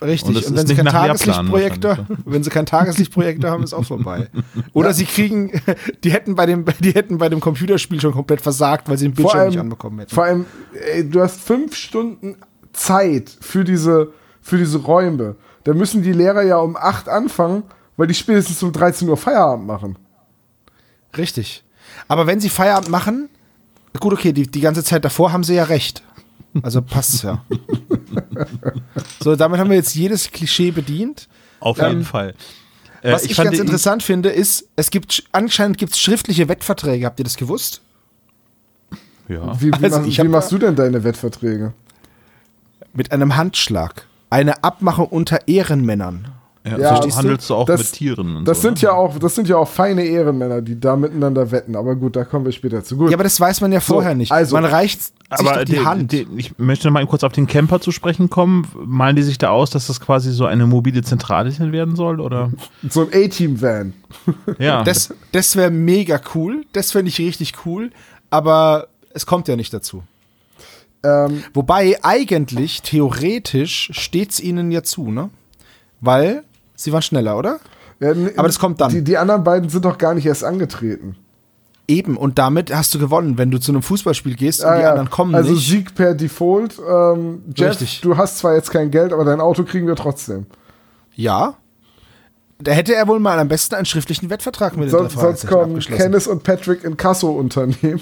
[0.02, 0.30] Richtig.
[0.30, 3.84] Und Und, wenn sie nicht keinen Tageslichtprojektor, wahrscheinlich, wenn sie keinen Tageslichtprojektor haben, ist auch
[3.84, 4.30] vorbei.
[4.74, 5.62] Oder sie kriegen,
[6.04, 9.14] die hätten bei dem, die hätten bei dem Computerspiel schon komplett versagt, weil sie den
[9.16, 10.16] Bildschirm nicht allem, anbekommen hätten.
[10.16, 10.46] vor allem
[10.94, 12.38] ey, du hast fünf Stunden
[12.72, 15.36] Zeit für diese, für diese Räume.
[15.64, 17.64] Da müssen die Lehrer ja um 8 anfangen,
[17.98, 19.98] weil die spätestens um 13 Uhr Feierabend machen.
[21.18, 21.64] Richtig.
[22.08, 23.30] Aber wenn sie Feierabend machen,
[24.00, 26.04] gut, okay, die, die ganze Zeit davor haben sie ja recht.
[26.64, 27.44] Also passt's ja.
[29.20, 31.28] so, damit haben wir jetzt jedes Klischee bedient.
[31.60, 32.34] Auf jeden Fall.
[33.02, 37.06] Äh, Was ich, fand ganz interessant finde, ist, es gibt anscheinend gibt es schriftliche Wettverträge.
[37.06, 37.82] Habt ihr das gewusst?
[39.28, 39.60] Ja.
[39.62, 41.74] Wie, wie, Also, mach, ich wie machst du denn deine Wettverträge?
[42.94, 44.06] Mit einem Handschlag.
[44.30, 46.30] Eine Abmachung unter Ehrenmännern.
[46.66, 48.36] Ja, Ja, so siehst du, handelst du auch das- mit Tieren.
[48.38, 48.90] Und Das so, sind ne?
[48.90, 51.76] ja auch, das sind ja auch feine Ehrenmänner, die da miteinander wetten.
[51.78, 52.98] Aber gut, da kommen wir später zu.
[52.98, 53.12] Gut.
[53.12, 54.32] Ja, aber das weiß man ja vorher nicht.
[54.32, 56.12] also- man reicht sich Aber doch die, die, Hand.
[56.12, 58.68] Die, ich möchte noch mal kurz auf den Camper zu sprechen kommen.
[58.86, 62.20] Malen die sich da aus, dass das quasi so eine mobile Zentrale werden soll?
[62.20, 62.52] Oder?
[62.90, 63.94] so ein A-Team-Van.
[64.60, 64.84] Ja.
[64.84, 66.66] das das wäre mega cool.
[66.74, 67.92] Das fände ich richtig cool.
[68.32, 70.04] Aber es kommt ja nicht dazu.
[71.04, 75.30] Ähm, Wobei eigentlich, theoretisch, steht es ihnen ja zu, ne?
[76.02, 76.44] Weil
[76.84, 77.60] sie waren schneller, oder?
[78.00, 78.90] ja, Aber das kommt dann.
[78.92, 81.16] Die, die anderen beiden sind doch gar nicht erst angetreten.
[81.88, 84.84] Eben, und damit hast du gewonnen, wenn du zu einem Fußballspiel gehst und Ah, die
[84.84, 84.90] ja.
[84.92, 85.68] anderen kommen also nicht.
[85.68, 86.80] Sieg per Default.
[86.88, 88.02] Ähm, Jeff, Richtig.
[88.02, 90.46] du hast zwar jetzt kein Geld, aber dein Auto kriegen wir trotzdem.
[91.16, 91.56] Ja.
[92.62, 95.80] Da hätte er wohl mal am besten einen schriftlichen Wettvertrag mit den Sonst, kommen.
[95.80, 98.02] Kenneth und Patrick in Kasso-Unternehmen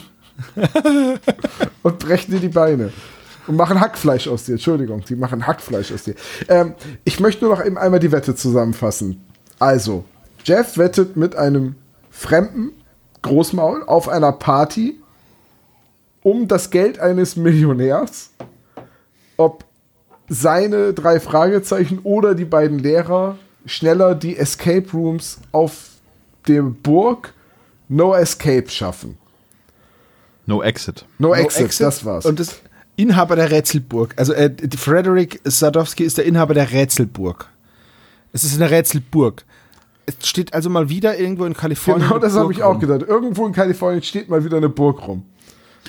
[1.84, 2.91] und brechen dir die Beine.
[3.47, 4.53] Und machen Hackfleisch aus dir.
[4.53, 6.15] Entschuldigung, die machen Hackfleisch aus dir.
[6.49, 6.73] Ähm,
[7.05, 9.23] ich möchte nur noch eben einmal die Wette zusammenfassen.
[9.59, 10.03] Also,
[10.43, 11.75] Jeff wettet mit einem
[12.11, 12.71] fremden
[13.21, 14.99] Großmaul auf einer Party
[16.23, 18.31] um das Geld eines Millionärs,
[19.37, 19.63] ob
[20.27, 25.89] seine drei Fragezeichen oder die beiden Lehrer schneller die Escape Rooms auf
[26.47, 27.33] der Burg
[27.89, 29.17] No Escape schaffen.
[30.45, 31.05] no Exit.
[31.17, 32.25] No, No exit, Exit das war's.
[32.25, 32.57] Und das
[32.97, 34.13] Inhaber der Rätselburg.
[34.17, 37.47] Also äh, Frederick Sadowski ist der Inhaber der Rätselburg.
[38.33, 39.45] Es ist eine Rätselburg.
[40.05, 42.07] Es steht also mal wieder irgendwo in Kalifornien.
[42.07, 43.01] genau das habe ich auch gedacht.
[43.07, 45.23] Irgendwo in Kalifornien steht mal wieder eine Burg rum.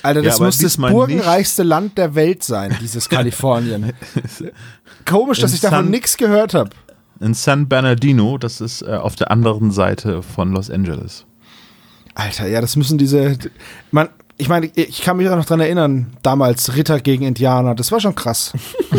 [0.03, 3.93] Alter, Ja, das aber muss das burgenreichste Land der Welt sein, dieses Kalifornien.
[5.07, 6.71] Komisch, dass In ich davon San- nichts gehört habe.
[7.21, 11.25] In San Bernardino, das ist äh, auf der anderen Seite von Los Angeles.
[12.15, 13.37] Alter, ja, das müssen diese.
[13.91, 14.09] Man,
[14.41, 17.99] ich meine, ich kann mich auch noch dran erinnern, damals Ritter gegen Indianer, das war
[17.99, 18.53] schon krass.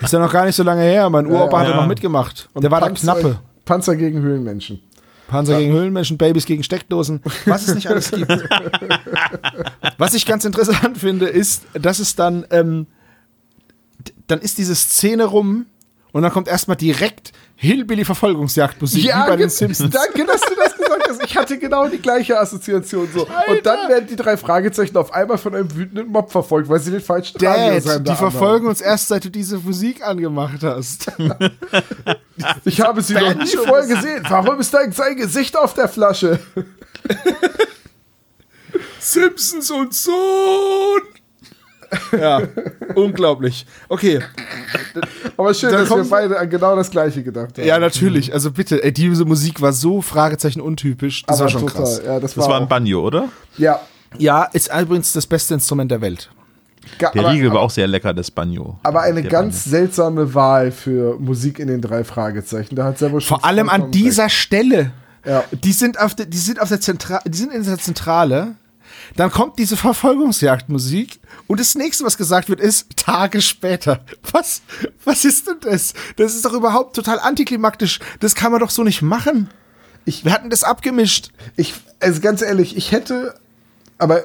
[0.00, 1.60] ist ja noch gar nicht so lange her, mein Uropa ja.
[1.60, 2.48] hat ja noch mitgemacht.
[2.54, 3.40] Der war der Knappe.
[3.64, 4.80] Panzer gegen Höhlenmenschen.
[5.26, 8.30] Panzer gegen Höhlenmenschen, Babys gegen Steckdosen, was es nicht alles gibt.
[9.98, 12.86] was ich ganz interessant finde, ist, dass es dann, ähm,
[14.28, 15.66] dann ist diese Szene rum
[16.12, 19.92] und dann kommt erstmal direkt Hillbilly-Verfolgungsjagdmusik, wie bei den ge- Simpsons.
[19.92, 21.24] danke, dass du das gesagt hast.
[21.24, 23.22] Ich hatte genau die gleiche Assoziation so.
[23.48, 26.92] Und dann werden die drei Fragezeichen auf einmal von einem wütenden Mob verfolgt, weil sie
[26.92, 28.30] den falschen Radiosender Dad, die anhaben.
[28.30, 31.10] verfolgen uns erst, seit du diese Musik angemacht hast.
[32.64, 34.24] Ich habe sie noch nie vorher gesehen.
[34.28, 36.38] Warum ist da sein Gesicht auf der Flasche?
[39.00, 41.02] Simpsons und Sohn!
[42.18, 42.42] Ja,
[42.94, 43.66] unglaublich.
[43.88, 44.20] Okay,
[45.36, 47.66] Aber schön, Dann dass wir beide an genau das gleiche gedacht haben.
[47.66, 48.32] ja, natürlich.
[48.32, 51.22] Also bitte, ey, diese Musik war so Fragezeichen untypisch.
[51.24, 51.76] Das Aber war schon total.
[51.82, 52.02] krass.
[52.04, 53.28] Ja, das, Das war, war ein Banjo, oder?
[53.56, 53.80] Ja.
[54.18, 56.30] Ja, ist übrigens das beste Instrument der Welt.
[56.98, 58.78] Ga- Der aber, Riegel war auch sehr lecker, das Banjo.
[58.82, 62.76] aber eine ganz seltsame Wahl für Musik in den drei Fragezeichen.
[62.76, 64.92] Da hat selber Vor allem an dieser Stelle.
[65.26, 65.44] Ja.
[65.52, 68.54] Die sind auf der, die sind auf der Zentrale, die sind in der Zentrale.
[69.16, 74.00] Dann kommt diese Verfolgungsjagdmusik und das nächste, was gesagt wird, ist Tage später.
[74.32, 74.62] Was,
[75.04, 75.94] was ist denn das?
[76.16, 78.00] Das ist doch überhaupt total antiklimaktisch.
[78.20, 79.50] Das kann man doch so nicht machen.
[80.04, 81.30] Ich- Wir hatten das abgemischt.
[81.56, 83.34] Ich, also ganz ehrlich, ich hätte,
[83.98, 84.24] aber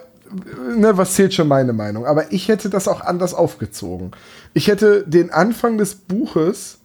[0.78, 4.12] ne, was zählt schon meine Meinung, aber ich hätte das auch anders aufgezogen.
[4.54, 6.78] Ich hätte den Anfang des Buches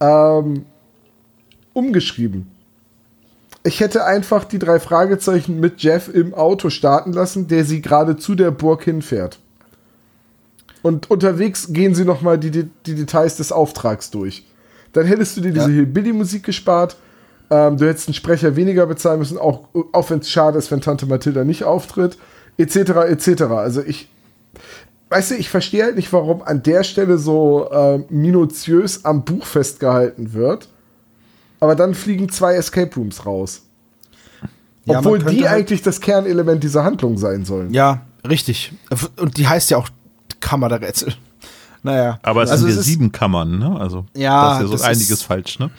[0.00, 0.64] ähm,
[1.72, 2.50] umgeschrieben.
[3.62, 8.16] Ich hätte einfach die drei Fragezeichen mit Jeff im Auto starten lassen, der sie gerade
[8.16, 9.38] zu der Burg hinfährt.
[10.82, 14.46] Und unterwegs gehen sie nochmal die, die, die Details des Auftrags durch.
[14.92, 16.96] Dann hättest du dir diese Hillbilly-Musik gespart.
[17.50, 20.80] Ähm, du hättest einen Sprecher weniger bezahlen müssen, auch, auch wenn es schade ist, wenn
[20.80, 22.16] Tante Mathilda nicht auftritt,
[22.56, 22.76] etc.,
[23.08, 23.42] etc.
[23.42, 24.08] Also ich,
[25.10, 29.44] weißt du, ich verstehe halt nicht, warum an der Stelle so äh, minutiös am Buch
[29.44, 30.68] festgehalten wird.
[31.60, 33.62] Aber dann fliegen zwei Escape Rooms raus.
[34.86, 37.72] Ja, Obwohl die halt- eigentlich das Kernelement dieser Handlung sein sollen.
[37.72, 38.72] Ja, richtig.
[39.16, 39.88] Und die heißt ja auch
[40.40, 41.14] Kammer der Rätsel.
[41.82, 42.18] Naja.
[42.22, 43.78] Aber es also sind ja sieben Kammern, ne?
[43.78, 45.70] Also Ja, da ist ja so das einiges ist- falsch, ne?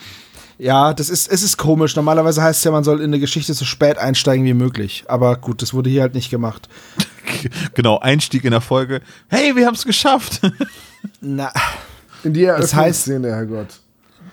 [0.60, 1.96] Ja, das ist, es ist komisch.
[1.96, 5.04] Normalerweise heißt es ja, man soll in eine Geschichte so spät einsteigen wie möglich.
[5.08, 6.70] Aber gut, das wurde hier halt nicht gemacht.
[7.74, 9.02] Genau, Einstieg in der Folge.
[9.28, 10.42] Hey, wir haben es geschafft.
[11.22, 11.52] Na,
[12.24, 13.80] In die Das heißt- Eröffnungsszene, Herrgott.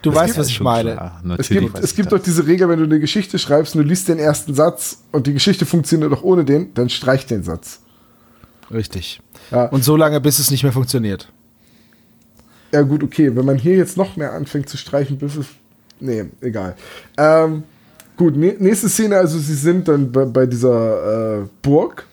[0.02, 0.92] Du weißt, Ist was ich meine.
[0.94, 3.88] klar, Es gibt, es gibt doch diese Regel, wenn du eine Geschichte schreibst und du
[3.88, 7.80] liest den ersten Satz und die Geschichte funktioniert doch ohne den, dann streich den Satz.
[8.70, 9.20] Richtig.
[9.50, 9.64] Ja.
[9.66, 11.30] Und so lange, bis es nicht mehr funktioniert.
[12.72, 13.34] Ja, gut, okay.
[13.34, 15.46] Wenn man hier jetzt noch mehr anfängt zu streichen, bis es.
[16.00, 16.76] Nee, egal.
[17.16, 17.62] Ähm,
[18.16, 22.06] gut, nä- nächste Szene, also sie sind dann bei, bei dieser äh, Burg.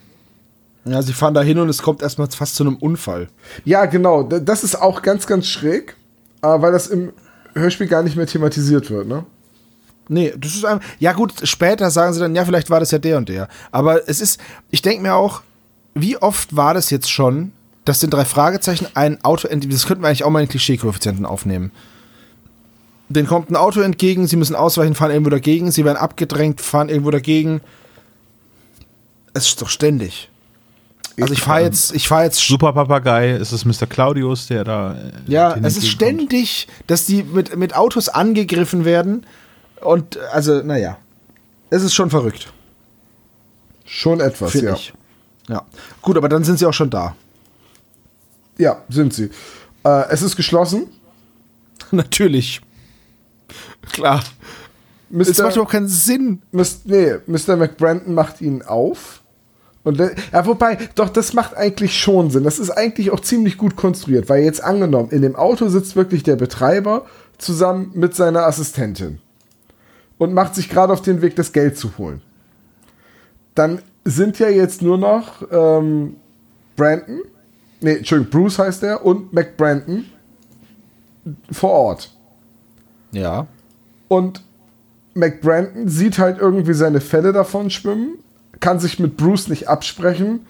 [0.85, 3.27] Ja, sie fahren da hin und es kommt erstmal fast zu einem Unfall.
[3.65, 4.23] Ja, genau.
[4.23, 5.95] da- Das ist auch ganz, ganz schräg,
[6.41, 7.11] äh, weil das im
[7.55, 9.25] Hörspiel gar nicht mehr thematisiert wird, ne?
[10.07, 10.85] Nee, das ist einfach.
[10.99, 13.47] Ja, gut, später sagen sie dann, ja, vielleicht war das ja der und der.
[13.71, 14.39] Aber es ist,
[14.69, 15.41] ich denke mir auch,
[15.95, 17.51] wie oft war das jetzt schon,
[17.85, 21.25] dass den drei Fragezeichen ein Auto, ent- das könnten wir eigentlich auch mal in Klischee-Koeffizienten
[21.25, 21.71] aufnehmen.
[23.09, 26.89] Den kommt ein Auto entgegen, sie müssen ausweichen, fahren irgendwo dagegen, sie werden abgedrängt, fahren
[26.89, 27.61] irgendwo dagegen.
[29.33, 30.29] Es ist doch ständig.
[31.21, 33.85] Also ich fahre jetzt, ich fahre jetzt Super Papagei, ist es Mr.
[33.87, 34.93] Claudius, der da.
[34.95, 39.25] äh, Ja, es ist ständig, dass die mit, mit Autos angegriffen werden.
[39.81, 40.97] Und also, naja.
[41.69, 42.51] Es ist schon verrückt,
[43.85, 44.73] Schon etwas, ja.
[44.73, 44.93] ich.
[45.47, 45.63] Ja.
[46.01, 47.15] Gut, aber dann sind sie auch schon da.
[48.57, 49.29] Ja, sind sie.
[49.83, 50.87] Äh, es ist geschlossen.
[51.91, 52.61] Natürlich.
[53.91, 54.23] Klar.
[55.11, 55.51] Es macht Mr.
[55.51, 56.41] überhaupt keinen Sinn.
[56.51, 57.55] Mis- nee, Mr.
[57.57, 59.21] McBrandon macht ihn auf.
[59.85, 62.43] Und ja, wobei, doch, das macht eigentlich schon Sinn.
[62.43, 66.23] Das ist eigentlich auch ziemlich gut konstruiert, weil jetzt angenommen, in dem Auto sitzt wirklich
[66.23, 67.05] der Betreiber
[67.37, 69.19] zusammen mit seiner Assistentin
[70.17, 72.21] und macht sich gerade auf den Weg, das Geld zu holen.
[73.53, 76.15] Dann sind ja jetzt nur noch ähm,
[76.75, 77.21] Brandon,
[77.79, 80.05] nee, Entschuldigung, Bruce heißt er und McBrandon
[81.51, 82.11] vor Ort.
[83.11, 83.45] Ja.
[84.07, 84.43] Und
[85.13, 88.17] McBrandon sieht halt irgendwie seine Fälle davon schwimmen,
[88.59, 90.45] kann sich mit Bruce nicht absprechen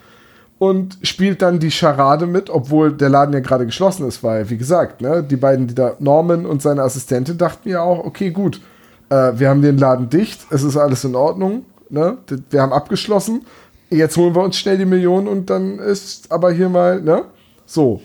[0.57, 4.57] und spielt dann die Scharade mit, obwohl der Laden ja gerade geschlossen ist, weil, wie
[4.57, 8.61] gesagt, ne, die beiden, die da, Norman und seine Assistentin, dachten ja auch, okay, gut,
[9.09, 12.17] äh, wir haben den Laden dicht, es ist alles in Ordnung, ne,
[12.49, 13.45] wir haben abgeschlossen,
[13.89, 17.23] jetzt holen wir uns schnell die Millionen und dann ist aber hier mal, ne,
[17.65, 18.01] so.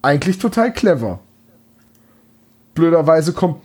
[0.00, 1.18] Eigentlich total clever.
[2.74, 3.56] Blöderweise kommt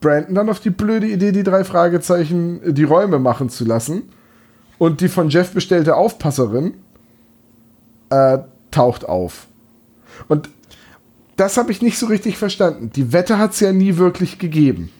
[0.00, 4.10] Brandon dann auf die blöde Idee, die drei Fragezeichen äh, die Räume machen zu lassen.
[4.78, 6.74] Und die von Jeff bestellte Aufpasserin
[8.10, 8.38] äh,
[8.70, 9.46] taucht auf.
[10.28, 10.48] Und
[11.36, 12.90] das habe ich nicht so richtig verstanden.
[12.94, 14.90] Die Wette hat es ja nie wirklich gegeben.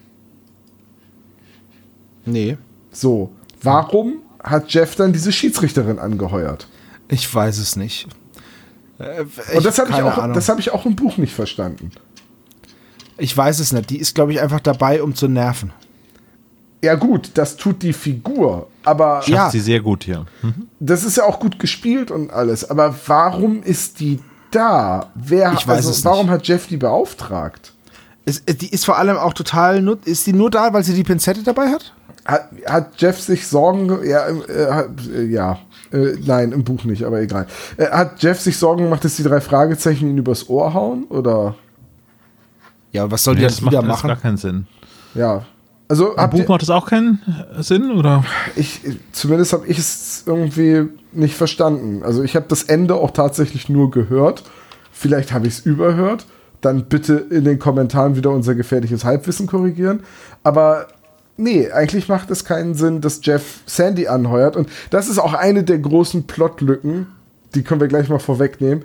[2.24, 2.56] Nee.
[2.90, 3.30] So,
[3.62, 6.68] warum hat Jeff dann diese Schiedsrichterin angeheuert?
[7.08, 8.08] Ich weiß es nicht.
[8.98, 9.24] Äh,
[9.54, 11.90] Und das habe ich, auch- das hab ich auch im Buch nicht verstanden.
[13.18, 13.90] ich weiß es nicht.
[13.90, 15.72] Die ist, glaube ich, einfach dabei, um zu nerven.
[16.84, 19.50] Ja gut, das tut die Figur, aber Schafft Ja.
[19.50, 20.26] sie sehr gut hier.
[20.78, 22.68] das ist ja auch gut gespielt und alles.
[22.70, 24.20] Aber warum ist die
[24.50, 25.10] da?
[25.14, 26.04] Wer, Ich weiß also, es nicht.
[26.04, 27.72] warum hat Jeff die beauftragt?
[28.24, 29.80] Es, äh, die ist vor allem auch total.
[29.82, 31.92] nu- Ist die nur da, weil sie die Pinzette dabei hat?
[32.24, 35.58] Hat, hat Jeff sich Sorgen, ge- ja, äh, hat, äh, ja,
[35.92, 37.46] äh, nein, im Buch nicht, aber egal.
[37.76, 41.04] Äh, hat Jeff sich Sorgen gemacht, dass die drei Fragezeichen ihn übers Ohr hauen?
[41.04, 41.54] Oder,
[42.92, 44.08] Ja, was soll die Nee, jetzt das macht wieder machen?
[44.08, 44.66] gar keinen Sinn.
[45.14, 45.44] ja.
[45.88, 47.20] Also, habt Buch macht das auch keinen
[47.60, 48.24] Sinn, oder?
[48.56, 48.80] ich,
[49.12, 52.02] zumindest habe ich es irgendwie nicht verstanden.
[52.02, 54.42] Also, ich habe das Ende auch tatsächlich nur gehört.
[54.90, 56.26] Vielleicht habe ich es überhört.
[56.60, 60.00] Dann bitte in den Kommentaren wieder unser gefährliches Halbwissen korrigieren.
[60.42, 60.88] Aber
[61.36, 64.56] nee, eigentlich macht es keinen Sinn, dass Jeff Sandy anheuert.
[64.56, 67.06] Und das ist auch eine der großen Plotlücken,
[67.54, 68.84] die können wir gleich mal vorwegnehmen.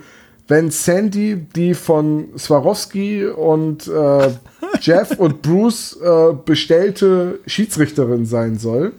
[0.51, 4.31] Wenn Sandy die von Swarovski und äh,
[4.81, 8.91] Jeff und Bruce äh, bestellte Schiedsrichterin sein soll,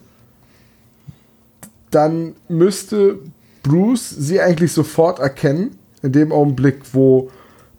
[1.90, 3.18] dann müsste
[3.62, 7.30] Bruce sie eigentlich sofort erkennen, in dem Augenblick, wo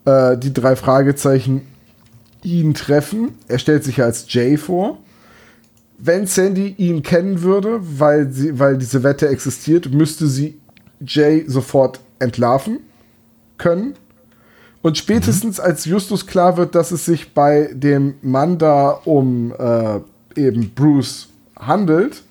[0.05, 1.63] äh, die drei Fragezeichen
[2.43, 3.39] ihn treffen.
[3.47, 4.99] Er stellt sich als Jay vor.
[5.97, 10.61] Wenn Sandy ihn kennen würde, weil, sie, weil diese Wette existiert, müsste sie
[11.03, 12.77] Jay sofort entlarven
[13.57, 13.95] können.
[14.81, 19.99] Und spätestens als Justus klar wird, dass es sich bei dem Mann da um äh,
[20.35, 22.23] eben Bruce handelt,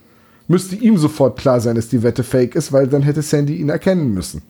[0.49, 3.71] müsste ihm sofort klar sein, dass die Wette fake ist, weil dann hätte Sandy ihn
[3.71, 4.43] erkennen müssen.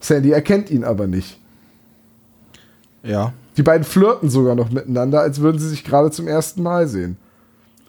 [0.00, 1.38] Sandy erkennt ihn aber nicht.
[3.02, 6.88] Ja, Die beiden flirten sogar noch miteinander, als würden sie sich gerade zum ersten Mal
[6.88, 7.16] sehen.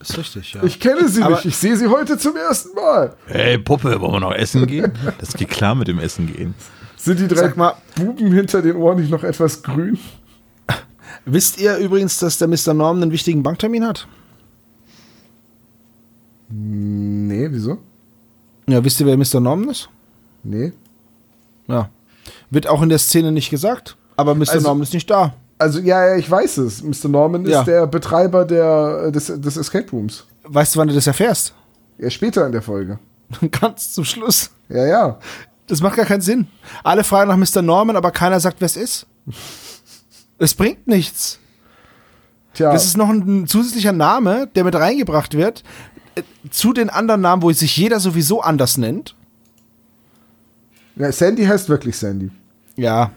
[0.09, 0.63] Ist richtig, ja.
[0.63, 3.15] Ich kenne sie Aber- nicht, ich sehe sie heute zum ersten Mal.
[3.25, 4.91] Hey, Puppe, wollen wir noch essen gehen?
[5.19, 6.53] Das geht klar mit dem Essen gehen.
[6.97, 9.97] Sind die drei Sag mal- Buben hinter den Ohren nicht noch etwas grün?
[11.25, 12.73] Wisst ihr übrigens, dass der Mr.
[12.73, 14.07] Norman einen wichtigen Banktermin hat?
[16.49, 17.77] Nee, wieso?
[18.67, 19.39] Ja, wisst ihr, wer Mr.
[19.39, 19.89] Norman ist?
[20.43, 20.71] Nee.
[21.67, 21.89] Ja.
[22.49, 24.49] Wird auch in der Szene nicht gesagt, aber Mr.
[24.51, 25.33] Also- Norman ist nicht da.
[25.63, 26.83] Also, ja, ja, ich weiß es.
[26.83, 27.07] Mr.
[27.09, 27.59] Norman Ja.
[27.61, 30.25] ist der Betreiber der, des, des Escape Rooms.
[30.43, 31.53] Weißt du, wann du das erfährst?
[31.97, 32.99] Ja, später in der Folge.
[33.51, 34.51] Ganz zum Schluss.
[34.69, 35.19] Ja, ja.
[35.67, 36.47] Das macht gar keinen Sinn.
[36.83, 37.61] Alle fragen nach Mr.
[37.61, 39.05] Norman, aber keiner sagt, wer es ist.
[40.37, 41.39] Es bringt nichts.
[42.53, 45.63] Tja, Das ist noch ein zusätzlicher Name, der mit reingebracht wird,
[46.15, 49.15] äh, zu den anderen Namen, wo sich jeder sowieso anders nennt.
[50.97, 52.29] ja, Sandy heißt wirklich Sandy.
[52.75, 53.11] Ja.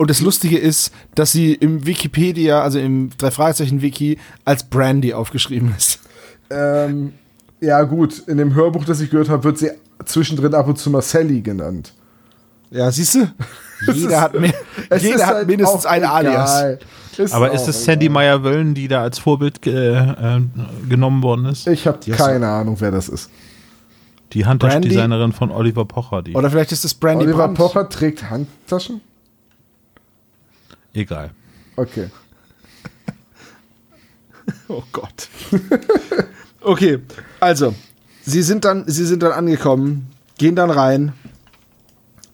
[0.00, 5.12] Und das Lustige ist, dass sie im Wikipedia, also im drei Fragezeichen Wiki, als Brandy
[5.12, 5.98] aufgeschrieben ist.
[6.48, 7.12] Ähm,
[7.60, 9.72] ja, gut, in dem Hörbuch, das ich gehört habe, wird sie
[10.06, 11.92] zwischendrin ab und zu mal Sally genannt.
[12.70, 13.30] Ja, siehst du?
[13.92, 14.54] Jeder hat, mehr,
[14.88, 16.02] Es jeder ist hat halt mindestens ein.
[16.02, 16.78] Alias.
[17.18, 17.82] Ist Aber ist es egal.
[17.82, 20.40] Sandy Meyer-Wöllen, die da als Vorbild ge äh,
[20.88, 21.66] genommen worden ist?
[21.66, 23.28] Ich habe keine Ahnung, wer das ist.
[24.32, 26.34] Die Handtaschendesignerin von Oliver Pocher, die.
[26.34, 27.58] Oder vielleicht ist es Brandy Oliver Brandt.
[27.58, 29.02] Pocher trägt Handtaschen?
[30.94, 31.30] Egal.
[31.76, 32.08] Okay.
[34.68, 35.28] Oh Gott.
[36.60, 36.98] okay,
[37.40, 37.74] also,
[38.22, 41.12] sie sind dann, sie sind dann angekommen, gehen dann rein,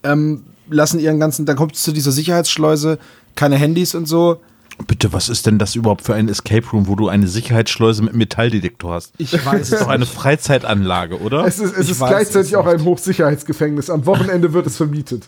[0.03, 2.99] ähm, lassen ihren ganzen, dann kommt es zu dieser Sicherheitsschleuse,
[3.35, 4.41] keine Handys und so.
[4.85, 8.13] Bitte, was ist denn das überhaupt für ein Escape Room, wo du eine Sicherheitsschleuse mit
[8.13, 9.13] Metalldetektor hast?
[9.17, 11.45] Ich Das weiß ist doch eine Freizeitanlage, oder?
[11.45, 13.89] Es ist, es ist gleichzeitig es auch ein Hochsicherheitsgefängnis.
[13.89, 15.27] Am Wochenende wird es vermietet.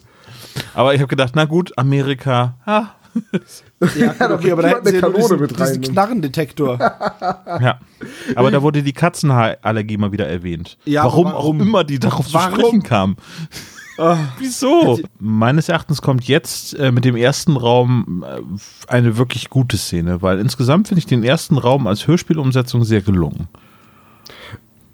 [0.75, 2.57] Aber ich habe gedacht, na gut, Amerika.
[2.65, 2.89] Ah,
[3.95, 5.81] Ja, okay, aber da hätten sie Kanone diesen, mit diesen rein.
[5.81, 6.79] Knarrendetektor.
[7.61, 7.79] ja.
[8.35, 10.77] Aber da wurde die Katzenhaarallergie mal wieder erwähnt.
[10.85, 11.59] Ja, warum, warum?
[11.59, 12.53] auch immer die darauf Warum?
[12.53, 13.15] zu sprechen kam.
[14.37, 14.99] Wieso?
[15.19, 18.41] Meines Erachtens kommt jetzt äh, mit dem ersten Raum äh,
[18.87, 23.49] eine wirklich gute Szene, weil insgesamt finde ich den ersten Raum als Hörspielumsetzung sehr gelungen.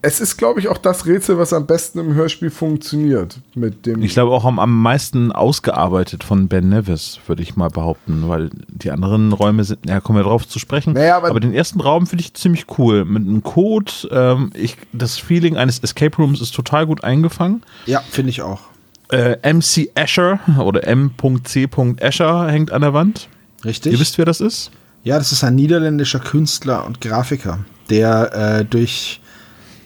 [0.07, 3.39] Es ist, glaube ich, auch das Rätsel, was am besten im Hörspiel funktioniert.
[3.55, 7.69] Mit dem Ich glaube auch am, am meisten ausgearbeitet von Ben Nevis, würde ich mal
[7.69, 10.93] behaupten, weil die anderen Räume sind, ja, kommen wir drauf zu sprechen.
[10.93, 13.03] Naja, aber- den ersten Raum finde ich ziemlich cool.
[13.03, 17.63] Mit einem Code, ähm, ich, das Feeling eines Escape Rooms ist total gut eingefangen.
[17.87, 18.61] ja, finde ich auch.
[19.09, 21.67] Äh, MC Escher oder M.C.
[21.97, 23.27] Escher hängt an der Wand.
[23.63, 23.93] Richtig?
[23.93, 24.69] Ihr wisst, wer das ist?
[25.03, 29.19] Ja, das ist ein niederländischer Künstler und Grafiker, der äh, durch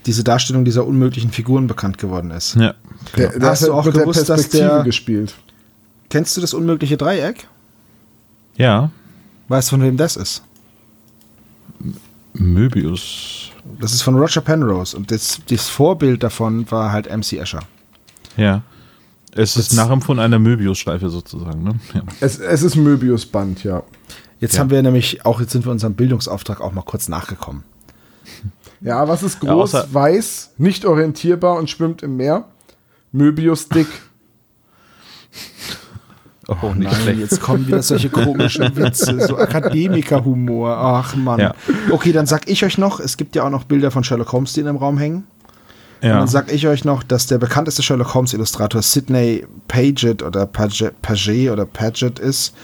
[0.09, 2.55] diese Darstellung dieser unmöglichen Figuren bekannt geworden ist.
[2.55, 2.73] Ja.
[3.15, 5.35] der, der Hast du auch mit der gewusst, dass Perspektive der- gespielt.
[6.09, 7.47] Kennst du das unmögliche Dreieck?
[8.57, 8.89] Ja.
[9.47, 10.41] Weißt du, von wem das ist?
[12.33, 13.51] Möbius.
[13.79, 17.59] Das ist von Roger Penrose und das, das Vorbild davon war halt MC Escher.
[18.37, 18.63] Ja.
[19.31, 21.75] Es ist Das- nachempfunden einer Möbius-Schleife sozusagen, ne?
[21.93, 22.01] Ja.
[22.19, 23.83] Es, es ist Möbius Band, ja.
[24.39, 24.61] Jetzt Ja.
[24.61, 27.63] haben wir nämlich auch, jetzt sind wir unserem Bildungsauftrag auch mal kurz nachgekommen.
[28.81, 32.45] Ja, was ist Ja, groß, außer- weiß, nicht orientierbar und schwimmt im Meer?
[33.11, 33.87] Möbius dick.
[36.63, 37.19] Oh, nicht Nein, schlecht.
[37.19, 40.75] jetzt kommen wieder solche komischen Witze, so Akademiker-Humor.
[40.77, 41.39] Ach Mann.
[41.39, 41.53] Ja.
[41.91, 44.53] Okay, dann sag ich euch noch, es gibt ja auch noch Bilder von Sherlock Holmes,
[44.53, 45.27] die in dem Raum hängen.
[46.01, 46.17] Und Ja.
[46.17, 50.99] dann sag ich euch noch, dass der bekannteste Sherlock Holmes Illustrator Sidney Paget oder Paget,
[51.03, 52.55] Paget oder Paget ist,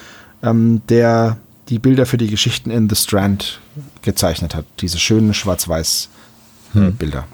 [0.41, 1.37] ähm, der
[1.69, 3.59] die Bilder für die Geschichten in The Strand
[4.01, 4.65] gezeichnet hat.
[4.81, 6.09] Diese schönen schwarz-weiß
[6.75, 6.95] äh, Hm.
[6.95, 7.25] Bilder.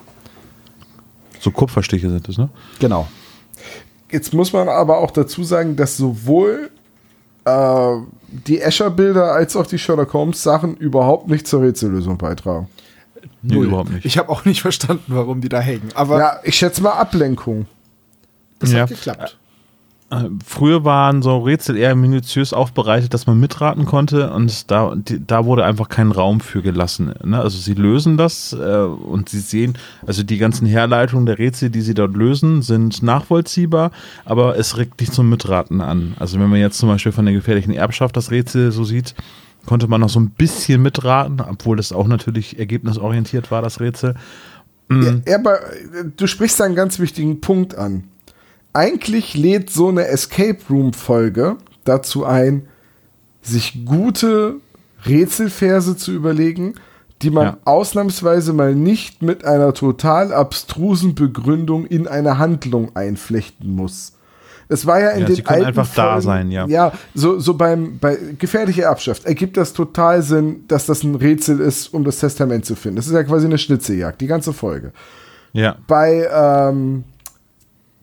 [1.40, 2.50] So Kupferstiche sind es, ne?
[2.80, 3.08] Genau.
[4.12, 6.70] Jetzt muss man aber auch dazu sagen, dass sowohl
[7.46, 7.96] äh,
[8.46, 12.68] die Escher-Bilder als auch die Sherlock Holmes-Sachen überhaupt nicht zur Rätsellösung beitragen.
[13.42, 13.66] Nee, Null.
[13.68, 14.06] überhaupt nicht.
[14.06, 15.90] Ich habe auch nicht verstanden, warum die da hängen.
[15.96, 17.66] Aber Ja, ich schätze mal Ablenkung.
[18.60, 18.82] das Ja.
[18.82, 19.38] hat geklappt.
[20.46, 25.64] Früher waren so Rätsel eher minutiös aufbereitet, dass man mitraten konnte und da, da wurde
[25.64, 27.14] einfach kein Raum für gelassen.
[27.24, 27.40] Ne?
[27.40, 31.80] Also sie lösen das äh, und sie sehen, also die ganzen Herleitungen der Rätsel, die
[31.80, 33.92] sie dort lösen, sind nachvollziehbar,
[34.26, 36.14] aber es regt nicht zum Mitraten an.
[36.20, 39.16] Also wenn man jetzt zum Beispiel von der gefährlichen Erbschaft das Rätsel so sieht,
[39.66, 44.16] konnte man noch so ein bisschen mitraten, obwohl das auch natürlich ergebnisorientiert war, das Rätsel.
[45.26, 48.04] Ja, aber äh, du sprichst da einen ganz wichtigen Punkt an.
[48.74, 52.68] Eigentlich lädt so eine Escape Room-Folge dazu ein,
[53.42, 54.56] sich gute
[55.06, 56.76] Rätselverse zu überlegen,
[57.22, 57.58] die man Ja.
[57.66, 64.14] ausnahmsweise mal nicht mit einer total abstrusen Begründung in eine Handlung einflechten muss.
[64.70, 66.66] Es war ja in Ja, den sie alten einfach da Folgen- sein, ja.
[66.68, 71.60] Ja, so, so beim bei gefährliche Erbschaft ergibt das total Sinn, dass das ein Rätsel
[71.60, 72.96] ist, um das Testament zu finden.
[72.96, 74.94] Das ist ja quasi eine Schnitzeljagd, die ganze Folge.
[75.52, 75.76] Ja.
[75.88, 77.04] Bei ähm,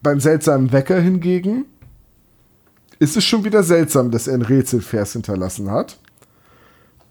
[0.03, 1.64] beim seltsamen Wecker hingegen
[2.99, 5.99] ist es schon wieder seltsam, dass er ein Rätselvers hinterlassen hat.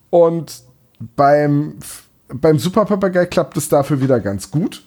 [0.10, 0.62] Und
[1.16, 1.76] beim,
[2.28, 4.84] beim Superpapagei klappt es dafür wieder ganz gut.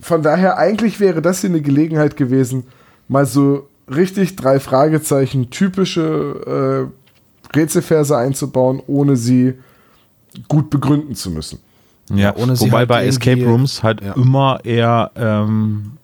[0.00, 2.64] Von daher, eigentlich wäre das hier eine Gelegenheit gewesen,
[3.08, 6.90] mal so richtig drei Fragezeichen typische
[7.52, 9.54] äh, Rätselverse einzubauen, ohne sie
[10.46, 11.58] gut begründen zu müssen.
[12.14, 14.12] Ja, ohne sie wobei halt bei Escape Rooms halt Ja.
[14.14, 15.97] immer eher ähm,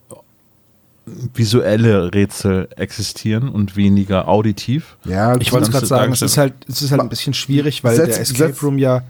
[1.07, 4.97] visuelle Rätsel existieren und weniger auditiv.
[5.05, 7.85] Ja, Ich wollte es gerade sagen, es ist halt, es ist halt ein bisschen schwierig,
[7.85, 9.03] weil Setz- der Escape setz- Room ja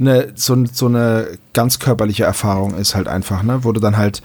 [0.00, 3.64] eine, so, so eine ganz körperliche Erfahrung ist halt einfach, ne?
[3.64, 4.22] Wo du dann halt,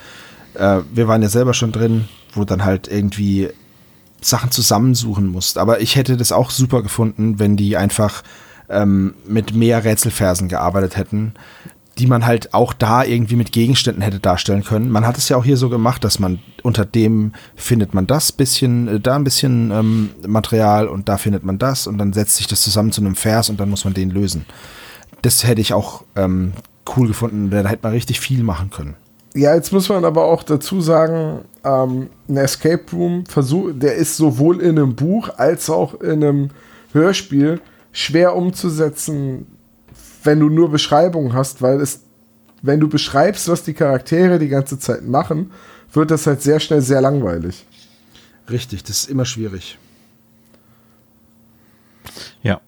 [0.56, 3.50] äh, wir waren ja selber schon drin, wo du dann halt irgendwie
[4.22, 5.58] Sachen zusammensuchen musst.
[5.58, 8.24] Aber ich hätte das auch super gefunden, wenn die einfach
[8.70, 11.34] ähm, mit mehr Rätselversen gearbeitet hätten,
[12.00, 14.90] die man halt auch da irgendwie mit Gegenständen hätte darstellen können.
[14.90, 18.32] Man hat es ja auch hier so gemacht, dass man unter dem findet man das
[18.32, 22.38] bisschen, äh, da ein bisschen ähm, Material und da findet man das und dann setzt
[22.38, 24.46] sich das zusammen zu einem Vers und dann muss man den lösen.
[25.22, 26.54] Das hätte ich auch ähm,
[26.98, 27.50] cool gefunden.
[27.50, 28.96] Da hätte man richtig viel machen können.
[29.36, 34.18] Ja, jetzt muss man aber auch dazu sagen, ähm, ein Escape Room Versuch, der ist
[34.18, 36.50] sowohl in einem Buch als auch in einem
[36.92, 37.60] Hörspiel
[37.92, 39.48] schwer umzusetzen,
[40.24, 42.02] wenn du nur Beschreibungen hast, weil es,
[42.62, 45.52] wenn du beschreibst, was die Charaktere die ganze Zeit machen,
[45.92, 47.66] wird das halt sehr schnell sehr langweilig.
[48.50, 49.78] Richtig, das ist immer schwierig.
[52.42, 52.60] Ja.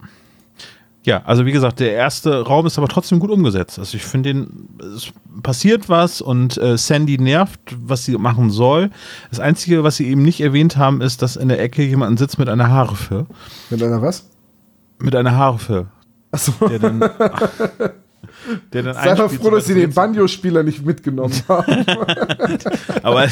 [1.03, 3.77] Ja, also wie gesagt, der erste Raum ist aber trotzdem gut umgesetzt.
[3.77, 5.11] Also ich finde den, es
[5.43, 8.89] passiert was und äh, Sandy nervt, was sie machen soll.
[9.29, 12.39] Das Einzige, was sie eben nicht erwähnt haben, ist, dass in der Ecke jemand sitzt
[12.39, 13.27] mit einer Harfe.
[13.69, 14.27] Mit einer was?
[14.97, 15.85] Mit einer Harfe.
[16.35, 16.53] Achso.
[16.67, 16.99] Der dann,
[18.73, 21.85] der dann Sei doch einspielt, froh, dass sie den Banjo-Spieler nicht mitgenommen haben.
[23.03, 23.27] Aber,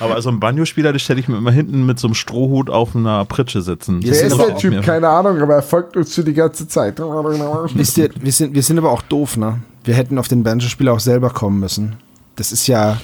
[0.00, 2.94] aber so ein Banjo-Spieler, den stelle ich mir immer hinten mit so einem Strohhut auf
[2.96, 4.00] einer Pritsche sitzen.
[4.02, 4.74] Wer ist der Typ?
[4.74, 6.98] mir- Keine Ahnung, aber er folgt uns für die ganze Zeit.
[6.98, 9.60] Wisst ihr, wir sind, wir sind aber auch doof, ne?
[9.84, 11.96] Wir hätten auf den Banjo-Spieler auch selber kommen müssen.
[12.36, 13.00] Das ist ja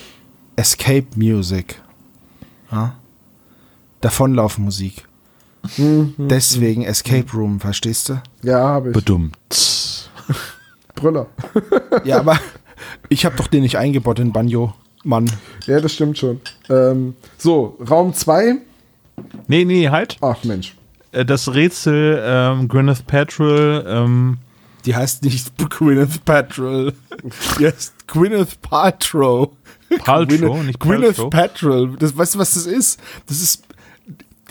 [0.56, 1.80] Escape Music.
[2.70, 2.94] Ja?
[5.76, 6.28] Davonlaufen-Musik.
[6.28, 8.20] Deswegen Escape Room, verstehst du?
[8.42, 8.94] Ja, habe ich.
[8.94, 9.36] Bedummt.
[10.94, 11.26] Brüller.
[12.04, 12.38] Ja, aber
[13.08, 14.74] ich habe doch den nicht eingebaut, den Banjo.
[15.04, 15.30] Mann.
[15.66, 16.40] Ja, das stimmt schon.
[16.68, 18.56] Ähm, so, Raum 2.
[19.46, 20.16] Nee, nee, halt.
[20.20, 20.74] Ach Mensch.
[21.12, 24.38] Äh, Das Rätsel ähm, Gwyneth Paltrow, ähm,
[24.84, 26.92] Die heißt nicht Gwyneth Paltrow.
[27.58, 29.50] Die heißt Gwyneth Paltrow.
[30.04, 31.30] Paltrow, Gwyneth, nicht Gwyneth Paltrow.
[31.30, 31.96] Paltrow.
[31.98, 33.00] Das, weißt du, was das ist?
[33.26, 33.62] Das ist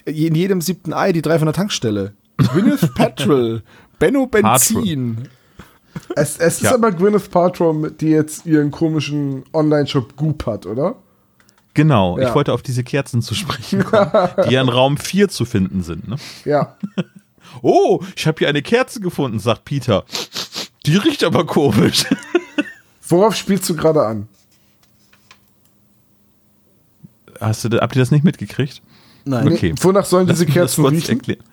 [0.07, 2.13] in jedem siebten Ei die drei von der Tankstelle.
[2.37, 3.61] Gwyneth Paltrow.
[3.99, 5.27] Benno Benzin.
[6.15, 6.69] Es, es Ja.
[6.69, 10.95] ist aber Gwyneth Paltrow, die jetzt ihren komischen Online-Shop Goop hat, oder?
[11.73, 12.29] Genau, Ja.
[12.29, 14.09] ich wollte auf diese Kerzen zu sprechen kommen,
[14.47, 16.07] die ja in Raum 4 zu finden sind.
[16.07, 16.15] Ne?
[16.45, 16.75] Ja.
[17.61, 20.03] Oh, ich habe hier eine Kerze gefunden, sagt Peter.
[20.85, 22.05] Die riecht aber komisch.
[23.07, 24.27] Worauf spielst du gerade an?
[27.39, 28.81] Hast du, habt ihr das nicht mitgekriegt?
[29.27, 29.47] Nein.
[29.53, 29.73] Okay.
[29.81, 31.17] Wonach sollen Lass diese das Kerzen kurz riechen?
[31.17, 31.43] erklären.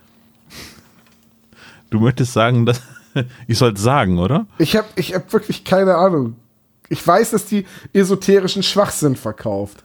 [1.91, 2.81] Du möchtest sagen, dass
[3.47, 4.47] ich sollte sagen, oder?
[4.59, 6.37] Ich habe ich hab wirklich keine Ahnung.
[6.89, 9.83] Ich weiß, dass die esoterischen Schwachsinn verkauft.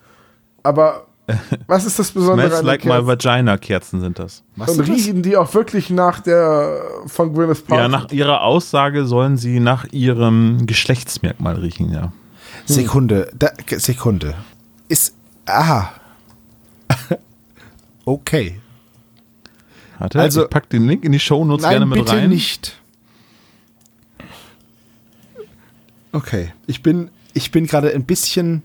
[0.62, 1.06] Aber
[1.66, 3.06] was ist das Besondere Smells an like den my Kerzen?
[3.06, 4.42] vagina Kerzen sind das.
[4.56, 7.82] Was Und riechen die auch wirklich nach der von Gwyneth Paltrow?
[7.84, 12.12] Ja, nach ihrer Aussage sollen sie nach ihrem Geschlechtsmerkmal riechen, ja.
[12.66, 13.30] Sekunde.
[13.38, 14.34] Da, Sekunde.
[14.88, 15.14] Ist.
[15.46, 15.92] Aha.
[18.12, 18.60] Okay.
[19.98, 22.28] Warte, Also- ich pack den Link in die Shownotes Nein, gerne mit bitte rein.
[22.30, 22.76] nicht.
[26.12, 26.52] Okay.
[26.66, 28.62] Ich bin, ich bin gerade ein bisschen.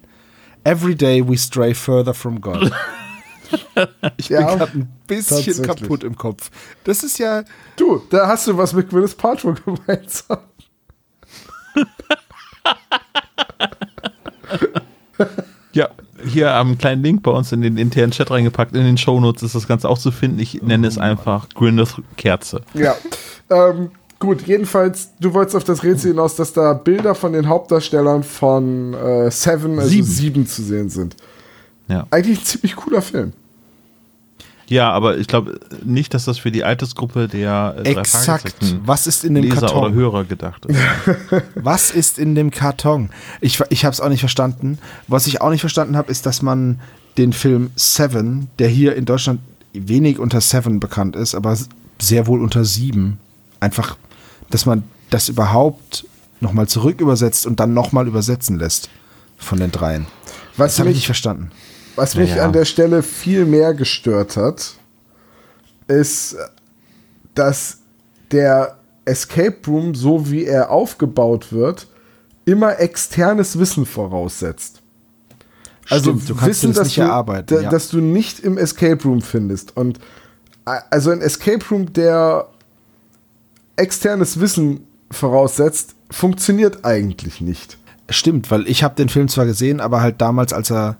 [0.63, 2.71] Every day we stray further from God.
[4.17, 6.49] Ich bin Ja, gerade ein bisschen kaputt im Kopf.
[6.83, 7.43] Das ist ja.
[7.75, 10.39] Du, da hast du was mit Gwyneth Paltrow gemeinsam.
[15.73, 15.89] Ja,
[16.25, 18.75] hier am kleinen Link bei uns in den internen Chat reingepackt.
[18.75, 20.39] In den Shownotes ist das Ganze auch zu finden.
[20.39, 22.61] Ich nenne es einfach Gwyneth Kerze.
[22.73, 22.95] Ja.
[23.49, 28.23] Ähm, gut, jedenfalls, du wolltest auf das Rätsel hinaus, dass da Bilder von den Hauptdarstellern
[28.23, 30.07] von äh, Seven, also Sieben.
[30.07, 30.47] sieben.
[30.47, 31.15] zu sehen sind.
[31.87, 32.07] Ja.
[32.09, 33.33] Eigentlich ein ziemlich cooler Film.
[34.67, 38.55] Ja, aber ich glaube nicht, dass das für die Altersgruppe der äh, Exakt.
[38.83, 39.83] Was ist in dem Leser Karton?
[39.83, 40.79] oder Hörer gedacht ist.
[41.55, 43.09] Was ist in dem Karton?
[43.41, 44.79] Ich, ich habe es auch nicht verstanden.
[45.07, 46.79] Was ich auch nicht verstanden habe, ist, dass man
[47.17, 49.39] den Film Seven, der hier in Deutschland
[49.73, 51.57] wenig unter Seven bekannt ist, aber
[51.99, 53.19] sehr wohl unter Sieben,
[53.59, 53.97] einfach,
[54.49, 56.07] dass man das überhaupt
[56.41, 58.89] nochmal zurück übersetzt und dann nochmal übersetzen lässt
[59.37, 60.07] von den dreien.
[60.57, 61.51] Was Das habe ich nicht verstanden.
[61.95, 62.45] Was mich Ja, ja.
[62.45, 64.75] an der Stelle viel mehr gestört hat,
[65.87, 66.35] ist,
[67.33, 67.79] dass
[68.31, 71.87] der Escape Room, so wie er aufgebaut wird,
[72.45, 74.81] immer externes Wissen voraussetzt.
[75.89, 77.69] Also Stimmt, du kannst Wissen, dass du, da, ja.
[77.69, 79.77] dass du nicht im Escape Room findest.
[79.77, 79.99] Und
[80.65, 82.47] also ein Escape Room, der
[83.75, 87.77] externes Wissen voraussetzt, funktioniert eigentlich nicht.
[88.09, 90.97] Stimmt, weil ich habe den Film zwar gesehen, aber halt damals, als er,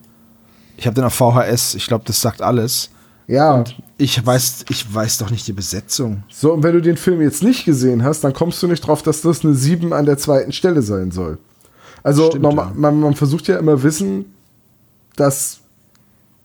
[0.78, 2.90] ich habe den auf VHS, ich glaube, das sagt alles.
[3.28, 3.64] Ja,
[3.98, 6.24] Ich weiß, ich weiß doch nicht die Besetzung.
[6.30, 9.02] so, und wenn du den Film jetzt nicht gesehen hast, dann kommst du nicht drauf,
[9.02, 11.40] dass das eine 7 an der zweiten Stelle sein soll.
[12.04, 12.72] Also Stimmt, ja.
[12.76, 14.26] man, man versucht ja immer Wissen,
[15.16, 15.62] das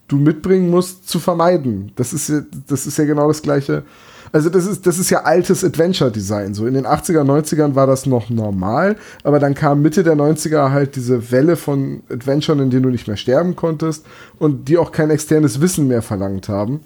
[0.09, 1.93] du mitbringen musst, zu vermeiden.
[1.97, 3.85] Das ist ja, das ist ja genau das gleiche.
[4.33, 6.55] Also das ist, das ist ja altes Adventure-Design.
[6.55, 10.71] So in den 80er, 90ern war das noch normal, aber dann kam Mitte der 90er
[10.71, 14.07] halt diese Welle von Adventuren, in denen du nicht mehr sterben konntest
[14.39, 16.81] und die auch kein externes Wissen mehr verlangt haben.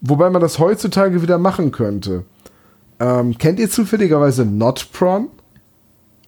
[0.00, 2.24] Wobei man das heutzutage wieder machen könnte.
[2.98, 5.28] Ähm, kennt ihr zufälligerweise Notpron?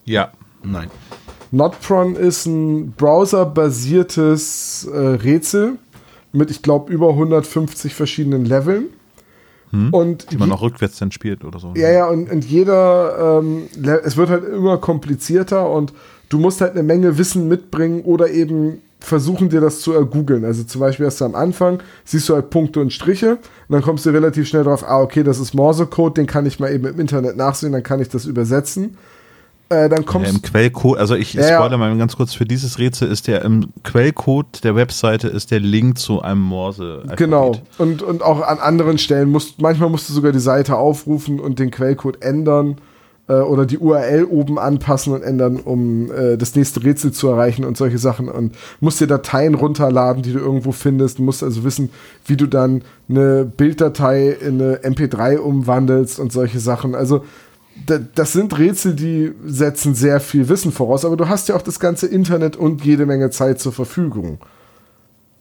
[0.05, 0.31] Ja.
[0.63, 0.91] Nein.
[1.51, 5.79] Notpron ist ein browserbasiertes äh, Rätsel
[6.33, 8.87] mit, ich glaube, über 150 verschiedenen Leveln.
[9.91, 11.73] Und Die man auch rückwärts dann spielt oder so.
[11.77, 13.65] ja, ja, und, und jeder, ähm,
[14.05, 15.93] es wird halt immer komplizierter und
[16.29, 20.45] du musst halt eine Menge Wissen mitbringen oder eben versuchen dir das zu ergoogeln.
[20.45, 23.83] Also zum Beispiel hast du am Anfang, siehst du halt Punkte und Striche und dann
[23.83, 26.87] kommst du relativ schnell drauf, ah, okay, das ist Morsecode, den kann ich mal eben
[26.87, 28.97] im Internet nachsehen, dann kann ich das übersetzen.
[29.69, 31.57] Äh, dann Ja, kommst Im Quellcode, also ich Ja, ja.
[31.57, 35.61] spoilere mal ganz kurz, für dieses Rätsel ist der im Quellcode der Webseite ist der
[35.61, 37.57] Link zu einem morse Genau.
[37.79, 41.59] Und, und auch an anderen Stellen musst manchmal musst du sogar die Seite aufrufen und
[41.59, 42.77] den Quellcode ändern
[43.29, 47.65] äh, oder die URL oben anpassen und ändern, um äh, das nächste Rätsel zu erreichen
[47.65, 48.29] und solche Sachen.
[48.29, 51.19] Und musst dir Dateien runterladen, die du irgendwo findest.
[51.19, 51.91] Du musst also wissen,
[52.25, 56.95] wie du dann eine Bilddatei in eine MP3 umwandelst und solche Sachen.
[56.95, 57.25] Also
[58.15, 61.79] das sind Rätsel, die setzen sehr viel Wissen voraus, aber du hast ja auch das
[61.79, 64.39] ganze Internet und jede Menge Zeit zur Verfügung.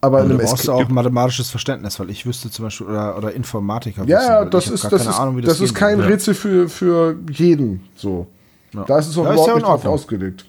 [0.01, 3.33] Aber einem brauchst du Escape auch mathematisches Verständnis, weil ich wüsste zum Beispiel, oder, oder
[3.33, 4.03] Informatiker.
[4.05, 6.07] Ja, wissen, ja, das ist, das ist, Ahnung, wie das ist kein soll.
[6.07, 7.81] Rätsel für, für jeden.
[7.95, 8.27] So.
[8.71, 10.45] Da ist es auch Ja, ist überhaupt ja nicht drauf ausgelegt.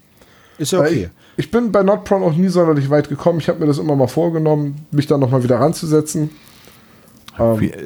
[0.59, 1.11] Ist ja okay.
[1.37, 3.39] Ich, ich bin bei Notpron auch nie sonderlich weit gekommen.
[3.39, 6.31] Ich habe mir das immer mal vorgenommen, mich da nochmal wieder ranzusetzen.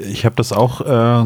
[0.09, 1.25] Ich habe das auch äh,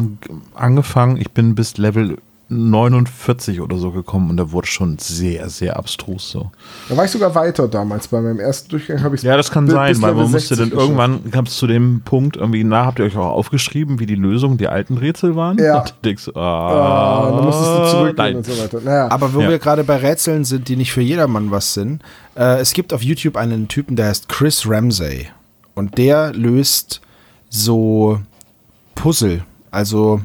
[0.55, 1.17] angefangen.
[1.17, 2.17] Ich bin bis Level
[2.49, 6.51] 49 oder so gekommen und da wurde schon sehr, sehr abstrus so.
[6.89, 8.07] Da war ich sogar weiter damals.
[8.07, 10.79] Bei meinem ersten Durchgang habe ich Ja, das kann sein, weil man musste 60 dann
[10.79, 14.15] irgendwann, gab es zu dem Punkt irgendwie, na, habt ihr euch auch aufgeschrieben, wie die
[14.15, 15.57] Lösung der alten Rätsel waren?
[15.57, 15.79] Ja.
[15.79, 18.35] Und du denkst, Ah, ah, dann musstest du zurückgehen nein.
[18.35, 18.79] und so weiter.
[18.81, 19.49] Naja, Aber wo Ja.
[19.49, 22.03] wir gerade bei Rätseln sind, die nicht für jedermann was sind,
[22.35, 25.27] äh, es gibt auf YouTube einen Typen, der heißt Chris Ramsey.
[25.73, 27.01] Und der löst
[27.49, 28.19] so
[28.93, 29.43] Puzzle.
[29.71, 30.21] Also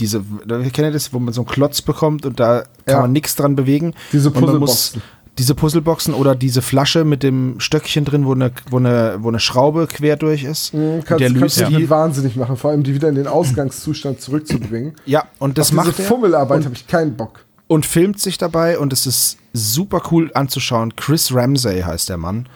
[0.00, 3.00] diese, kennt ihr das, wo man so einen Klotz bekommt und da kann Ja.
[3.02, 3.94] man nichts dran bewegen.
[4.12, 5.02] Diese Puzzleboxen.
[5.38, 9.40] Diese Puzzleboxen oder diese Flasche mit dem Stöckchen drin, wo eine, wo eine, wo eine
[9.40, 10.74] Schraube quer durch ist.
[10.74, 11.88] Mhm, kannst, der kannst löst du die.
[11.88, 14.92] wahnsinnig machen, vor allem die wieder in den Ausgangszustand zurückzubringen.
[15.06, 16.02] Ja, und das Auf macht diese.
[16.06, 17.40] Fummelarbeit habe ich keinen Bock.
[17.66, 20.96] und filmt sich dabei und es ist super cool anzuschauen.
[20.96, 22.46] Chris Ramsey heißt der Mann.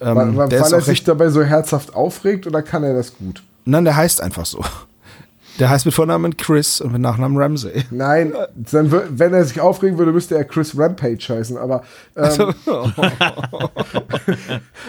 [0.00, 2.94] Ähm, Weil, weil, der weil ist er sich dabei so herzhaft aufregt oder kann er
[2.94, 3.42] das gut?
[3.64, 4.64] Nein, der heißt einfach so.
[5.60, 7.84] Der heißt mit Vornamen Chris und mit Nachnamen Ramsey.
[7.90, 11.56] Nein, dann, wenn er sich aufregen würde, müsste er Chris Rampage heißen.
[11.58, 11.84] Aber,
[12.16, 12.26] ähm,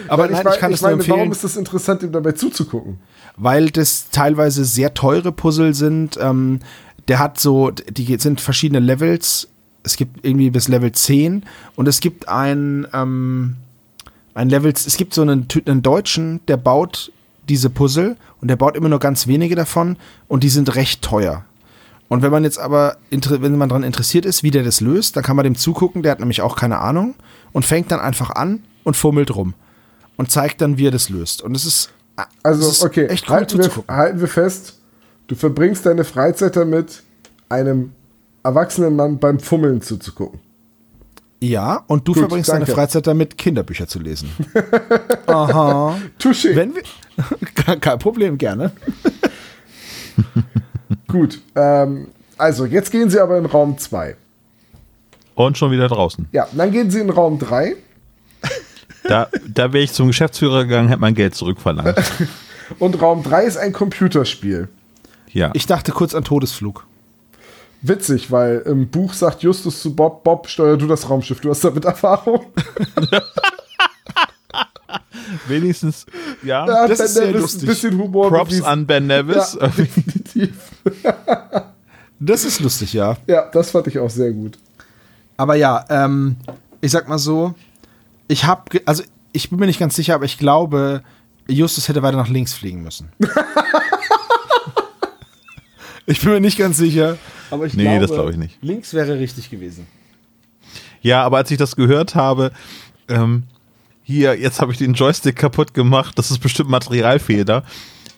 [0.08, 2.12] Aber weil nein, mein- ich kann es nur meine, empfehlen, Warum ist es interessant, ihm
[2.12, 2.98] dabei zuzugucken?
[3.36, 6.18] weil das teilweise sehr teure Puzzle sind.
[6.20, 6.60] Ähm,
[7.08, 9.48] der hat so, die sind verschiedene Levels.
[9.82, 11.44] Es gibt irgendwie bis Level 10
[11.74, 13.56] und es gibt ein, ähm,
[14.34, 17.10] ein Level, es gibt so einen, einen Deutschen, der baut
[17.48, 19.96] diese Puzzle und der baut immer nur ganz wenige davon
[20.28, 21.44] und die sind recht teuer.
[22.08, 25.22] Und wenn man jetzt aber, wenn man daran interessiert ist, wie der das löst, dann
[25.24, 27.14] kann man dem zugucken, der hat nämlich auch keine Ahnung
[27.52, 29.54] und fängt dann einfach an und fummelt rum
[30.16, 31.40] und zeigt dann, wie er das löst.
[31.40, 31.90] Und es ist,
[32.42, 34.78] Also, es ist okay, echt cool halten, wir, halten wir fest,
[35.26, 37.02] du verbringst deine Freizeit damit,
[37.48, 37.92] einem
[38.42, 40.40] erwachsenen Mann beim Fummeln zuzugucken.
[41.40, 42.66] Ja, und du Gut, verbringst danke.
[42.66, 44.30] deine Freizeit damit, Kinderbücher zu lesen.
[45.26, 45.96] Aha.
[46.20, 46.54] Touché.
[46.54, 46.82] Wenn wir,
[47.80, 48.72] kein, Problem, gerne.
[51.08, 51.40] Gut.
[51.54, 52.08] Ähm,
[52.38, 54.16] also, jetzt gehen sie aber in Raum 2.
[55.34, 56.28] Und schon wieder draußen.
[56.32, 57.76] Ja, dann gehen sie in Raum 3.
[59.04, 62.00] Da, da wäre ich zum Geschäftsführer gegangen, hätte mein Geld zurückverlangt.
[62.78, 64.68] Und Raum 3 ist ein Computerspiel.
[65.32, 65.50] Ja.
[65.54, 66.86] Ich dachte kurz an Todesflug.
[67.80, 71.64] Witzig, weil im Buch sagt Justus zu Bob, Bob, steuer du das Raumschiff, du hast
[71.64, 72.46] damit Erfahrung.
[75.48, 76.06] Wenigstens,
[76.42, 77.62] ja, hat das Ben ist sehr Nevis lustig.
[77.62, 78.66] ein bisschen Humor Props bewiesen.
[78.66, 79.56] an Ben Nevis.
[79.60, 80.54] Ja, definitiv.
[82.24, 83.16] Das ist lustig, ja.
[83.26, 84.56] Ja, das fand ich auch sehr gut.
[85.36, 86.36] Aber ja, ähm,
[86.80, 87.56] ich sag mal so,
[88.28, 91.02] ich habe, also ich bin mir nicht ganz sicher, aber ich glaube,
[91.48, 93.10] Justus hätte weiter nach links fliegen müssen.
[96.06, 97.18] ich bin mir nicht ganz sicher,
[97.50, 98.58] aber ich Nee, glaube, das glaube ich nicht.
[98.62, 99.86] links wäre richtig gewesen.
[101.00, 102.52] Ja, aber als ich das gehört habe,
[103.08, 103.44] ähm,
[104.02, 107.64] hier, jetzt habe ich den Joystick kaputt gemacht, das ist bestimmt Materialfehler.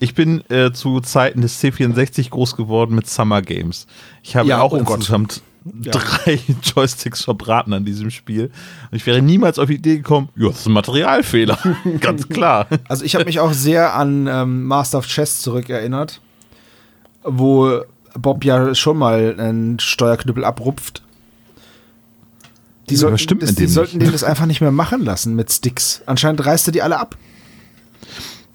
[0.01, 3.87] Ich bin äh, zu Zeiten des C64 groß geworden mit Summer Games.
[4.23, 8.51] Ich habe Ja, auch oh insgesamt drei Joysticks verbraten an diesem Spiel.
[8.91, 11.59] Und ich wäre niemals auf die Idee gekommen, ja, das ist ein Materialfehler.
[12.01, 12.67] Ganz klar.
[12.89, 16.21] Also ich habe mich auch sehr an ähm, Master of Chess zurückerinnert,
[17.23, 17.81] wo
[18.15, 21.03] Bob ja schon mal einen Steuerknüppel abrupft.
[22.91, 24.09] Die sollten, stimmt das, die dem sollten nicht.
[24.09, 26.03] den das einfach nicht mehr machen lassen mit Sticks.
[26.07, 27.17] Anscheinend reißt er die alle ab.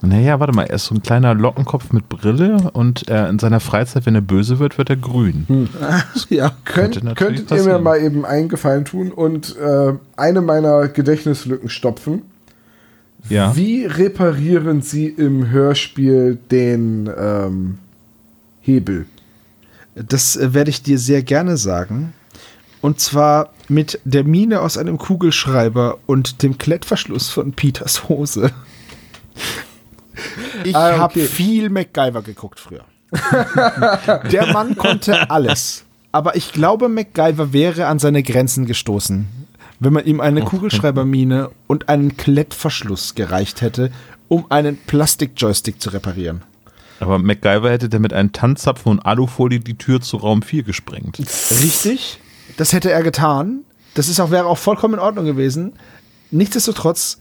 [0.02, 3.60] Naja, warte mal, er ist so ein kleiner Lockenkopf mit Brille und äh, in seiner
[3.60, 5.68] Freizeit, wenn er böse wird, wird er grün.
[6.30, 6.54] ja.
[6.64, 7.84] Könnt, könntet ihr mir passieren.
[7.84, 12.22] mal eben einen Gefallen tun und äh, eine meiner Gedächtnislücken stopfen?
[13.28, 13.54] Ja.
[13.58, 17.78] Wie reparieren Sie im Hörspiel den ähm,
[18.62, 19.06] Hebel?
[19.96, 22.14] Das äh, werde ich dir sehr gerne sagen.
[22.82, 28.52] Und zwar mit der Mine aus einem Kugelschreiber und dem Klettverschluss von Peters Hose.
[30.64, 31.00] Ich Ah, okay.
[31.00, 32.84] habe viel MacGyver geguckt früher.
[34.32, 35.84] der Mann konnte alles.
[36.12, 39.28] Aber ich glaube, MacGyver wäre an seine Grenzen gestoßen,
[39.80, 43.92] wenn man ihm eine Kugelschreibermine und einen Klettverschluss gereicht hätte,
[44.28, 46.42] um einen Plastik-Joystick zu reparieren.
[47.00, 51.20] Aber MacGyver hätte damit einen Tanzzapfen und Alufolie die Tür zu Raum 4 gesprengt.
[51.20, 52.20] Richtig.
[52.60, 53.64] Das hätte er getan.
[53.94, 55.80] Das ist auch, wäre auch vollkommen in Ordnung gewesen.
[56.30, 57.18] Nichtsdestotrotz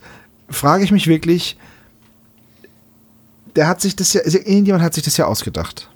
[0.49, 1.57] frage ich mich wirklich,
[3.55, 5.89] der hat sich das ja, also irgendjemand hat sich das ja ausgedacht.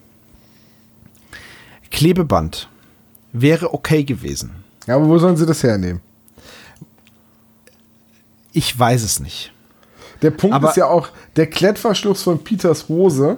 [1.91, 2.69] Klebeband
[3.33, 4.51] wäre okay gewesen.
[4.87, 5.99] Ja, aber wo sollen Sie das hernehmen?
[8.53, 9.51] Ich weiß es nicht.
[10.21, 13.35] Der Punkt Aber- ist ja auch, der Klettverschluss von Peters Hose,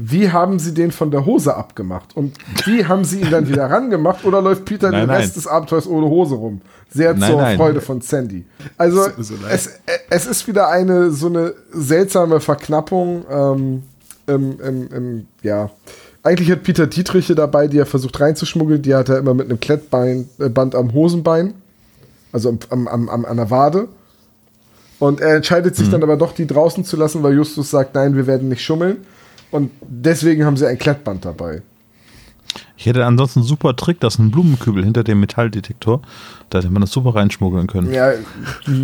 [0.00, 2.16] wie haben Sie den von der Hose abgemacht?
[2.16, 2.36] Und
[2.66, 4.24] wie haben Sie ihn dann wieder rangemacht?
[4.24, 5.20] Oder läuft Peter Nein, den nein.
[5.22, 6.60] Rest des Abenteuers ohne Hose rum?
[6.88, 7.46] Sehr Nein, zur.
[7.56, 8.44] Freude von Sandy.
[8.76, 9.54] Also, so leid.
[9.54, 9.70] es,
[10.08, 13.82] es ist wieder eine so eine seltsame Verknappung ähm,
[14.28, 15.70] im, im, im, ja.
[16.22, 18.82] Eigentlich hat Peter Dietriche dabei, die er versucht reinzuschmuggeln.
[18.82, 21.54] Die hat er immer mit einem Klettbein, äh, am Hosenbein.
[22.30, 23.88] Also am, am, am, an der Wade.
[25.00, 28.14] Und er entscheidet sich dann aber doch, die draußen zu lassen, weil Justus sagt, nein,
[28.14, 28.98] wir werden nicht schummeln.
[29.50, 31.62] Und deswegen haben sie ein Klettband dabei.
[32.76, 36.00] Ich hätte ansonsten einen super Trick, das ist ein Blumenkübel hinter dem Metalldetektor.
[36.50, 37.92] Da hätte man das super reinschmuggeln können.
[37.92, 38.12] Ja,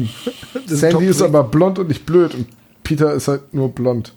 [0.66, 2.48] Sandy ist aber blond und nicht blöd und
[2.82, 4.12] Peter ist halt nur blond.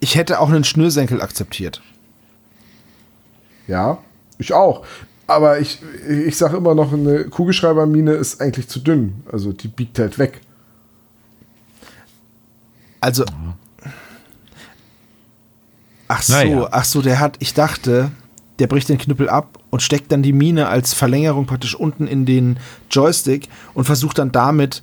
[0.00, 1.82] Ich hätte auch einen Schnürsenkel akzeptiert.
[3.66, 3.98] Ja,
[4.38, 4.84] ich auch.
[5.26, 9.22] Aber ich, ich sage immer noch, eine Kugelschreibermine ist eigentlich zu dünn.
[9.30, 10.40] Also die biegt halt weg.
[13.00, 13.24] Also.
[16.12, 16.68] Ach so, Naja.
[16.72, 18.10] ach so, der hat, ich dachte,
[18.58, 22.26] der bricht den Knüppel ab und steckt dann die Mine als Verlängerung praktisch unten in
[22.26, 22.58] den
[22.90, 24.82] Joystick und versucht dann damit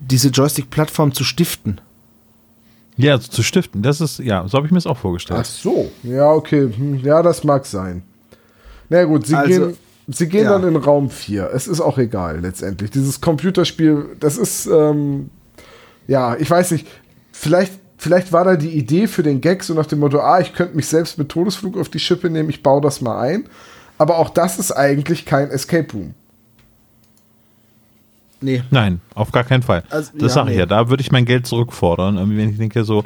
[0.00, 1.80] diese Joystick-Plattform zu stiften.
[2.96, 5.40] Ja, also zu stiften, das ist, ja, so habe ich mir das auch vorgestellt.
[5.42, 5.90] Ach so.
[6.04, 6.70] Ja, okay.
[6.74, 8.02] Hm, Ja, das mag sein.
[8.88, 9.76] Na gut, sie Also, gehen,
[10.08, 10.50] sie gehen ja.
[10.58, 11.50] dann in Raum 4.
[11.52, 12.90] Es ist auch egal letztendlich.
[12.92, 15.30] Dieses Computerspiel, das ist, ähm,
[16.06, 16.86] ja, ich weiß nicht,
[17.32, 20.54] vielleicht, vielleicht war da die Idee für den Gag so nach dem Motto, ah, ich
[20.54, 23.44] könnte mich selbst mit Todesflug auf die Schippe nehmen, ich baue das mal ein.
[23.98, 26.14] Aber auch das ist eigentlich kein Escape Room.
[28.40, 28.62] Nee.
[28.70, 29.82] Nein, auf gar keinen Fall.
[29.90, 30.60] Also, das ja, sage ich nee.
[30.60, 32.16] ja, da würde ich mein Geld zurückfordern.
[32.16, 33.04] Irgendwie, wenn ich denke so,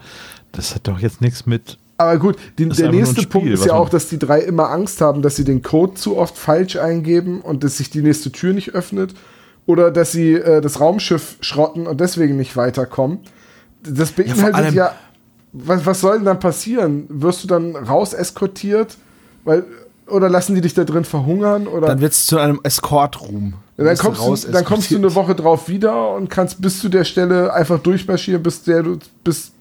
[0.52, 1.78] das hat doch jetzt nichts mit.
[1.96, 5.00] Aber gut, die, der nächste Spiel, Punkt ist ja auch, dass die drei immer Angst
[5.00, 8.52] haben, dass sie den Code zu oft falsch eingeben und dass sich die nächste Tür
[8.52, 9.14] nicht öffnet.
[9.64, 13.20] Oder dass sie äh, das Raumschiff schrotten und deswegen nicht weiterkommen.
[13.84, 14.94] Das beinhaltet allem- ja,
[15.52, 17.04] was, was soll denn dann passieren?
[17.08, 18.96] Wirst du dann raus eskortiert?
[19.44, 19.64] Weil,
[20.06, 21.66] oder lassen die dich da drin verhungern?
[21.66, 23.54] Oder Dann wird es zu einem Escort-Room.
[23.76, 26.88] dann, Wirst kommst du, dann kommst du eine Woche drauf wieder und kannst bis zu
[26.88, 29.52] der Stelle einfach durchmarschieren, bis, der du, bis,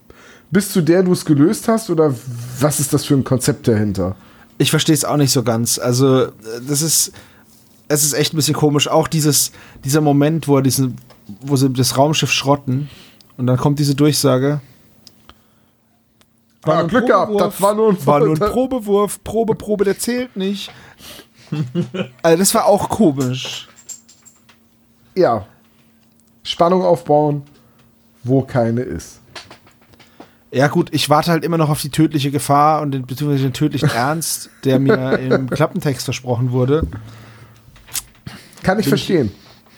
[0.50, 1.90] bis zu der du es gelöst hast?
[1.90, 2.14] Oder
[2.60, 4.16] was ist das für ein Konzept dahinter?
[4.58, 5.80] Ich verstehe es auch nicht so ganz.
[5.80, 6.28] Also,
[6.68, 7.12] das ist,
[7.88, 8.88] es ist echt ein bisschen komisch.
[8.88, 9.52] Auch dieses,
[9.84, 10.96] dieser Moment, wo, er diesen,
[11.42, 12.90] wo sie das Raumschiff schrotten
[13.42, 14.62] und dann kommt diese Durchsage.
[16.64, 17.54] Ah, nur ein Glück gehabt, Probewurf.
[17.54, 20.72] das war nur ein War nur ein Probewurf, Probe, Probe, der zählt nicht.
[22.22, 23.68] also das war auch komisch.
[25.16, 25.46] Ja.
[26.44, 27.44] Spannung aufbauen.
[28.24, 29.20] wo keine ist.
[30.52, 33.54] Ja gut, ich warte halt immer noch auf die tödliche Gefahr und den, beziehungsweise den
[33.54, 36.86] tödlichen Ernst, der mir im Klappentext versprochen wurde.
[38.62, 39.32] Kann ich Bin ich- verstehen.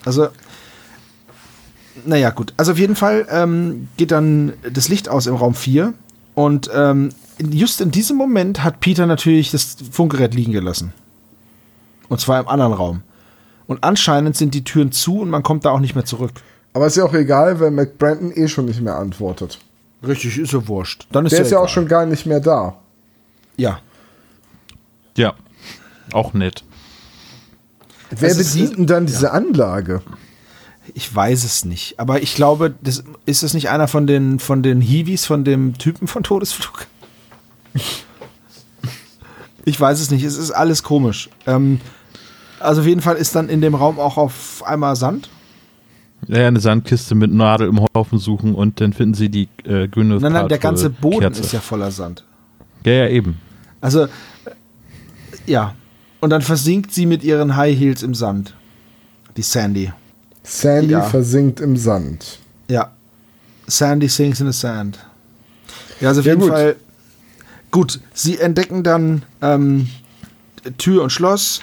[0.03, 0.27] Also,
[2.05, 2.53] naja, gut.
[2.57, 5.93] Also auf jeden Fall ähm, geht dann das Licht aus im Raum 4
[6.35, 10.93] und ähm, in- just in diesem Moment hat Peter natürlich das Funkgerät liegen gelassen.
[12.09, 13.01] Und zwar im anderen Raum.
[13.67, 16.31] Und anscheinend sind die Türen zu und man kommt da auch nicht mehr zurück.
[16.73, 19.59] Aber ist ja auch egal, weil McBranton eh schon nicht mehr antwortet.
[20.05, 21.07] Richtig, ist ja wurscht.
[21.11, 21.65] Dann ist Der ist ja egal.
[21.65, 22.75] auch schon gar nicht mehr da.
[23.55, 23.79] Ja.
[25.15, 25.33] Ja.
[26.11, 26.63] Auch nett.
[28.09, 30.01] Wer Also bedient denn dann diese Anlage?
[30.93, 31.99] Ich weiß es nicht.
[31.99, 35.77] Aber ich glaube, das, ist das nicht einer von den, von den Hiwis, von dem
[35.77, 36.87] Typen von Todesflug?
[39.65, 40.23] Ich weiß es nicht.
[40.23, 41.29] Es ist alles komisch.
[41.47, 41.79] Ähm,
[42.59, 45.29] also auf jeden Fall ist dann in dem Raum auch auf einmal Sand.
[46.27, 50.19] Ja, eine Sandkiste mit Nadel im Haufen suchen und dann finden sie die äh, grüne
[50.19, 51.41] Nein, nein, der ganze Boden Kerze.
[51.41, 52.23] ist ja voller Sand.
[52.85, 53.39] Ja, ja, eben.
[53.81, 54.09] Also, äh,
[55.45, 55.75] ja.
[56.21, 58.53] Und dann versinkt sie mit ihren High Heels im Sand.
[59.35, 59.91] Die Sandy.
[60.43, 61.01] Sandy Ja.
[61.03, 62.39] versinkt im Sand.
[62.67, 62.91] Ja.
[63.67, 64.99] Sandy sinks in the sand.
[66.01, 66.51] Ja, also auf Ja, jeden gut.
[66.51, 66.75] Fall.
[67.71, 69.89] Gut, sie entdecken dann ähm,
[70.77, 71.61] Tür und Schloss,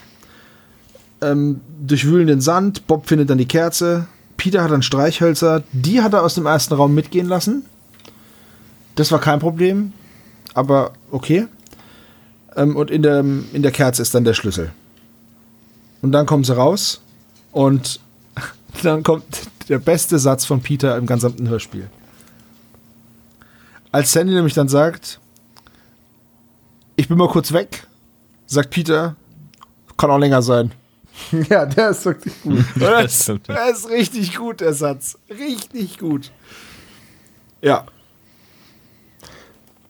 [1.21, 6.13] ähm, durchwühlen den Sand, Bob findet dann die Kerze, Peter hat dann Streichhölzer, die hat
[6.15, 7.65] er aus dem ersten Raum mitgehen lassen.
[8.97, 9.93] Das war kein Problem,
[10.55, 11.47] aber okay.
[12.57, 14.73] Ähm, und in der, in der Kerze ist dann der Schlüssel.
[16.03, 17.01] Und dann kommen sie raus
[17.53, 18.01] und
[18.83, 19.25] dann kommt
[19.69, 21.89] der beste Satz von Peter im gesamten Hörspiel.
[23.93, 25.21] Als Sandy nämlich dann sagt,
[26.97, 27.87] ich bin mal kurz weg,
[28.47, 29.17] sagt Peter,
[29.97, 30.73] kann auch länger sein.
[31.51, 32.65] Ja, der ist wirklich gut.
[32.79, 33.55] Das, stimmt, ja.
[33.55, 35.19] das ist richtig gut, der Satz.
[35.29, 36.31] Richtig gut.
[37.61, 37.85] Ja.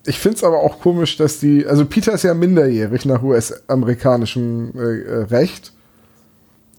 [0.05, 1.67] Ich finde es aber auch komisch, dass die.
[1.67, 5.73] Also, Peter ist ja minderjährig nach US-amerikanischem äh, äh, Recht.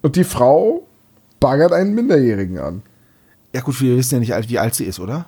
[0.01, 0.87] Und die Frau
[1.41, 2.81] baggert einen Minderjährigen an.
[3.53, 5.25] Ja gut, wir wissen ja nicht, alt- wie alt sie ist, oder?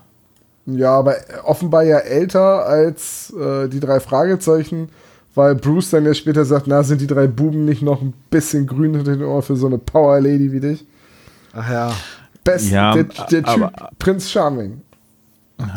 [0.66, 4.88] Ja, aber offenbar ja älter als äh, die drei Fragezeichen,
[5.36, 8.66] weil Bruce dann ja später sagt, na, sind die drei Buben nicht noch ein bisschen
[8.66, 10.86] grün hinter den Ohren für so eine Power Lady wie dich?
[11.52, 11.92] Ach ja.
[12.46, 14.82] Best, Ja, der, der Typ, aber- Prinz Charming.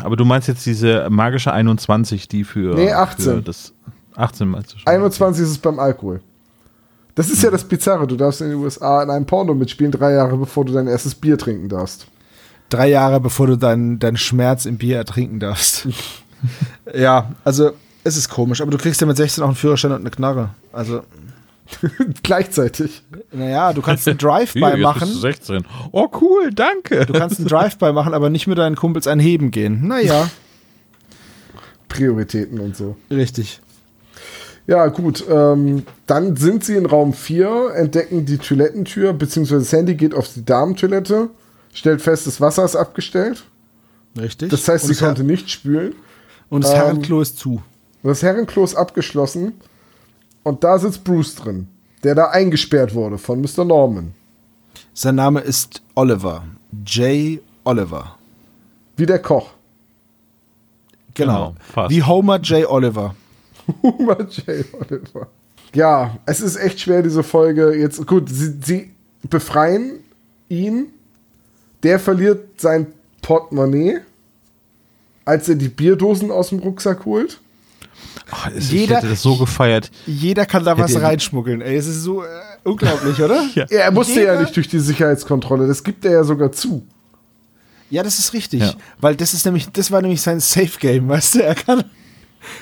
[0.03, 2.75] Aber du meinst jetzt diese magische 21, die für.
[2.75, 3.35] Nee, 18.
[3.35, 3.73] Für das
[4.15, 4.87] 18 meinst du schon.
[4.87, 6.21] 21 ist es beim Alkohol.
[7.17, 8.05] Das ist ja das Bizarre.
[8.05, 11.15] Du darfst in den USA in einem Porno mitspielen, drei Jahre bevor du dein erstes
[11.15, 12.05] Bier trinken darfst.
[12.69, 15.87] Drei Jahre bevor du deinen deinen Schmerz im Bier ertrinken darfst.
[16.93, 17.71] ja, also
[18.03, 20.51] es ist komisch, aber du kriegst ja mit 16 auch einen Führerschein und eine Knarre.
[20.71, 21.01] Also,
[22.23, 23.01] Gleichzeitig.
[23.31, 25.09] naja, du kannst einen Drive-By machen.
[25.09, 25.65] du 16.
[25.91, 27.05] Oh, cool, danke.
[27.07, 29.87] Du kannst einen Drive-By machen, aber nicht mit deinen Kumpels ein Heben gehen.
[29.87, 30.29] Naja,
[31.89, 32.95] Prioritäten und so.
[33.09, 33.59] richtig.
[34.67, 35.23] Ja, gut.
[35.29, 40.43] Ähm, dann sind sie in Raum 4, entdecken die Toilettentür, beziehungsweise Sandy geht auf die
[40.43, 41.29] Damentoilette,
[41.73, 43.45] stellt fest, das Wasser ist abgestellt.
[44.19, 44.49] Richtig.
[44.49, 45.95] Das heißt, und sie das konnte nicht spülen.
[46.49, 47.61] Und das ähm, Herrenklo ist zu.
[48.03, 49.53] Das Herrenklo ist abgeschlossen.
[50.43, 51.67] Und da sitzt Bruce drin,
[52.03, 53.65] der da eingesperrt wurde von Mr.
[53.65, 54.13] Norman.
[54.93, 56.43] Sein Name ist Oliver.
[56.85, 57.39] J.
[57.63, 58.17] Oliver.
[58.97, 59.51] Wie der Koch.
[61.13, 61.49] Genau.
[61.49, 61.89] Genau, fast.
[61.89, 62.69] Wie Homer J.
[62.69, 63.15] Oliver.
[63.83, 64.65] Homer J.
[64.73, 65.27] Oliver.
[65.73, 68.05] Ja, es ist echt schwer, diese Folge jetzt.
[68.07, 68.91] Gut, sie, sie
[69.29, 69.99] befreien
[70.49, 70.87] ihn.
[71.83, 72.87] Der verliert sein
[73.21, 73.99] Portemonnaie,
[75.25, 77.39] als er die Bierdosen aus dem Rucksack holt.
[78.55, 79.91] Es- ich Jeder- hätte das so gefeiert.
[80.05, 81.61] Jeder kann da was reinschmuggeln.
[81.61, 82.27] Ey, es ist so äh,
[82.63, 83.45] unglaublich, oder?
[83.55, 83.65] Ja.
[83.69, 86.85] Er musste ja Jeder- nicht durch die Sicherheitskontrolle, das gibt er ja sogar zu.
[87.89, 88.61] Ja, das ist richtig.
[88.61, 88.73] Ja.
[88.99, 91.43] Weil das ist nämlich, das war nämlich sein Safe Game, weißt du?
[91.43, 91.83] Er kann.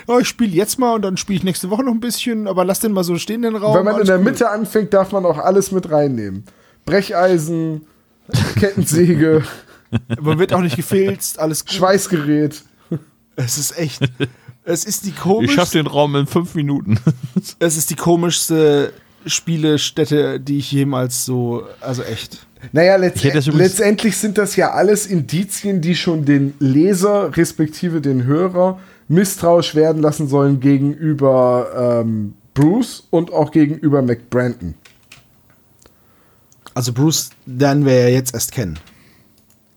[0.06, 2.64] Oh, ich spiele jetzt mal und dann spiele ich nächste Woche noch ein bisschen, aber
[2.64, 3.76] lass den mal so stehen, den Raum.
[3.76, 4.24] Wenn man in der cool.
[4.24, 6.44] Mitte anfängt, darf man auch alles mit reinnehmen.
[6.84, 7.86] Brecheisen,
[8.58, 9.42] Kettensäge,
[10.20, 11.74] Man wird auch nicht gefilzt, alles gut.
[11.74, 12.62] Schweißgerät.
[13.36, 14.00] Es ist echt.
[14.64, 16.98] Es ist die Ich komischste, schaff den Raum in fünf Minuten.
[17.58, 18.92] es ist die komischste
[19.26, 22.46] Spielestätte, die ich jemals so, also echt.
[22.72, 28.24] Naja, letzt Ich letztendlich sind das ja alles Indizien, die schon den Leser respektive den
[28.24, 34.74] Hörer misstrauisch werden lassen sollen gegenüber ähm, Bruce und auch gegenüber McBranton.
[36.74, 38.78] Also Bruce lernen wir ja jetzt erst kennen.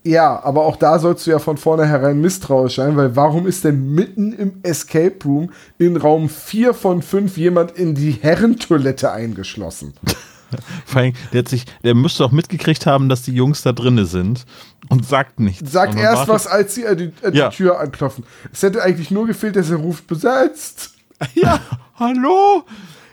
[0.03, 3.93] Ja, aber auch da sollst du ja von vornherein misstrauisch sein, weil warum ist denn
[3.93, 9.93] mitten im Escape Room in Raum 4 von 5 jemand in die Herrentoilette eingeschlossen?
[10.85, 14.05] Vor allem, der, hat sich, der müsste auch mitgekriegt haben, dass die Jungs da drinne
[14.05, 14.45] sind
[14.89, 15.71] und sagt nichts.
[15.71, 17.49] Sagt erst wartet- was, als sie an die, an Ja.
[17.49, 18.23] die Tür anklopfen.
[18.51, 20.93] Es hätte eigentlich nur gefehlt, dass er ruft, besetzt.
[21.35, 21.59] Ja,
[21.95, 22.63] hallo?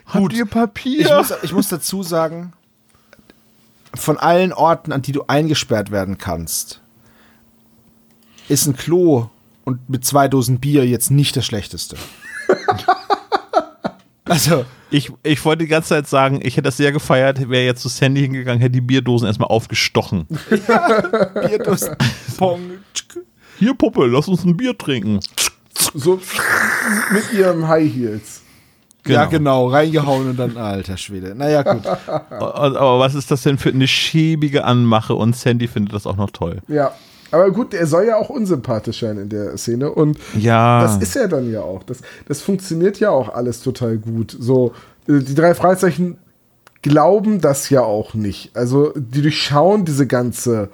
[0.05, 1.01] Habt ihr Papier?
[1.01, 2.53] Ich muss, ich muss dazu sagen,
[3.93, 6.79] von allen Orten, an die du eingesperrt werden kannst,
[8.47, 9.29] ist ein Klo
[9.65, 11.97] und mit zwei Dosen Bier jetzt nicht das schlechteste.
[14.29, 17.81] also, Ich, ich wollte die ganze Zeit sagen, ich hätte das sehr gefeiert, wäre jetzt
[17.81, 20.27] zu Sandy hingegangen, hätte die Bierdosen erstmal aufgestochen.
[21.47, 21.95] Bierdosen,
[22.37, 22.61] Pong,
[22.93, 23.19] tschk.
[23.59, 25.19] Hier, Puppe, lass uns ein Bier trinken.
[25.93, 26.19] So
[27.11, 28.41] mit ihrem High Heels.
[29.07, 31.33] Ja, genau, reingehauen und dann, alter Schwede.
[31.33, 31.85] Naja, gut.
[32.29, 35.15] Aber was ist das denn für eine schäbige Anmache?
[35.15, 36.61] Und Sandy findet das auch noch toll.
[36.67, 36.91] Ja.
[37.31, 39.91] Aber gut, er soll ja auch unsympathisch sein in der Szene.
[39.91, 40.81] Und Ja.
[40.81, 41.83] das ist er dann ja auch.
[41.83, 44.35] Das, das funktioniert ja auch alles total gut.
[44.39, 44.73] So,
[45.07, 46.17] äh, die drei Fragezeichen
[46.81, 48.55] glauben das ja auch nicht.
[48.55, 50.69] Also, die durchschauen diese ganze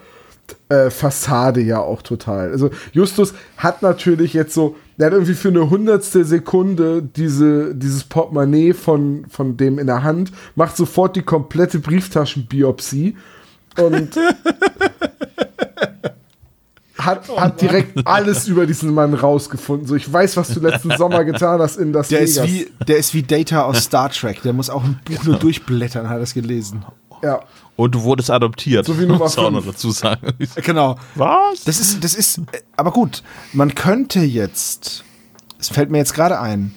[0.70, 2.52] äh, Fassade ja auch total.
[2.52, 8.04] Also, Justus hat natürlich jetzt so, der hat irgendwie für eine hundertstel Sekunde diese, dieses
[8.04, 13.18] Portemonnaie von, von dem in der Hand, macht sofort die komplette Brieftaschenbiopsie
[13.82, 14.10] und
[17.06, 19.88] hat, hat direkt alles über diesen Mann rausgefunden.
[19.88, 22.50] So, ich weiß, was du letzten Sommer getan hast in das Der ist, Vegas.
[22.50, 24.42] wie, der ist wie Data aus Star Trek.
[24.44, 26.84] Der muss auch ein Buch nur durchblättern, hat er es gelesen.
[27.22, 27.40] ja.
[27.76, 28.86] Und du wurdest adoptiert.
[28.86, 30.28] So wie Nummer Muss auch noch dazu sagen.
[30.58, 30.96] Genau.
[31.16, 31.64] Was?
[31.66, 35.04] Das ist, das ist, äh, aber gut, man könnte jetzt,
[35.60, 36.76] es fällt mir jetzt gerade ein,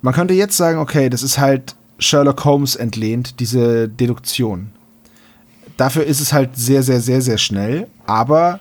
[0.00, 4.70] man könnte jetzt sagen, okay, das ist halt Sherlock Holmes entlehnt, diese Deduktion.
[5.76, 8.58] Dafür ist es halt sehr, sehr, sehr, sehr schnell, aber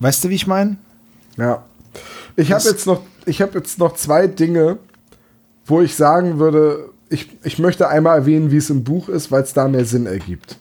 [0.00, 0.76] weißt du, wie ich meine?
[1.36, 1.64] Ja.
[2.36, 4.78] Ich habe jetzt noch, ich habe jetzt noch zwei Dinge,
[5.66, 9.42] wo ich sagen würde, ich, ich möchte einmal erwähnen, wie es im Buch ist, weil
[9.42, 10.58] es da mehr Sinn ergibt.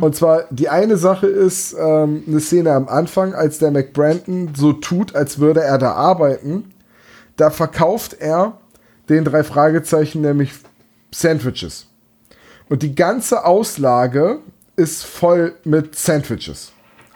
[0.00, 4.72] Und zwar, die eine Sache ist ähm, eine Szene am Anfang, als der McBrandon so
[4.72, 6.72] tut, als würde er da arbeiten.
[7.36, 8.58] Da verkauft er
[9.08, 10.52] den drei Fragezeichen nämlich
[11.12, 11.86] Sandwiches.
[12.68, 14.38] Und die ganze Auslage
[14.76, 16.72] ist voll mit Sandwiches.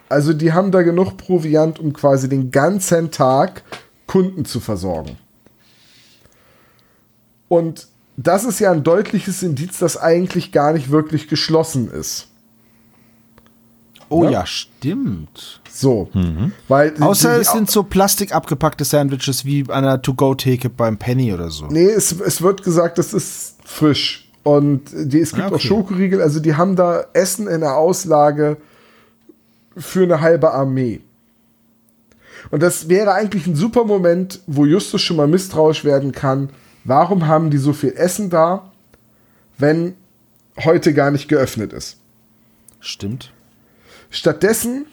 [0.08, 3.62] Also die haben da genug Proviant, um quasi den ganzen Tag
[4.06, 5.16] Kunden zu versorgen.
[7.48, 12.28] Und das ist ja ein deutliches Indiz, dass eigentlich gar nicht wirklich geschlossen ist.
[14.08, 14.30] Oh Ja.
[14.30, 15.60] ja, stimmt.
[15.70, 16.08] So.
[16.68, 21.34] Weil die- Außer es sind so Plastik abgepackte Sandwiches wie an einer To-Go-Theke beim Penny
[21.34, 21.66] oder so.
[21.66, 24.28] Nee, es, es wird gesagt, das ist frisch.
[24.44, 25.66] Und die, es gibt Ah, auch okay.
[25.66, 28.58] Schokoriegel, also die haben da Essen in der Auslage
[29.76, 31.00] für eine halbe Armee.
[32.50, 36.50] Und das wäre eigentlich ein super Moment, wo Justus schon mal misstrauisch werden kann.
[36.84, 38.70] Warum haben die so viel Essen da,
[39.58, 39.94] wenn
[40.64, 41.98] heute gar nicht geöffnet ist?
[42.80, 43.32] Stimmt.
[44.10, 44.86] Stattdessen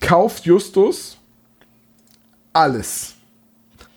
[0.00, 1.18] kauft Justus
[2.52, 3.14] alles,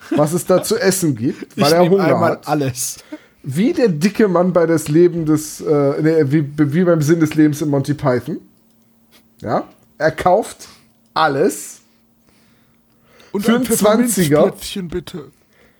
[0.09, 2.47] was es da zu essen gibt, weil er nehm Hunger hat.
[2.47, 2.97] alles.
[3.43, 7.35] Wie der dicke Mann bei das Leben des, äh, nee, wie, wie beim Sinn des
[7.35, 8.39] Lebens in Monty Python.
[9.39, 9.67] Ja,
[9.97, 10.67] er kauft
[11.13, 11.81] alles.
[13.37, 14.43] für einen 20er.
[14.43, 15.31] Plätzchen bitte.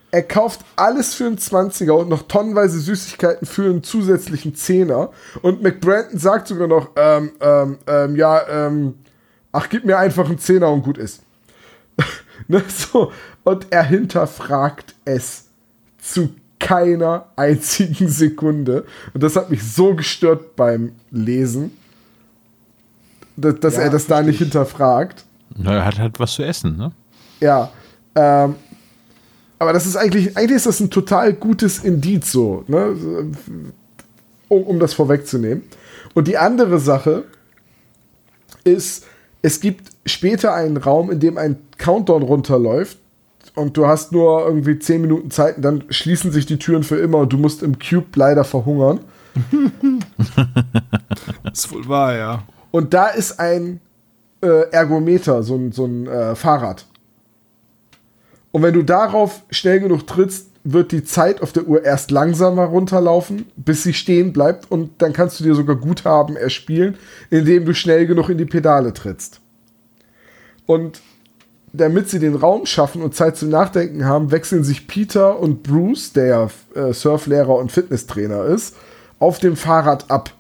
[0.10, 5.12] Er kauft alles für einen 20er und noch tonnenweise Süßigkeiten für einen zusätzlichen Zehner.
[5.42, 8.96] Und McBrandon sagt sogar noch, ähm, ähm, ähm, ja, ähm,
[9.52, 11.22] ach, gib mir einfach einen Zehner und gut ist.
[12.48, 13.12] ne, so.
[13.44, 15.46] Und er hinterfragt es
[16.00, 16.30] zu
[16.60, 18.86] keiner einzigen Sekunde.
[19.14, 21.78] Und das hat mich so gestört beim Lesen,
[23.38, 25.24] dass, dass Ja, er das da nicht hinterfragt.
[25.56, 26.92] Na, er hat halt was zu essen, ne?
[27.40, 27.70] Ja.
[28.16, 28.56] Ähm,
[29.60, 32.96] aber das ist eigentlich, eigentlich ist das ein total gutes Indiz so, ne?
[34.50, 35.64] Um, um das vorwegzunehmen.
[36.14, 37.26] Und die andere Sache
[38.64, 39.06] ist,
[39.42, 42.98] es gibt später einen Raum, in dem ein Countdown runterläuft
[43.56, 46.98] und du hast nur irgendwie 10 Minuten Zeit und dann schließen sich die Türen für
[46.98, 49.00] immer und du musst im Cube leider verhungern.
[51.52, 52.44] Ist wohl wahr, ja.
[52.78, 53.80] Und da ist ein
[54.44, 56.86] äh, Ergometer, so ein, so ein äh, Fahrrad.
[58.52, 62.66] Und wenn du darauf schnell genug trittst, wird die Zeit auf der Uhr erst langsamer
[62.66, 64.70] runterlaufen, bis sie stehen bleibt.
[64.70, 66.98] Und dann kannst du dir sogar Guthaben erspielen,
[67.32, 69.42] indem du schnell genug in die Pedale trittst.
[70.68, 71.02] Und
[71.74, 76.14] damit sie den Raum schaffen und Zeit zum Nachdenken haben, wechseln sich Peter und Bruce,
[76.14, 78.76] der ja äh, Surflehrer und Fitnesstrainer ist,
[79.18, 80.32] auf dem Fahrrad ab.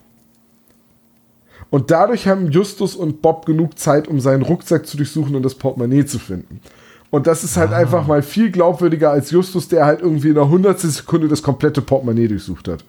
[1.69, 5.56] Und dadurch haben Justus und Bob genug Zeit, um seinen Rucksack zu durchsuchen und das
[5.56, 6.61] Portemonnaie zu finden.
[7.10, 10.49] Und das ist halt einfach mal viel glaubwürdiger als Justus, der halt irgendwie in einer
[10.49, 12.84] hundertstel Sekunde das komplette Portemonnaie durchsucht hat.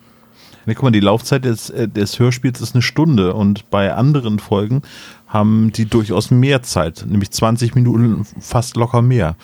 [0.67, 4.39] Ne, guck mal, die Laufzeit des, äh, des Hörspiels ist eine Stunde und bei anderen
[4.39, 4.83] Folgen
[5.27, 9.37] haben die durchaus mehr Zeit, nämlich 20 Minuten fast locker mehr.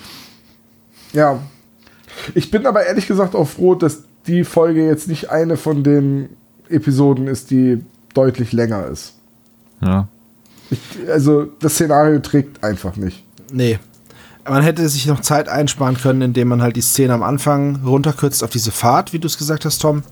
[1.12, 1.40] Ja.
[2.34, 6.30] Ich bin aber ehrlich gesagt auch froh, dass die Folge jetzt nicht eine von den
[6.68, 7.80] Episoden ist, die
[8.12, 9.14] deutlich länger ist.
[9.84, 10.08] Ja.
[10.70, 13.22] Ich, also das Szenario trägt einfach nicht.
[13.52, 13.78] Nee.
[14.46, 18.44] Man hätte sich noch Zeit einsparen können, indem man halt die Szene am Anfang runterkürzt
[18.44, 20.02] auf diese Fahrt, wie du es gesagt hast, Tom.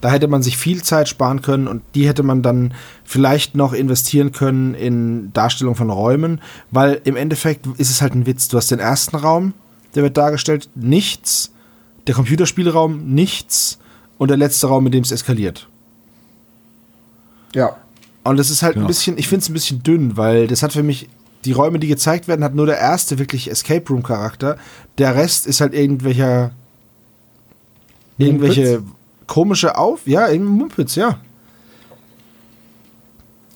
[0.00, 2.74] Da hätte man sich viel Zeit sparen können und die hätte man dann
[3.04, 6.40] vielleicht noch investieren können in Darstellung von Räumen,
[6.70, 8.48] weil im Endeffekt ist es halt ein Witz.
[8.48, 9.54] Du hast den ersten Raum,
[9.94, 11.50] der wird dargestellt, nichts,
[12.06, 13.78] der Computerspielraum, nichts
[14.18, 15.66] und der letzte Raum, in dem es eskaliert.
[17.54, 17.76] Ja.
[18.28, 18.82] Und das ist halt Ja.
[18.82, 21.08] ein bisschen, ich finde es ein bisschen dünn, weil das hat für mich,
[21.44, 24.56] die Räume, die gezeigt werden, hat nur der erste wirklich Escape Room Charakter.
[24.98, 26.50] Der Rest ist halt irgendwelcher,
[28.18, 28.82] irgendwelche
[29.26, 31.18] komische Auf, ja, irgendein Mumpitz, ja.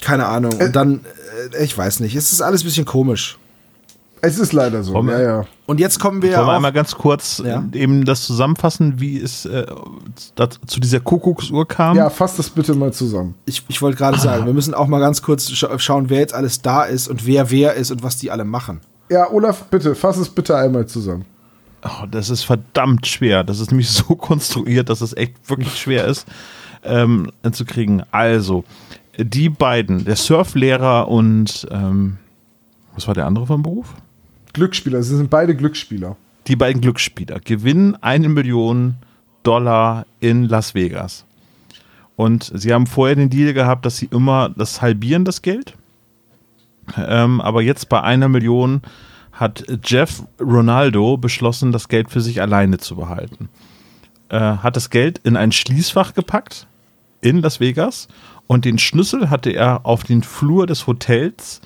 [0.01, 0.53] Keine Ahnung.
[0.61, 0.67] Äh.
[0.67, 1.01] Und dann,
[1.53, 3.39] äh, ich weiß nicht, es ist alles ein bisschen komisch.
[4.25, 4.95] Es ist leider so.
[4.95, 5.45] Wollen Ja, ja.
[5.67, 7.65] Und jetzt kommen wir Wollen wir einmal ganz kurz Ja.
[7.73, 9.67] eben das zusammenfassen, wie es äh,
[10.67, 11.97] zu dieser Kuckucksuhr kam?
[11.97, 13.35] Ja, fass das bitte mal zusammen.
[13.47, 16.35] ich, ich wollte gerade sagen, wir müssen auch mal ganz kurz scha schauen, wer jetzt
[16.35, 18.81] alles da ist und wer wer ist und was die alle machen.
[19.11, 21.25] Ja, Olaf, bitte, fass es bitte einmal zusammen.
[21.85, 23.43] Oh, das ist verdammt schwer.
[23.43, 26.29] Das ist nämlich so konstruiert, dass es echt wirklich schwer ist
[26.85, 28.05] ähm, zu kriegen.
[28.13, 28.63] Also,
[29.19, 32.19] die beiden, der Surflehrer und ähm,
[32.95, 33.95] was war der andere vom Beruf?
[34.53, 36.17] Glücksspieler, sie sind beide Glücksspieler.
[36.47, 38.97] Die beiden Glücksspieler gewinnen eine Million
[39.43, 41.25] Dollar in Las Vegas.
[42.17, 45.75] Und sie haben vorher den Deal gehabt, dass sie immer das halbieren, das Geld.
[46.97, 48.83] Ähm, aber jetzt bei einer Million
[49.33, 53.49] hat Jeff Ronaldo beschlossen, das Geld für sich alleine zu behalten.
[54.29, 56.67] Äh, hat das Geld in ein Schließfach gepackt
[57.21, 58.09] in Las Vegas
[58.47, 61.61] und den Schlüssel hatte er auf den Flur des Hotels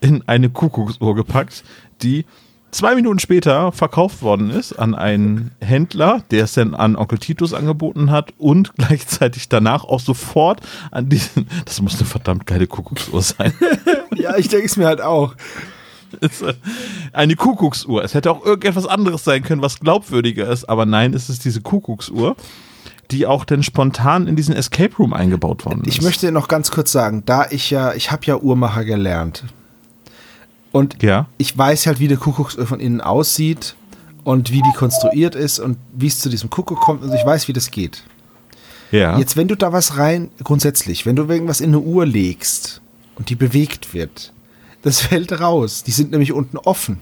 [0.00, 1.62] in eine Kuckucksuhr gepackt,
[2.02, 2.24] die
[2.72, 7.54] zwei Minuten später verkauft worden ist an einen Händler, der es dann an Onkel Titus
[7.54, 10.60] angeboten hat und gleichzeitig danach auch sofort
[10.90, 13.52] an diesen, das muss eine verdammt geile Kuckucksuhr sein.
[14.14, 15.34] Ja, ich denke es mir halt auch.
[16.20, 16.52] äh,
[17.14, 18.04] eine Kuckucksuhr.
[18.04, 21.62] Es hätte auch irgendetwas anderes sein können, was glaubwürdiger ist, aber nein, es ist diese
[21.62, 22.36] Kuckucksuhr,
[23.10, 25.94] die auch dann spontan in diesen Escape Room eingebaut worden ist.
[25.94, 29.44] Ich möchte noch ganz kurz sagen, da ich ja, ich habe ja Uhrmacher gelernt.
[30.72, 31.26] Und Ja.
[31.38, 33.76] ich weiß halt, wie der Kuckucksuhr von innen aussieht
[34.24, 37.02] und wie die konstruiert ist und wie es zu diesem Kuckuck kommt.
[37.02, 38.02] Und ich weiß, wie das geht.
[38.90, 39.18] Ja.
[39.18, 42.80] Jetzt, wenn du da was rein, grundsätzlich, wenn du irgendwas in eine Uhr legst
[43.16, 44.32] und die bewegt wird,
[44.82, 45.82] das fällt raus.
[45.82, 46.98] Die sind nämlich unten offen.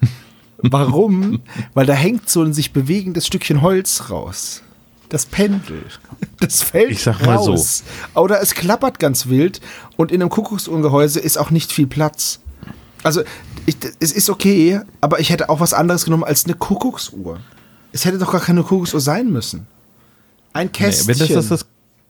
[0.58, 1.40] Warum?
[1.74, 4.62] Weil da hängt so ein sich bewegendes Stückchen Holz raus.
[5.14, 5.84] Das Pendel.
[6.40, 7.52] Das fällt Ich sag mal so.
[7.52, 7.84] raus.
[8.16, 9.60] Oder es klappert ganz wild
[9.96, 12.40] und in einem Kuckucksuhrengehäuse ist auch nicht viel Platz.
[13.04, 13.22] Also,
[13.64, 17.38] ich, es ist okay, aber ich hätte auch was anderes genommen als eine Kuckucksuhr.
[17.92, 19.68] Es hätte doch gar keine Kuckucksuhr sein müssen.
[20.52, 21.06] Ein Nee, Kästchen.
[21.06, 21.66] wenn das das, das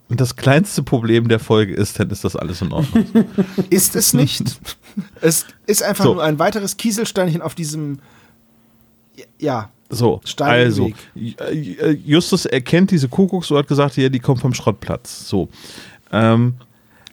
[0.08, 3.04] das kleinste Problem der Folge ist, dann ist das alles in Ordnung.
[3.70, 4.58] ist es nicht.
[5.20, 6.14] es ist einfach So.
[6.14, 7.98] nur ein weiteres Kieselsteinchen auf diesem.
[9.38, 11.40] Ja, So, Steinigen also, Weg.
[11.40, 15.28] Äh, Justus erkennt diese Kuckucksuhr, hat gesagt, ja, die kommt vom Schrottplatz.
[15.28, 15.48] So,
[16.12, 16.54] ähm,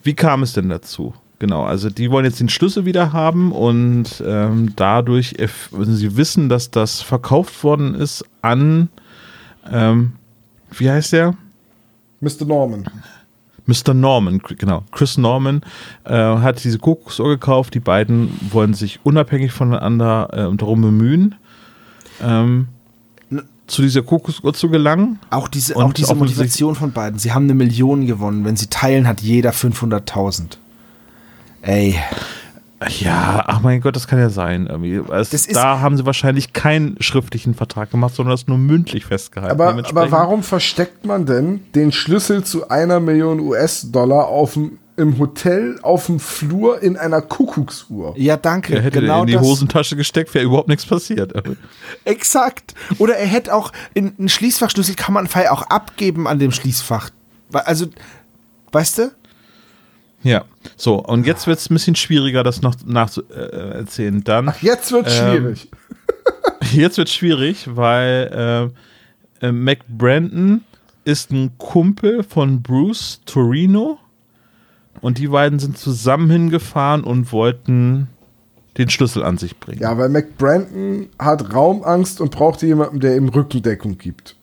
[0.04, 1.14] wie kam es denn dazu?
[1.40, 6.50] Genau, also die wollen jetzt den Schlüssel wieder haben und ähm, dadurch, erf- sie wissen,
[6.50, 8.90] dass das verkauft worden ist an,
[9.72, 10.14] ähm,
[10.72, 11.36] wie heißt der?
[12.20, 12.46] Mr.
[12.46, 12.86] Norman.
[13.66, 13.94] Mr.
[13.94, 14.84] Norman, genau.
[14.92, 15.62] Chris Norman
[16.04, 17.74] äh, hat diese Kuckucksuhr gekauft.
[17.74, 21.36] Die beiden wollen sich unabhängig voneinander äh, darum bemühen,
[22.22, 22.68] ähm,
[23.68, 25.20] zu dieser Kuckucksuhr zu gelangen.
[25.30, 27.20] auch diese, auch diese Motivation von beiden.
[27.20, 28.44] Sie haben eine Million gewonnen.
[28.44, 30.58] Wenn sie teilen, hat jeder 500.000.
[31.62, 31.96] Ey,
[33.00, 34.66] Ja, ach mein Gott, das kann ja sein.
[34.68, 35.02] Irgendwie.
[35.14, 39.62] Es, da haben sie wahrscheinlich keinen schriftlichen Vertrag gemacht, sondern das nur mündlich festgehalten.
[39.62, 45.18] Aber, aber warum versteckt man denn den Schlüssel zu einer Million US-Dollar auf dem, im
[45.18, 48.14] Hotel auf dem Flur in einer Kuckucksuhr?
[48.18, 48.76] ja, danke.
[48.76, 49.42] Er hätte genau in die das.
[49.42, 51.34] Hosentasche gesteckt, wäre überhaupt nichts passiert.
[52.06, 52.74] Exakt.
[53.00, 57.10] Oder er hätte auch in einen Schließfachschlüssel kann man Fall auch abgeben an dem Schließfach.
[57.52, 57.88] Also,
[58.72, 59.12] weißt du?
[60.24, 60.46] Ja,
[60.78, 63.72] so, und jetzt wird es ein bisschen schwieriger, das noch nachzuerzählen.
[63.72, 64.24] Äh, erzählen.
[64.24, 64.54] Dann.
[64.62, 65.70] Jetzt wird Ähm, schwierig.
[66.74, 68.72] Jetzt wird schwierig, weil
[69.42, 70.64] äh, äh, Mac Brandon
[71.04, 73.98] ist ein Kumpel von Bruce Torino
[75.02, 78.08] und die beiden sind zusammen hingefahren und wollten
[78.78, 79.82] den Schlüssel an sich bringen.
[79.82, 84.36] Ja, weil McBrandon hat Raumangst und braucht jemanden, der ihm Rückendeckung gibt.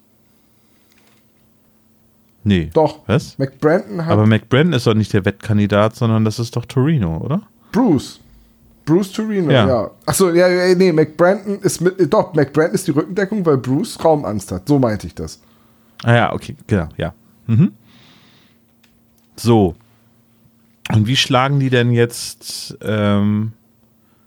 [2.44, 2.70] Nee.
[2.72, 3.00] Doch.
[3.06, 3.38] Was?
[3.38, 7.42] McBrandon hat Aber McBrandon ist doch nicht der Wettkandidat, sondern das ist doch Torino, oder?
[7.72, 8.20] Bruce.
[8.84, 9.66] Bruce Torino, Ja.
[9.68, 9.90] ja.
[10.06, 14.50] Achso, ja, ja, nee, McBrandon ist mit, doch, McBrandon ist die Rückendeckung, weil Bruce Raumangst
[14.52, 14.66] hat.
[14.66, 15.40] So meinte ich das.
[16.04, 17.12] Ah ja, okay, genau, ja.
[17.46, 17.72] Mhm.
[19.36, 19.74] So.
[20.94, 23.52] Und wie schlagen die denn jetzt ähm,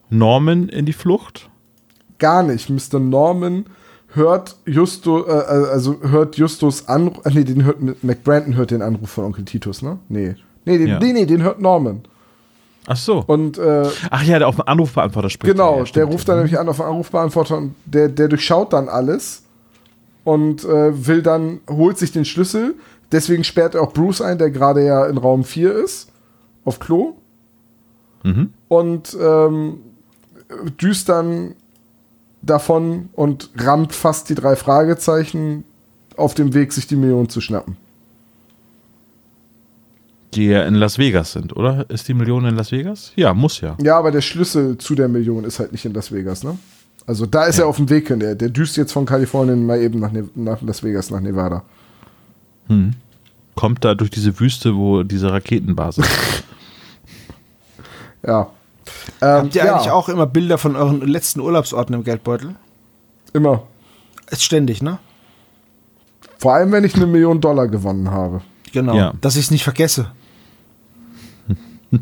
[0.10, 1.50] Norman in die Flucht?
[2.20, 2.70] Gar nicht.
[2.70, 3.00] Mr.
[3.00, 3.66] Norman
[4.14, 9.10] hört Justo, äh, also hört Justus Anruf, äh, nee, den hört, McBrandon hört den Anruf
[9.10, 9.98] von Onkel Titus, ne?
[10.10, 10.36] Nee.
[10.66, 11.00] Nee, den, Ja.
[11.00, 12.02] nee, nee, den hört Norman.
[12.88, 13.24] Ach so.
[13.28, 15.52] Und, äh, Ach ja, der auf den Anrufbeantworter spricht.
[15.54, 18.90] Genau, ja, der ruft dann nämlich an auf den Anrufbeantworter und der, der durchschaut dann
[18.90, 19.44] alles
[20.24, 22.76] und äh, will dann, holt sich den Schlüssel.
[23.12, 26.10] Deswegen sperrt er auch Bruce ein, der gerade ja in Raum 4 ist,
[26.66, 27.14] auf Klo.
[28.24, 28.50] Mhm.
[28.68, 29.78] Und ähm,
[30.82, 31.56] düst dann
[32.42, 35.64] davon und rammt fast die drei Fragezeichen
[36.18, 37.78] auf dem Weg, sich die Million zu schnappen.
[40.34, 41.90] Die ja in Las Vegas sind, oder?
[41.90, 43.12] Ist die Million in Las Vegas?
[43.16, 43.76] Ja, muss ja.
[43.82, 46.58] Ja, aber der Schlüssel zu der Million ist halt nicht in Las Vegas, ne?
[47.06, 48.20] Also da ist er auf dem Weg hin.
[48.20, 51.64] Der, der düst jetzt von Kalifornien mal eben nach, Ne- nach Las Vegas, nach Nevada.
[53.56, 56.44] Kommt da durch diese Wüste, wo diese Raketenbasis ist.
[58.26, 58.50] Ja.
[59.22, 62.56] Ähm, Habt ihr ja, eigentlich auch immer Bilder von euren letzten Urlaubsorten im Geldbeutel?
[63.34, 63.64] Immer.
[64.30, 65.00] Ist ständig, ne?
[66.38, 68.42] Vor allem, wenn ich eine Million Dollar gewonnen habe.
[68.74, 68.96] Genau.
[68.96, 69.14] Ja.
[69.22, 70.12] Dass ich es nicht vergesse.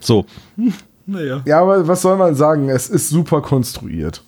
[0.00, 0.26] So,
[1.06, 1.42] Naja.
[1.44, 2.68] Ja, aber was soll man sagen?
[2.68, 4.22] Es ist super konstruiert.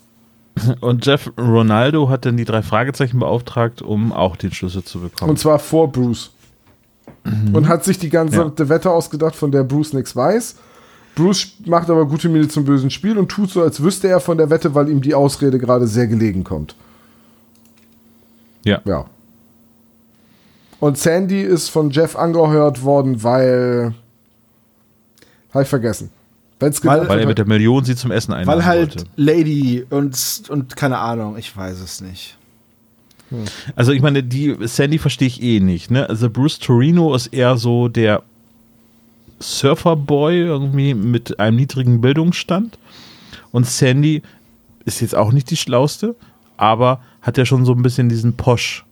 [0.81, 5.31] und Jeff Ronaldo hat dann die drei Fragezeichen beauftragt, um auch den Schlüssel zu bekommen.
[5.31, 6.33] Und zwar vor Bruce.
[7.53, 8.69] Und hat sich die ganze Ja.
[8.69, 10.57] Wette ausgedacht, von der Bruce nichts weiß.
[11.15, 14.37] Bruce macht aber gute Miene zum bösen Spiel und tut so, als wüsste er von
[14.39, 16.77] der Wette, weil ihm die Ausrede gerade sehr gelegen kommt.
[18.65, 18.81] ja.
[18.85, 19.07] Ja.
[20.79, 23.95] Und Sandy ist von Jeff angeheuert worden, weil.
[25.55, 26.11] Habe ich vergessen.
[26.61, 29.11] Wenn's Weil- Weil er mit der Million sie zum Essen einladen Weil halt wollte.
[29.17, 32.37] Lady und, und keine Ahnung, ich weiß es nicht.
[33.75, 35.91] Also ich meine, die Sandy verstehe ich eh nicht.
[35.91, 36.09] Ne?
[36.09, 38.23] Also Bruce Torino ist eher so der
[39.41, 42.79] Surferboy irgendwie mit einem niedrigen Bildungsstand.
[43.53, 44.23] Und Sandy
[44.85, 46.15] ist jetzt auch nicht die schlauste,
[46.57, 48.85] aber hat ja schon so ein bisschen diesen Posch-Ansatz,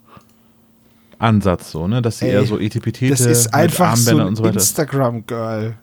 [1.70, 2.02] so, ne?
[2.02, 4.54] Dass sie Ey, eher so Etipetete Das ist einfach so ein so weiter.
[4.54, 5.76] Instagram-Girl.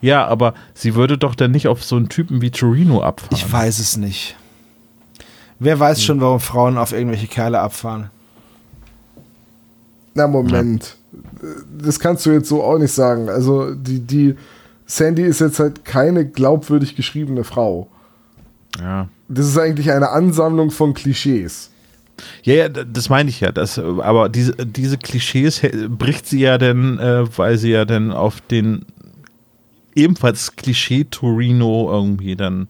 [0.00, 3.36] Ja, aber sie würde doch dann nicht auf so einen Typen wie Torino abfahren.
[3.36, 4.36] Ich weiß es nicht.
[5.58, 8.10] Wer weiß schon, warum Frauen auf irgendwelche Kerle abfahren?
[10.14, 10.96] Na, Moment.
[11.78, 13.28] Das kannst du jetzt so auch nicht sagen.
[13.28, 14.34] Also, die, die.
[14.86, 17.88] Sandy ist jetzt halt keine glaubwürdig geschriebene Frau.
[18.80, 19.08] Ja.
[19.28, 21.70] Das ist eigentlich eine Ansammlung von Klischees.
[22.42, 23.52] Ja, ja, das meine ich ja.
[23.52, 28.40] Das, aber diese, diese Klischees bricht sie ja dann, äh, weil sie ja dann auf
[28.40, 28.84] den
[29.94, 32.68] ebenfalls Klischee Torino irgendwie dann.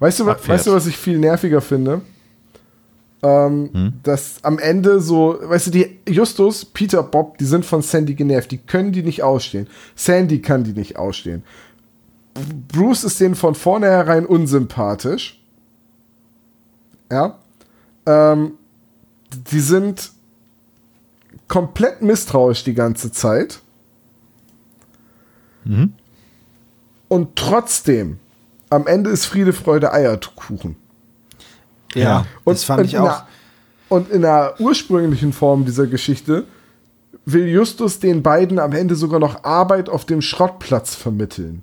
[0.00, 0.48] Weißt du, Abfährt.
[0.48, 2.00] weißt du, was ich viel nerviger finde?
[3.22, 8.14] Ähm, Dass am Ende so, weißt du, die Justus, Peter, Bob, die sind von Sandy
[8.14, 8.50] genervt.
[8.50, 9.66] Die können die nicht ausstehen.
[9.94, 11.44] Sandy kann die nicht ausstehen.
[12.68, 15.42] Bruce ist denen von vornherein unsympathisch.
[17.12, 17.38] Ja.
[18.06, 18.52] Ähm,
[19.52, 20.12] die sind
[21.46, 23.60] komplett misstrauisch die ganze Zeit.
[27.08, 28.19] Und trotzdem,
[28.70, 30.76] am Ende ist Friede, Freude, Eierkuchen.
[31.94, 33.04] Ja, Und, das fand und ich in auch.
[33.06, 33.26] Der,
[33.88, 36.46] und in der ursprünglichen Form dieser Geschichte
[37.24, 41.62] will Justus den beiden am Ende sogar noch Arbeit auf dem Schrottplatz vermitteln.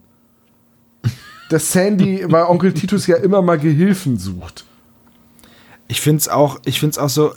[1.50, 4.66] Dass Sandy, weil Onkel Titus ja immer mal Gehilfen sucht.
[5.88, 7.32] Ich finde es auch, ich find's auch so.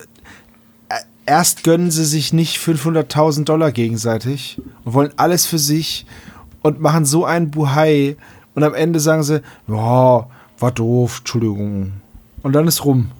[0.88, 6.06] äh, Erst gönnen sie sich nicht 500.000 Dollar gegenseitig und wollen alles für sich
[6.62, 8.16] und machen so einen Buhai
[8.54, 10.26] und am Ende sagen sie, ja,
[10.58, 11.92] war doof, Entschuldigung.
[12.42, 13.10] Und dann ist rum.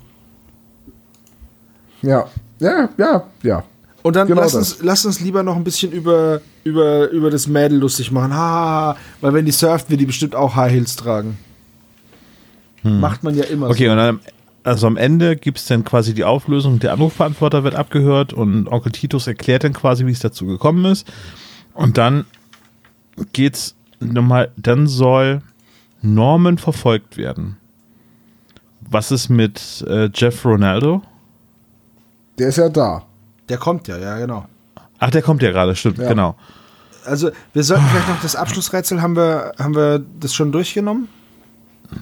[2.03, 2.27] Ja,
[2.59, 3.65] ja, ja, ja.
[4.03, 4.73] Und dann Genau lass, das.
[4.75, 8.33] uns, lass uns lieber noch ein bisschen über, über, über das Mädel lustig machen.
[8.33, 8.97] Ha, ha, ha.
[9.21, 11.39] weil wenn die surft, will die bestimmt auch High Heels tragen.
[12.83, 13.91] Macht man ja immer Okay, so.
[13.93, 14.21] und dann,
[14.65, 18.93] also am Ende gibt es dann quasi die Auflösung, der Anrufbeantworter wird abgehört und Onkel
[18.93, 21.07] Titus erklärt dann quasi, wie es dazu gekommen ist.
[21.75, 22.25] Und dann
[23.35, 25.43] geht's nochmal, dann soll
[26.03, 27.57] Norman verfolgt werden.
[28.81, 31.03] Was ist mit äh, Jeff Ronaldo?
[32.39, 33.05] Der ist ja da.
[33.49, 34.47] Der kommt ja, ja, genau.
[34.99, 36.09] Ach, der kommt ja gerade, stimmt, Ja.
[36.09, 36.37] genau.
[37.05, 41.09] Also, wir sollten vielleicht noch das Abschlussrätsel, haben wir, haben wir das schon durchgenommen?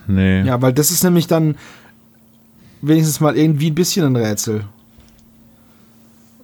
[0.06, 0.42] Nee.
[0.42, 1.56] Ja, weil das ist nämlich dann
[2.82, 4.64] wenigstens mal irgendwie ein bisschen ein Rätsel.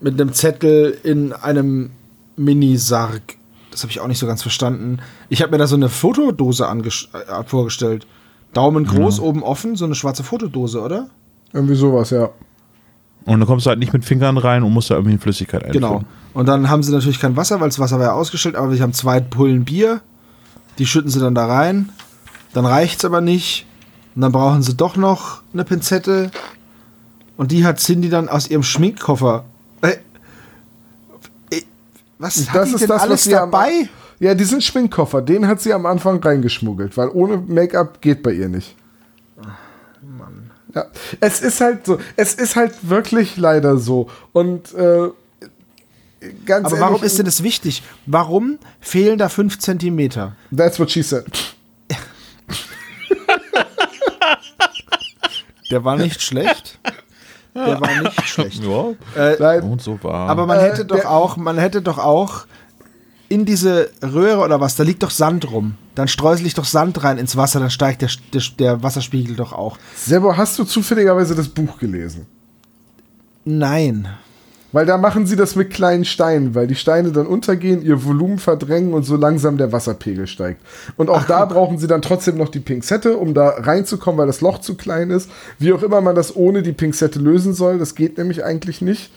[0.01, 1.90] mit einem Zettel in einem
[2.36, 3.36] Minisarg.
[3.75, 5.01] Das habe ich auch nicht so ganz verstanden.
[5.29, 8.07] Ich habe mir da so eine Fotodose äh, vorgestellt.
[8.53, 11.09] Daumen groß, oben offen, so eine schwarze Fotodose, oder?
[11.53, 12.31] Irgendwie sowas, ja.
[13.25, 15.65] Und dann kommst du halt nicht mit Fingern rein und musst da irgendwie in Flüssigkeit
[15.65, 15.83] einfüllen.
[15.83, 16.05] Genau.
[16.35, 18.81] Und dann haben sie natürlich kein Wasser, weil das Wasser war ja ausgestellt, aber sie
[18.81, 20.03] haben zwei Pullen Bier.
[20.79, 21.89] Die schütten sie dann da rein.
[22.53, 23.67] Dann reicht's aber nicht.
[24.15, 26.31] Und dann brauchen sie doch noch eine Pinzette.
[27.37, 29.47] Und die hat Cindy dann aus ihrem Schminkkoffer.
[32.19, 33.89] Was hat Das die ist denn das, alles sie am- dabei?
[34.20, 38.49] Ja, diesen Schminkkoffer, den hat sie am Anfang reingeschmuggelt, weil ohne Make-up geht bei ihr
[38.49, 38.77] nicht.
[40.74, 40.86] Ja,
[41.20, 44.09] es ist halt so, es ist halt wirklich leider so.
[44.32, 45.11] Und äh,
[46.47, 47.82] ganz Aber ehrlich, warum ist denn das wichtig?
[48.07, 50.35] Warum fehlen da fünf Zentimeter?
[50.57, 51.27] That's what she said.
[55.70, 56.78] Der war nicht schlecht.
[57.55, 58.62] Der war nicht schlecht.
[58.64, 58.90] Ja.
[59.16, 60.28] Äh, Nein, Und so war.
[60.28, 62.47] Aber man Äh, hätte doch der- auch, man hätte doch auch
[63.28, 65.74] in diese Röhre oder was, da liegt doch Sand rum.
[65.94, 69.52] Dann streusel ich doch Sand rein ins Wasser, dann steigt der, der, der Wasserspiegel doch
[69.52, 69.78] auch.
[69.97, 72.26] Sebo, hast du zufälligerweise das Buch gelesen?
[73.44, 74.09] Nein.
[74.75, 78.41] Weil da machen sie das mit kleinen Steinen, weil die Steine dann untergehen, ihr Volumen
[78.41, 80.61] verdrängen und so langsam der Wasserpegel steigt.
[80.97, 84.41] Und auch da brauchen sie dann trotzdem noch die Pinzette, um da reinzukommen, weil das
[84.41, 85.31] Loch zu klein ist.
[85.61, 89.13] Wie auch immer man das ohne die Pinzette lösen soll, das geht nämlich eigentlich nicht,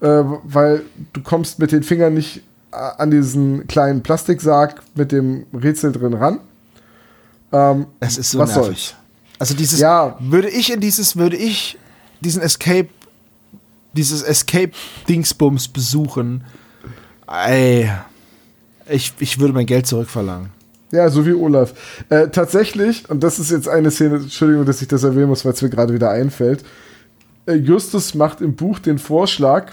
[0.00, 0.06] äh,
[0.44, 0.80] weil
[1.12, 2.38] du kommst mit den Fingern nicht
[2.72, 6.38] äh, an diesen kleinen Plastiksarg mit dem Rätsel drin ran.
[7.52, 8.64] Ähm, Es ist so Was nervig.
[8.66, 8.94] soll's?
[9.38, 10.16] Also dieses, Ja.
[10.20, 11.78] würde ich in dieses, würde ich
[12.22, 12.88] diesen Escape,
[13.94, 16.44] dieses Escape-Dingsbums besuchen,
[17.26, 17.90] ey,
[18.88, 20.50] ich, ich würde mein Geld zurückverlangen.
[20.90, 21.72] Ja, so wie Olaf.
[22.10, 25.52] Äh, tatsächlich, und das ist jetzt eine Szene, Entschuldigung, dass ich das erwähnen muss, weil
[25.52, 26.64] es mir gerade wieder einfällt.
[27.46, 29.72] Äh, Justus macht im Buch den Vorschlag,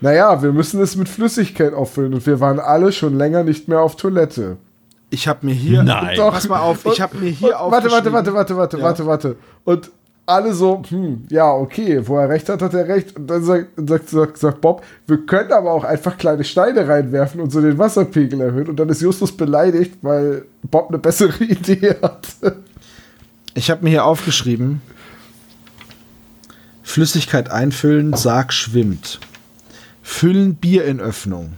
[0.00, 3.80] naja, wir müssen es mit Flüssigkeit auffüllen und wir waren alle schon länger nicht mehr
[3.80, 4.56] auf Toilette.
[5.10, 6.16] Ich habe mir hier, Nein.
[6.16, 6.32] Doch.
[6.32, 8.82] pass mal auf, ich habe mir hier Und, warte, warte, warte, warte, warte, Ja.
[8.82, 9.36] warte, warte.
[9.64, 9.90] Und
[10.26, 13.16] alle so, hm, ja, okay, wo er recht hat, hat er recht.
[13.16, 17.40] Und dann sagt, sagt, sagt, sagt Bob, wir können aber auch einfach kleine Steine reinwerfen
[17.40, 18.68] und so den Wasserpegel erhöhen.
[18.68, 22.28] Und dann ist Justus beleidigt, weil Bob eine bessere Idee hat.
[23.54, 24.80] Ich habe mir hier aufgeschrieben:
[26.82, 29.20] Flüssigkeit einfüllen, Sarg schwimmt.
[30.02, 31.54] Füllen Bier in Öffnung.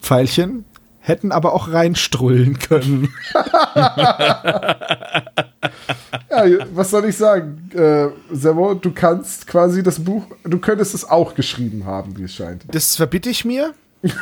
[0.00, 0.64] Pfeilchen
[1.00, 3.12] hätten aber auch reinstrullen können.
[6.30, 7.70] Ja, was soll ich sagen?
[7.74, 12.34] Äh, Servo, du kannst quasi das Buch, du könntest es auch geschrieben haben, wie es
[12.34, 12.64] scheint.
[12.68, 13.72] Das verbitte ich mir.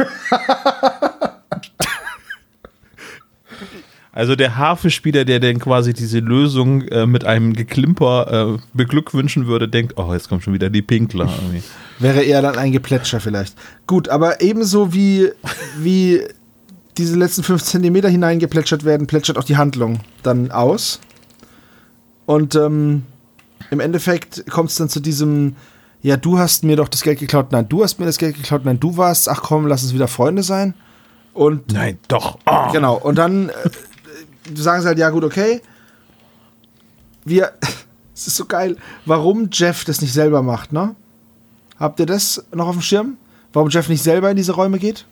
[4.15, 9.69] Also der Harfespieler, der denn quasi diese Lösung äh, mit einem Geklimper äh, beglückwünschen würde,
[9.69, 11.31] denkt, oh, jetzt kommt schon wieder die Pinkler.
[11.41, 11.63] irgendwie.
[11.99, 13.57] Wäre eher dann ein Geplätscher vielleicht.
[13.87, 15.31] Gut, aber ebenso wie,
[15.79, 16.21] wie
[16.99, 21.01] diese letzten fünf Zentimeter hineingeplätschert werden, plätschert auch die Handlung dann aus.
[22.27, 23.05] Und ähm,
[23.71, 25.57] im Endeffekt kommt es dann zu diesem,
[26.03, 28.65] ja, du hast mir doch das Geld geklaut, nein, du hast mir das Geld geklaut,
[28.65, 30.75] nein, du warst, ach komm, lass uns wieder Freunde sein.
[31.35, 32.39] Und Nein, doch.
[32.47, 32.73] Oh.
[32.73, 33.53] Genau, und dann äh,
[34.55, 35.63] sagen sie halt, ja gut, okay.
[37.25, 37.53] Wir,
[38.15, 38.77] es ist so geil,
[39.07, 40.95] warum Jeff das nicht selber macht, ne?
[41.79, 43.17] Habt ihr das noch auf dem Schirm?
[43.53, 45.07] Warum Jeff nicht selber in diese Räume geht?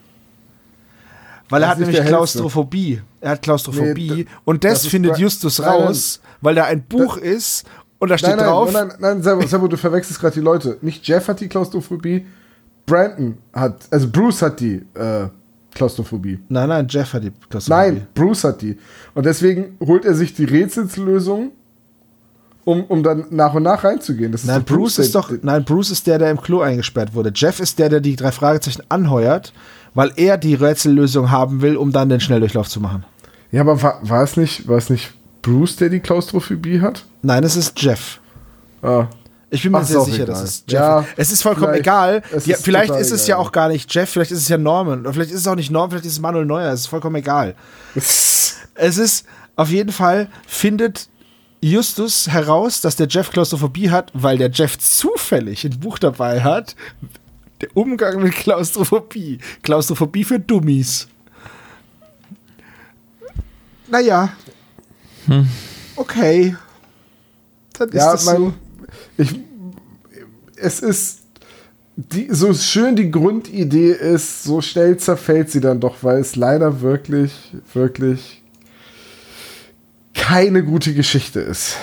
[1.48, 2.08] Weil er Das hat ist nicht nämlich.
[2.08, 3.02] Klaustrophobie.
[3.20, 7.66] Er hat Klaustrophobie Nee, und das, das findet Justus raus, weil da ein Buch ist
[7.98, 8.72] und da steht Nein, nein, drauf.
[8.72, 10.78] nein, nein, nein, Servo, du verwechselst gerade die Leute.
[10.80, 12.26] Nicht Jeff hat die Klaustrophobie,
[12.86, 15.28] Brandon hat, also Bruce hat die äh,
[15.74, 16.38] Klaustrophobie.
[16.48, 17.90] Nein, nein, Jeff hat die Klaustrophobie.
[17.92, 18.76] Nein, Bruce hat die.
[19.14, 21.52] Und deswegen holt er sich die Rätselslösung,
[22.64, 24.32] um, um dann nach und nach reinzugehen.
[24.32, 26.60] Das ist Nein, doch Bruce ist der- doch, nein, Bruce ist der, der im Klo
[26.60, 27.32] eingesperrt wurde.
[27.34, 29.52] Jeff ist der, der die drei Fragezeichen anheuert,
[29.94, 33.04] weil er die Rätsellösung haben will, um dann den Schnelldurchlauf zu machen.
[33.52, 35.12] Ja, aber war, war, es nicht, war es nicht
[35.42, 37.04] Bruce, der die Klaustrophobie hat?
[37.22, 38.20] Nein, es ist Jeff.
[38.82, 39.06] Ah.
[39.52, 41.08] Ich bin mir Ach, sehr sicher, dass es Jeff Ja, ist.
[41.16, 42.22] Es ist vollkommen egal.
[42.32, 43.46] es Ja, ist vielleicht ist es ja egal.
[43.46, 45.00] auch gar nicht Jeff, vielleicht ist es ja Norman.
[45.00, 46.72] Oder vielleicht ist es auch nicht Norman, vielleicht ist es Manuel Neuer.
[46.72, 47.54] Es ist vollkommen egal.
[48.82, 49.26] Es ist
[49.56, 51.08] auf jeden Fall, findet
[51.60, 56.76] Justus heraus, dass der Jeff Klaustrophobie hat, weil der Jeff zufällig ein Buch dabei hat.
[57.60, 59.38] Der Umgang mit Klaustrophobie.
[59.62, 61.08] Klaustrophobie für Dummies.
[63.88, 64.30] Naja.
[65.96, 66.56] Okay.
[67.74, 68.54] Dann ist Ja, das mein, so.
[69.18, 69.40] ich,
[70.56, 71.20] es ist,
[71.96, 76.80] die, so schön die Grundidee ist, so schnell zerfällt sie dann doch, weil es leider
[76.80, 77.32] wirklich,
[77.74, 78.42] wirklich
[80.14, 81.76] keine gute Geschichte ist.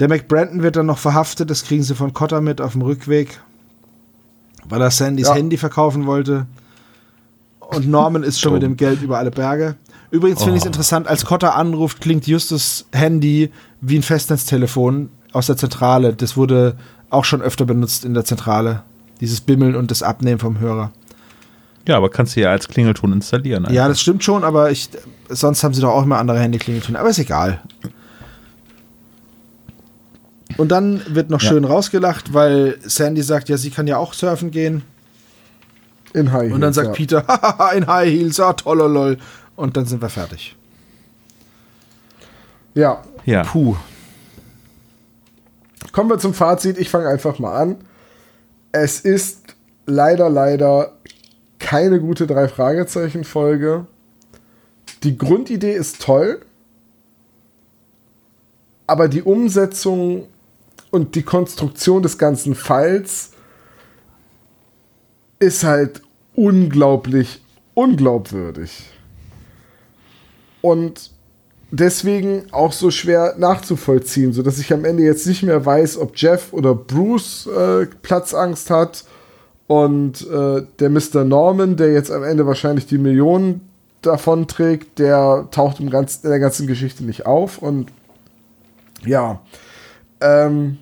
[0.00, 3.40] Der McBrandon wird dann noch verhaftet, das kriegen sie von Cotter mit auf dem Rückweg.
[4.64, 5.34] weil er Sandys Ja.
[5.34, 6.46] Handy verkaufen wollte.
[7.60, 9.76] Und Norman ist schon mit dem Geld über alle Berge.
[10.12, 10.68] Übrigens finde ich es Oh.
[10.68, 16.12] interessant, als Cotter anruft, klingt Justus Handy wie ein Festnetztelefon aus der Zentrale.
[16.12, 16.76] Das wurde
[17.10, 18.82] auch schon öfter benutzt in der Zentrale.
[19.20, 20.92] Dieses Bimmeln und das Abnehmen vom Hörer.
[21.88, 23.66] Ja, aber kannst du ja als Klingelton installieren.
[23.70, 24.88] Ja, das stimmt schon, aber ich,
[25.28, 26.98] sonst haben sie doch auch immer andere Handyklingeltöne.
[26.98, 27.60] Aber ist egal.
[30.58, 31.48] Und dann wird noch Ja.
[31.48, 34.82] schön rausgelacht, weil Sandy sagt, ja, sie kann ja auch surfen gehen.
[36.12, 36.92] In High Und dann Heels, sagt ja.
[36.92, 39.16] Peter, hahaha, in High Heels, ah, tollolol.
[39.56, 40.56] Und dann sind wir fertig.
[42.74, 43.44] Ja, Ja.
[43.44, 43.76] Puh.
[45.92, 46.78] kommen wir zum Fazit.
[46.78, 47.76] Ich fange einfach mal an.
[48.72, 49.54] Es ist
[49.84, 50.92] leider, leider
[51.58, 53.86] keine gute Drei-Fragezeichen-Folge.
[55.02, 56.40] Die Grundidee ist toll,
[58.86, 60.28] aber die Umsetzung
[60.90, 63.32] und die Konstruktion des ganzen Falls
[65.38, 66.02] ist halt
[66.34, 67.42] unglaublich
[67.74, 68.84] unglaubwürdig.
[70.62, 71.10] Und
[71.70, 76.52] deswegen auch so schwer nachzuvollziehen, sodass ich am Ende jetzt nicht mehr weiß, ob Jeff
[76.52, 79.04] oder Bruce äh, Platzangst hat
[79.66, 81.24] und äh, der Mr.
[81.24, 83.68] Norman, der jetzt am Ende wahrscheinlich die Millionen
[84.02, 87.90] davon trägt, der taucht im ganzen, in der ganzen Geschichte nicht auf und
[89.04, 89.40] ja.
[90.20, 90.78] Ähm,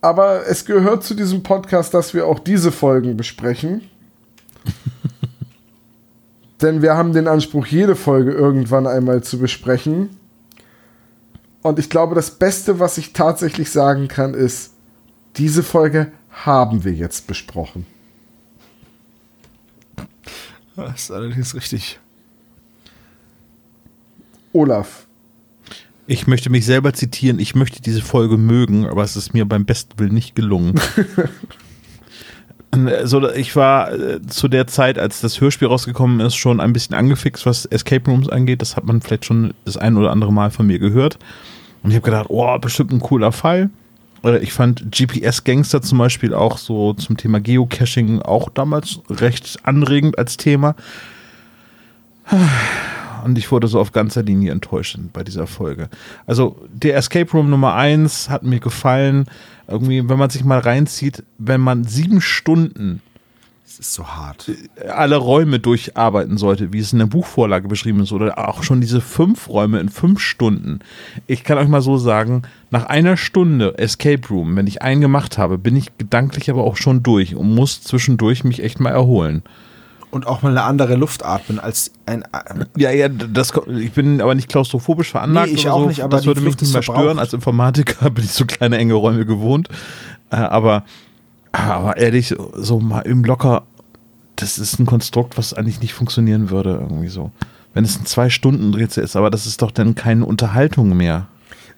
[0.00, 3.82] aber es gehört zu diesem Podcast, dass wir auch diese Folgen besprechen.
[6.64, 10.16] Denn wir haben den Anspruch, jede Folge irgendwann einmal zu besprechen.
[11.60, 14.72] Und ich glaube, das Beste, was ich tatsächlich sagen kann, ist,
[15.36, 17.84] diese Folge haben wir jetzt besprochen.
[20.74, 22.00] Das ist allerdings richtig.
[24.54, 25.06] Olaf,
[26.06, 29.66] Ich möchte mich selber zitieren, ich möchte diese Folge mögen, aber es ist mir beim
[29.66, 30.80] besten Willen nicht gelungen.
[33.04, 36.94] so, ich war äh, zu der Zeit, als das Hörspiel rausgekommen ist, schon ein bisschen
[36.94, 38.62] angefixt, was Escape Rooms angeht.
[38.62, 41.18] Das hat man vielleicht schon das ein oder andere Mal von mir gehört.
[41.82, 43.70] Und ich habe gedacht, oh, bestimmt ein cooler Fall.
[44.24, 49.58] Äh, Ich fand GPS Gangster zum Beispiel auch so zum Thema Geocaching auch damals recht
[49.62, 50.74] anregend als Thema.
[53.24, 55.88] Und ich wurde so auf ganzer Linie enttäuscht bei dieser Folge.
[56.26, 59.26] Also der Escape Room Nummer 1 hat mir gefallen.
[59.68, 63.00] Irgendwie, wenn man sich mal reinzieht, wenn man sieben Stunden
[63.66, 64.50] Es ist so hart.
[64.88, 69.00] alle Räume durcharbeiten sollte, wie es in der Buchvorlage beschrieben ist, oder auch schon diese
[69.00, 70.80] fünf Räume in fünf Stunden.
[71.26, 75.38] Ich kann euch mal so sagen, nach einer Stunde Escape Room, wenn ich einen gemacht
[75.38, 79.42] habe, bin ich gedanklich aber auch schon durch und muss zwischendurch mich echt mal erholen.
[80.14, 82.22] Und auch mal eine andere Luft atmen als ein.
[82.76, 85.48] Ja, ja, das, ich bin aber nicht klaustrophobisch veranlagt.
[85.48, 85.88] Nee, ich oder auch so.
[85.88, 87.02] nicht, aber das würde mich nicht mehr verbraucht.
[87.02, 87.18] stören.
[87.18, 89.68] Als Informatiker bin ich so kleine enge Räume gewohnt.
[90.30, 90.84] Äh, aber,
[91.50, 93.64] aber ehrlich, so mal im Locker,
[94.36, 97.32] das ist ein Konstrukt, was eigentlich nicht funktionieren würde, irgendwie so.
[97.72, 101.26] Wenn es ein Zwei-Stunden-Rätsel ist, aber das ist doch dann keine Unterhaltung mehr.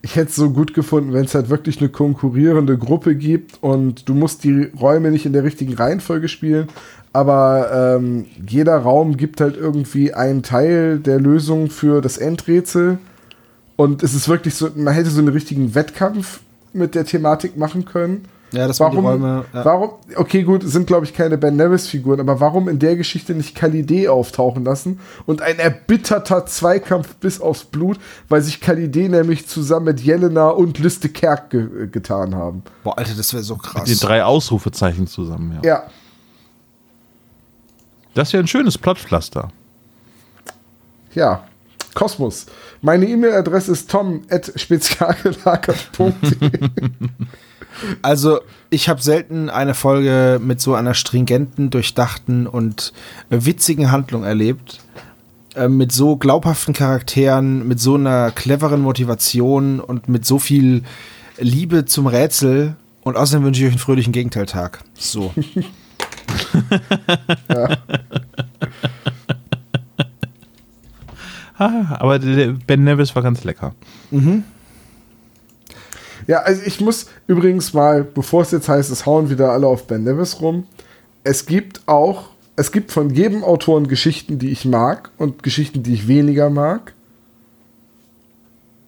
[0.02, 4.06] ich hätte es so gut gefunden, wenn es halt wirklich eine konkurrierende Gruppe gibt und
[4.10, 6.68] du musst die Räume nicht in der richtigen Reihenfolge spielen,
[7.16, 12.98] aber ähm, jeder Raum gibt halt irgendwie einen Teil der Lösung für das Endrätsel
[13.76, 16.40] und es ist wirklich so, man hätte so einen richtigen Wettkampf
[16.74, 18.26] mit der Thematik machen können.
[18.52, 19.44] Ja, das waren die Warum, Räume.
[19.54, 19.64] Ja.
[19.64, 23.34] warum, okay, gut, es sind glaube ich keine Ben Nevis-Figuren, aber warum in der Geschichte
[23.34, 27.98] nicht Kalidé auftauchen lassen und ein erbitterter Zweikampf bis aufs Blut,
[28.28, 32.62] weil sich Kalidé nämlich zusammen mit Jelena und Liste Kerk ge getan haben.
[32.84, 34.00] Boah, Alter, das wäre so Mit den krass.
[34.00, 35.68] drei Ausrufezeichen zusammen, ja.
[35.68, 35.82] Ja,
[38.16, 39.52] Das wäre ein schönes Plotpflaster.
[41.14, 41.44] ja.
[41.94, 42.46] Kosmos.
[42.82, 46.70] Meine E-Mail-Adresse ist tom.spezialgelagert.de.
[48.00, 48.40] Also,
[48.70, 52.94] ich habe selten eine Folge mit so einer stringenten, durchdachten und
[53.28, 54.80] witzigen Handlung erlebt.
[55.54, 60.84] Äh, mit so glaubhaften Charakteren, mit so einer cleveren Motivation und mit so viel
[61.38, 62.76] Liebe zum Rätsel.
[63.02, 64.82] Und außerdem wünsche ich euch einen fröhlichen Gegenteiltag.
[64.94, 65.34] So.
[71.58, 73.74] Ah, aber der Ben Nevis war ganz lecker.
[76.26, 79.86] Ja, also ich muss übrigens mal, bevor es jetzt heißt, es hauen wieder alle auf
[79.86, 80.66] Ben Nevis rum.
[81.24, 85.94] Es gibt auch, es gibt von jedem Autoren Geschichten, die ich mag und Geschichten, die
[85.94, 86.92] ich weniger mag.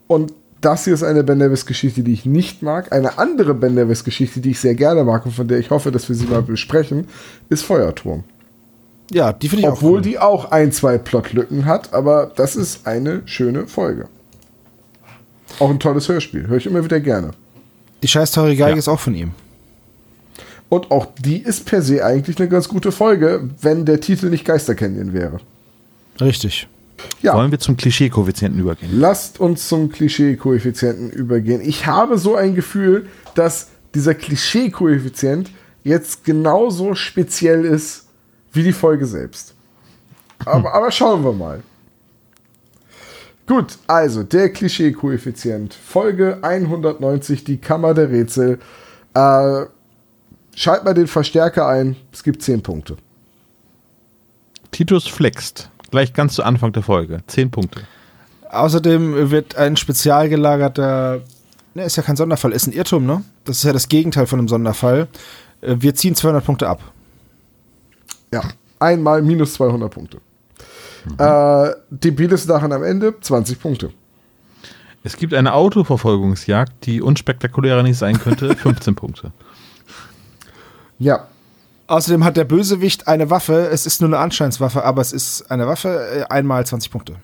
[0.06, 2.93] Und das hier ist eine Ben Nevis Geschichte, die ich nicht mag.
[2.93, 5.90] Eine andere Ben Nevis Geschichte, die ich sehr gerne mag und von der ich hoffe,
[5.93, 7.06] dass wir sie mal besprechen,
[7.48, 8.24] ist Feuerturm.
[9.10, 12.86] Ja, die finde ich auch Obwohl die auch ein, zwei Plotlücken hat, aber das ist
[12.86, 14.09] eine schöne Folge.
[15.60, 16.47] Auch ein tolles Hörspiel.
[16.47, 17.30] Höre ich immer wieder gerne.
[18.02, 18.76] Die scheiß teure Geige Ja.
[18.76, 19.32] ist auch von ihm.
[20.68, 24.44] Und auch die ist per se eigentlich eine ganz gute Folge, wenn der Titel nicht
[24.44, 25.40] Geister Canyon wäre.
[26.20, 26.68] Richtig.
[27.22, 27.34] Ja.
[27.34, 28.90] Wollen wir zum Klischee-Koeffizienten übergehen?
[28.98, 31.60] Lasst uns zum Klischee-Koeffizienten übergehen.
[31.60, 35.50] Ich habe so ein Gefühl, dass dieser Klischee-Koeffizient
[35.84, 38.06] jetzt genauso speziell ist
[38.52, 39.54] wie die Folge selbst.
[40.44, 41.62] Aber, aber schauen wir mal.
[43.46, 45.74] Gut, also der Klischee-Koeffizient.
[45.74, 48.58] Folge 190, die Kammer der Rätsel.
[49.14, 49.64] Äh,
[50.54, 51.96] schalt mal den Verstärker ein.
[52.12, 52.96] Es gibt 10 Punkte.
[54.70, 55.70] Titus flext.
[55.90, 57.20] Gleich ganz zu Anfang der Folge.
[57.27, 57.81] Zehn Punkte.
[58.51, 61.20] Außerdem wird ein spezial gelagerter,
[61.74, 63.23] ne, ist ja kein Sonderfall, ist ein Irrtum, ne?
[63.44, 65.09] Das ist ja das Gegenteil von einem Sonderfall.
[65.60, 66.81] Äh, Wir ziehen 200 Punkte ab.
[68.32, 68.43] Ja,
[68.78, 70.19] einmal minus 200 Punkte.
[71.19, 73.90] Äh, die Bieles Sachen am Ende 20 Punkte.
[75.05, 78.55] Es gibt eine Autoverfolgungsjagd, die unspektakulärer nicht sein könnte.
[78.56, 79.32] 15 Punkte.
[80.98, 81.28] Ja,
[81.89, 83.69] Außerdem hat der Bösewicht eine Waffe.
[83.73, 86.06] Es ist nur eine Anscheinswaffe, aber es ist eine Waffe.
[86.15, 87.16] Äh, Einmal 20 Punkte.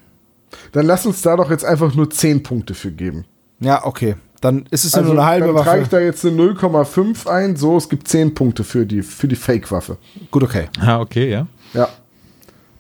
[0.73, 3.25] dann lass uns da doch jetzt einfach nur 10 Punkte für geben.
[3.61, 4.17] Ja, okay.
[4.41, 5.97] Dann ist es ja Also nur eine halbe dann trage ich Waffe.
[5.97, 7.57] da jetzt eine 0,5 ein.
[7.57, 9.99] So, es gibt 10 Punkte für die, für die Fake-Waffe.
[10.31, 10.69] Gut, okay.
[10.81, 11.47] Ah, okay, ja.
[11.75, 11.89] Ja.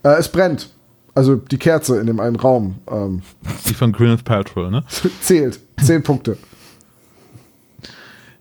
[0.02, 0.70] Äh, es brennt.
[1.15, 3.23] Also die Kerze in dem einen Raum ähm,
[3.69, 4.85] Die von Gwyneth Paltrow, ne?
[5.20, 5.61] zählt.
[5.82, 6.39] 10 Punkte.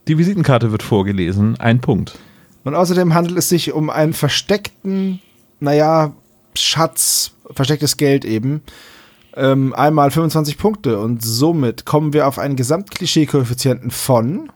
[0.08, 1.60] Die Visitenkarte wird vorgelesen.
[1.60, 2.18] Ein Punkt.
[2.64, 5.20] Und außerdem handelt es sich um einen versteckten,
[5.60, 6.14] naja,
[6.56, 8.62] Schatz, verstecktes Geld eben.
[9.36, 14.50] Ähm, einmal 25 Punkte und somit kommen wir auf einen Gesamtklischee-Koeffizienten von,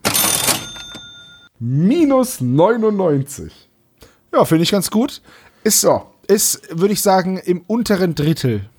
[1.59, 3.51] Minus 99.
[4.31, 5.21] ja, finde ich ganz gut.
[5.63, 6.05] Ist, Ja.
[6.27, 8.69] ist würde ich sagen, im unteren Drittel.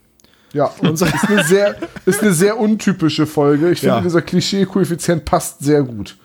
[0.53, 1.77] Ja, unsere ist eine sehr,
[2.07, 3.71] ist eine sehr untypische Folge.
[3.73, 4.01] Ich finde, Ja.
[4.01, 6.17] dieser Klischee-Koeffizient passt sehr gut.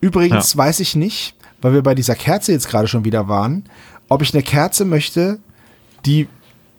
[0.00, 3.64] Übrigens weiß ich nicht, weil wir bei dieser Kerze jetzt gerade schon wieder waren,
[4.08, 5.38] ob ich eine Kerze möchte,
[6.06, 6.28] die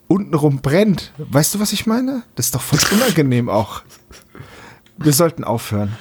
[0.07, 1.11] untenrum brennt.
[1.17, 2.23] Weißt du, was ich meine?
[2.35, 3.81] Das ist doch voll unangenehm auch.
[4.97, 5.95] Wir sollten aufhören.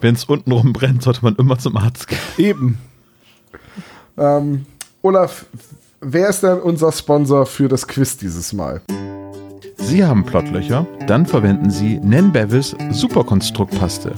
[0.00, 2.18] Wenn es untenrum brennt, sollte man immer zum Arzt gehen.
[2.36, 2.78] Eben.
[4.16, 4.66] Ähm,
[5.02, 5.46] Olaf,
[6.00, 8.80] wer ist denn unser Sponsor für das Quiz dieses Mal?
[9.78, 10.86] Sie haben Plottlöcher?
[11.06, 14.14] Dann verwenden Sie Nenbevis Superkonstruktpaste.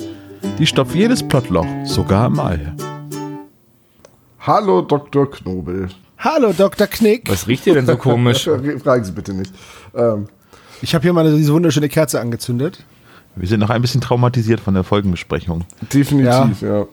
[0.59, 2.75] Die stopft jedes Plottloch, sogar im All.
[4.47, 5.29] Hallo Dr.
[5.29, 5.89] Knobel.
[6.19, 6.87] Hallo, Dr.
[6.87, 7.29] Knick.
[7.29, 8.45] Was riecht ihr denn so komisch?
[8.85, 9.53] Fragen Sie bitte nicht.
[9.93, 10.29] Ähm,
[10.81, 12.85] Ich habe hier mal diese wunderschöne Kerze angezündet.
[13.35, 15.65] Wir sind noch ein bisschen traumatisiert von der Folgenbesprechung.
[15.93, 16.87] definitiv, ja.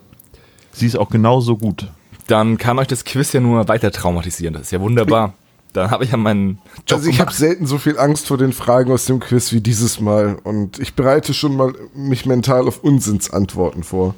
[0.71, 1.91] Sie ist auch genauso gut.
[2.25, 4.55] Dann kann euch das Quiz ja nur weiter traumatisieren.
[4.55, 5.35] Das ist ja wunderbar.
[5.73, 8.51] Dann habe ich ja meinen Job Also ich habe selten so viel Angst vor den
[8.53, 12.83] Fragen aus dem Quiz wie dieses Mal und ich bereite schon mal mich mental auf
[12.83, 14.15] Unsinnsantworten vor.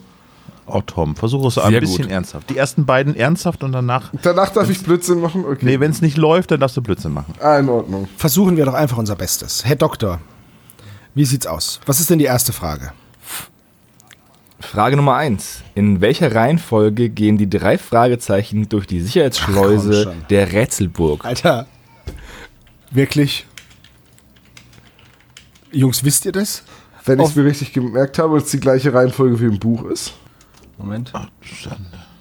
[0.68, 2.12] Oh Tom, versuche es ein Sehr bisschen gut.
[2.12, 2.50] ernsthaft.
[2.50, 4.12] Die ersten beiden ernsthaft und danach.
[4.24, 5.46] Danach darf ich Blödsinn machen?
[5.46, 5.60] Okay.
[5.64, 7.36] Nee, wenn es nicht läuft, dann darfst du Blödsinn machen.
[7.40, 8.08] ah, in Ordnung.
[8.18, 9.64] Versuchen wir doch einfach unser Bestes.
[9.64, 10.20] Herr Doktor,
[11.14, 11.80] wie sieht's aus?
[11.86, 12.94] Was ist denn die erste Frage?
[14.60, 20.26] Frage Nummer eins: In welcher Reihenfolge gehen die drei Fragezeichen durch die Ach, Sicherheitsschleuse schon.
[20.32, 21.24] der Rätselburg?
[21.26, 21.68] Alter,
[22.90, 23.46] wirklich?
[25.72, 26.64] Jungs, wisst ihr das?
[27.04, 30.14] Wenn ich es mir richtig gemerkt habe, ist die gleiche Reihenfolge wie im Buch ist.
[30.78, 31.14] Moment.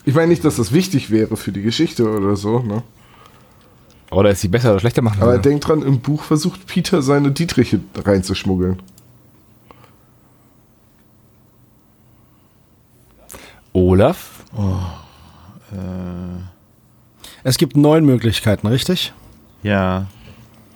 [0.05, 2.83] Ich meine nicht, dass das wichtig wäre für die Geschichte oder so, ne?
[4.11, 5.21] Oder ist sie besser oder schlechter machen?
[5.23, 5.49] Aber würde?
[5.49, 8.81] denk dran, im Buch versucht Peter seine Dietriche reinzuschmuggeln.
[13.73, 14.45] Olaf?
[17.43, 19.13] Es gibt neun Möglichkeiten, richtig?
[19.63, 20.07] Ja.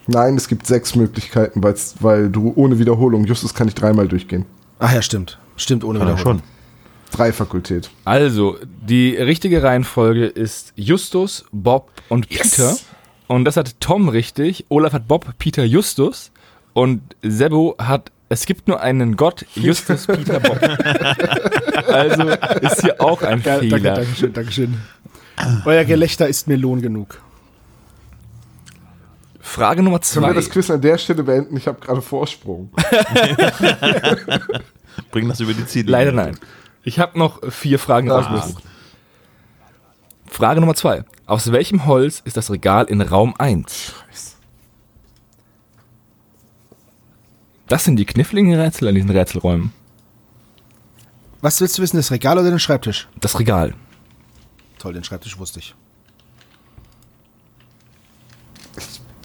[0.07, 1.63] Nein, es gibt sechs Möglichkeiten,
[2.01, 4.47] weil du ohne Wiederholung, Justus kann nicht dreimal durchgehen.
[4.79, 5.39] Ach ja, stimmt.
[5.57, 6.39] Stimmt, ohne Ah, Wiederholung.
[6.41, 6.43] schon.
[7.11, 7.91] Drei Fakultät.
[8.05, 12.77] Also, die richtige Reihenfolge ist Justus, Bob und Peter.
[13.27, 14.67] Und das hat Tom richtig.
[14.69, 16.31] Olaf hat Bob, Peter, Justus.
[16.75, 20.61] Und Sebo hat, es gibt nur einen Gott, Justus, Peter, Bob.
[21.89, 22.29] also
[22.61, 23.95] ist hier auch ein Ja, danke, Fehler.
[23.95, 24.75] danke schön, danke schön.
[25.65, 27.21] Euer Gelächter ist mir Lohn genug.
[29.41, 30.35] Frage Nummer Können wir zwei.
[30.35, 31.57] das Quiz an der Stelle beenden?
[31.57, 32.71] Ich habe gerade Vorsprung.
[35.11, 35.91] Bring das über die Ziele.
[35.91, 36.39] Leider nein.
[36.89, 38.65] Ich habe noch vier Fragen rausgesucht.
[40.25, 41.05] Frage Nummer zwei.
[41.27, 43.93] Aus welchem Holz ist das Regal in Raum 1?
[47.67, 49.75] Das sind die kniffligen Rätsel in diesen Rätselräumen.
[51.43, 53.07] Was willst du wissen, das Regal oder den Schreibtisch?
[53.21, 53.75] Das Regal.
[54.79, 55.75] Toll, den Schreibtisch wusste ich.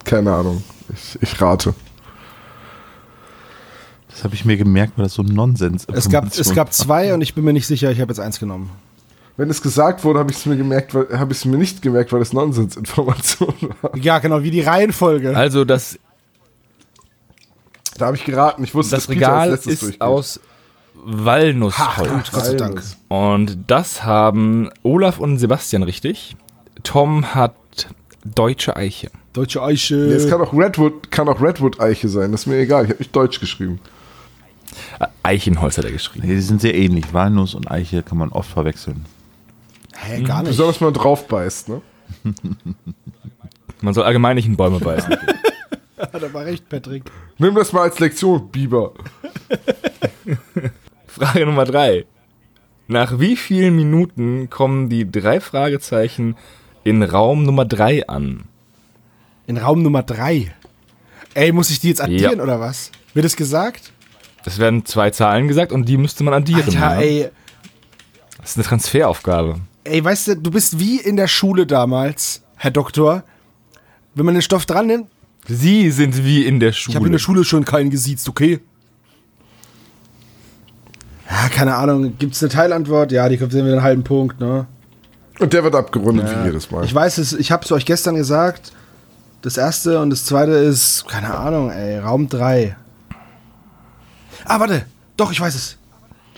[0.03, 0.61] Keine Ahnung.
[0.93, 1.73] Ich, ich rate.
[4.13, 7.13] Das habe ich mir gemerkt, weil das so ein Nonsens Es gab, es gab zwei
[7.13, 8.69] und ich bin mir nicht sicher, ich habe jetzt eins genommen.
[9.37, 11.81] Wenn es gesagt wurde, habe ich es mir gemerkt, weil habe ich es mir nicht
[11.81, 13.97] gemerkt, weil es Nonsensinformation war.
[13.97, 15.35] Ja, genau, wie die Reihenfolge.
[15.35, 15.97] Also das,
[17.97, 18.63] Da habe ich geraten.
[18.63, 20.01] Ich wusste, das als Regal letztes ist durchgeht.
[20.01, 20.39] aus
[20.93, 22.09] Walnussholz.
[22.09, 22.83] gut, Gott sei Dank.
[23.07, 26.35] Und das haben Olaf und Sebastian richtig.
[26.83, 27.55] Tom hat
[28.23, 29.09] deutsche Eiche.
[29.33, 29.95] Deutsche Eiche.
[29.95, 32.31] Ja, es kann auch Redwood, kann auch Redwood Eiche sein.
[32.31, 32.83] Das ist mir egal.
[32.85, 33.79] Ich habe nicht Deutsch geschrieben.
[35.23, 36.27] Eichenholz hat er geschrieben.
[36.27, 37.13] Nee, die sind sehr ähnlich.
[37.13, 39.05] Walnuss und Eiche kann man oft verwechseln.
[39.95, 40.49] Hä, gar nicht.
[40.51, 41.81] Besonders wenn man drauf beißt, ne?
[43.81, 45.13] Man soll allgemein nicht in Bäume beißen.
[45.97, 47.03] Hat aber recht, Patrick.
[47.37, 48.93] Nimm das mal als Lektion, Biber.
[51.07, 52.05] Frage Nummer drei.
[52.87, 56.35] Nach wie vielen Minuten kommen die drei Fragezeichen
[56.83, 58.43] in Raum Nummer drei an?
[59.47, 60.53] In Raum Nummer drei.
[61.33, 62.43] Ey, muss ich die jetzt addieren Ja.
[62.43, 62.91] oder was?
[63.13, 63.91] Wird es gesagt?
[64.45, 66.63] Es werden zwei Zahlen gesagt und die müsste man addieren.
[66.65, 66.95] Alter, ja.
[66.99, 67.29] ey.
[68.41, 69.59] Das ist eine Transferaufgabe.
[69.85, 73.23] Ey, weißt du, du bist wie in der Schule damals, Herr Doktor.
[74.15, 75.07] Wenn man den Stoff dran nimmt,
[75.47, 76.95] Sie sind wie in der ich Schule.
[76.95, 78.59] habe in der Schule schon keinen gesiezt, okay?
[81.29, 82.17] Ja, keine Ahnung.
[82.17, 83.11] Gibt es eine Teilantwort?
[83.11, 84.67] Ja, die kommt wieder einen halben Punkt, ne?
[85.39, 86.85] Und der wird abgerundet wie jedes Mal.
[86.85, 88.71] Ich weiß es, ich habe es euch gestern gesagt.
[89.41, 92.77] Das erste und das zweite ist, keine Ahnung, ey, Raum 3.
[94.45, 94.85] Ah, warte.
[95.17, 95.77] Doch, ich weiß es.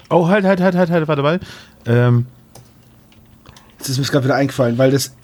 [0.10, 1.40] Oh, halt, halt, halt, halt, halt, warte mal.
[1.86, 2.26] Ähm,
[3.78, 5.16] Jetzt ist mir gerade wieder eingefallen, weil das.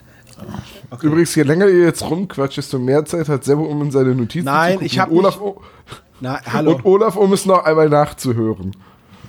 [1.02, 4.46] Übrigens, je länger ihr jetzt rumquatscht, desto mehr Zeit hat Sebo, um in seine Notizen
[4.46, 4.86] Nein, zu gucken.
[4.88, 5.56] ich hab Und Olaf, um-
[6.20, 6.74] Na, hallo.
[6.76, 8.76] und Olaf, um es noch einmal nachzuhören.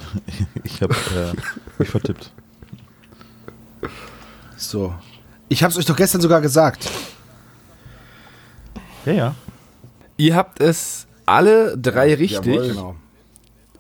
[0.65, 1.33] ich habe äh,
[1.79, 2.31] mich vertippt.
[4.57, 4.95] So.
[5.49, 6.91] Ich hab's euch doch gestern sogar gesagt.
[9.05, 9.35] Ja, ja.
[10.17, 12.45] Ihr habt es alle drei richtig.
[12.47, 12.69] jawohl.
[12.69, 12.97] Genau.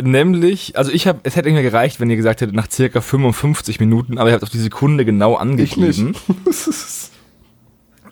[0.02, 3.80] Nämlich, also ich habe, es hätte mehr gereicht, wenn ihr gesagt hättet, nach circa 55
[3.80, 5.78] Minuten, aber ihr habt auf die Sekunde genau Ich nicht.
[5.78, 6.14] angegeben.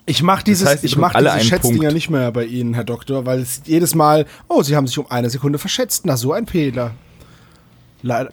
[0.07, 3.25] Ich mach dieses, heißt, ihr ich mach diese Schätzdinger nicht mehr bei Ihnen, Herr Doktor,
[3.27, 6.05] weil es jedes Mal, oh, Sie haben sich um eine Sekunde verschätzt.
[6.05, 6.91] Na, so ein Fehler.
[8.01, 8.31] Leider.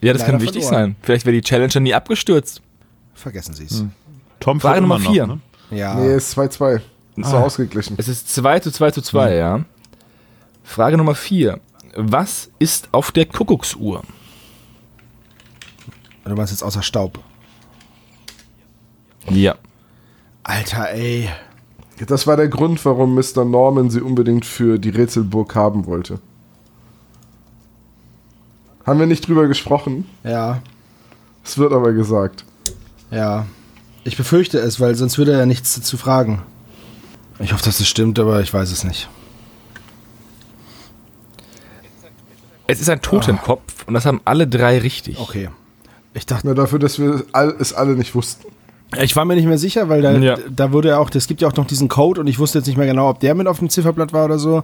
[0.00, 0.84] Ja, das Leider kann wichtig verloren.
[0.92, 0.96] sein.
[1.02, 2.62] Vielleicht wäre die Challenge dann nie abgestürzt.
[3.14, 3.84] Vergessen Sie es.
[4.38, 5.26] Tom Frage Nummer immer noch, vier.
[5.26, 5.40] ne?
[5.72, 5.96] Ja.
[5.96, 6.76] Nee, ist 2-2.
[6.76, 6.82] Ist
[7.16, 7.40] so Ah.
[7.42, 7.96] ausgeglichen.
[7.98, 9.64] Es ist 2 zu 2 zu 2, ja.
[10.62, 11.58] Frage Nummer 4.
[12.00, 14.02] Was ist auf der Kuckucksuhr?
[16.24, 17.18] Du meinst jetzt außer Staub.
[19.28, 19.56] Ja.
[20.44, 21.28] Alter, ey.
[22.06, 23.44] Das war der Grund, warum Mr.
[23.44, 26.20] Norman sie unbedingt für die Rätselburg haben wollte.
[28.86, 30.08] Haben wir nicht drüber gesprochen?
[30.22, 30.62] Ja,
[31.44, 32.44] Es wird aber gesagt.
[33.10, 33.46] ja.
[34.04, 36.40] Ich befürchte es, weil sonst würde er ja nichts dazu fragen.
[37.40, 39.08] Ich hoffe, dass es stimmt, aber ich weiß es nicht.
[42.70, 45.18] Es ist ein Totenkopf und das haben alle drei richtig.
[45.18, 45.48] Okay.
[46.14, 48.46] Ich dachte, Nur dafür, dass wir all, es alle nicht wussten.
[49.02, 50.36] ich war mir nicht mehr sicher, weil da, Ja.
[50.54, 52.66] da wurde ja auch, es gibt ja auch noch diesen Code und ich wusste jetzt
[52.66, 54.62] nicht mehr genau, ob der mit auf dem Zifferblatt war oder so.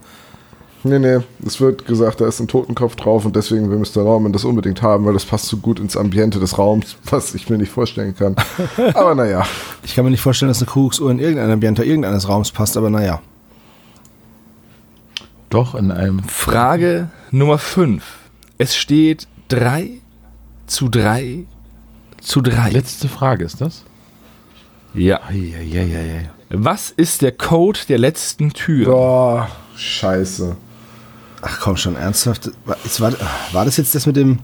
[0.86, 4.04] Nee, nee, es wird gesagt, da ist ein Totenkopf drauf und deswegen will Mr.
[4.04, 7.48] Norman das unbedingt haben, weil das passt so gut ins Ambiente des Raums, was ich
[7.48, 8.36] mir nicht vorstellen kann.
[8.94, 9.46] Aber naja,
[9.82, 12.90] Ich kann mir nicht vorstellen, dass eine Kuckucksuhr in irgendein Ambiente irgendeines Raums passt, aber
[12.90, 13.20] naja.
[15.54, 16.18] Doch, in einem.
[16.24, 18.02] Frage Nummer 5.
[18.58, 20.00] Es steht 3
[20.66, 21.44] zu 3
[22.20, 22.70] zu 3.
[22.70, 23.84] Letzte Frage ist das?
[24.94, 25.20] Ja.
[25.22, 26.28] Eieieiei.
[26.50, 28.86] Was ist der Code der letzten Tür?
[28.86, 30.56] boah, scheiße.
[31.40, 32.50] Ach komm schon, ernsthaft?
[32.64, 33.12] War, jetzt war,
[33.52, 34.40] war das jetzt das mit dem.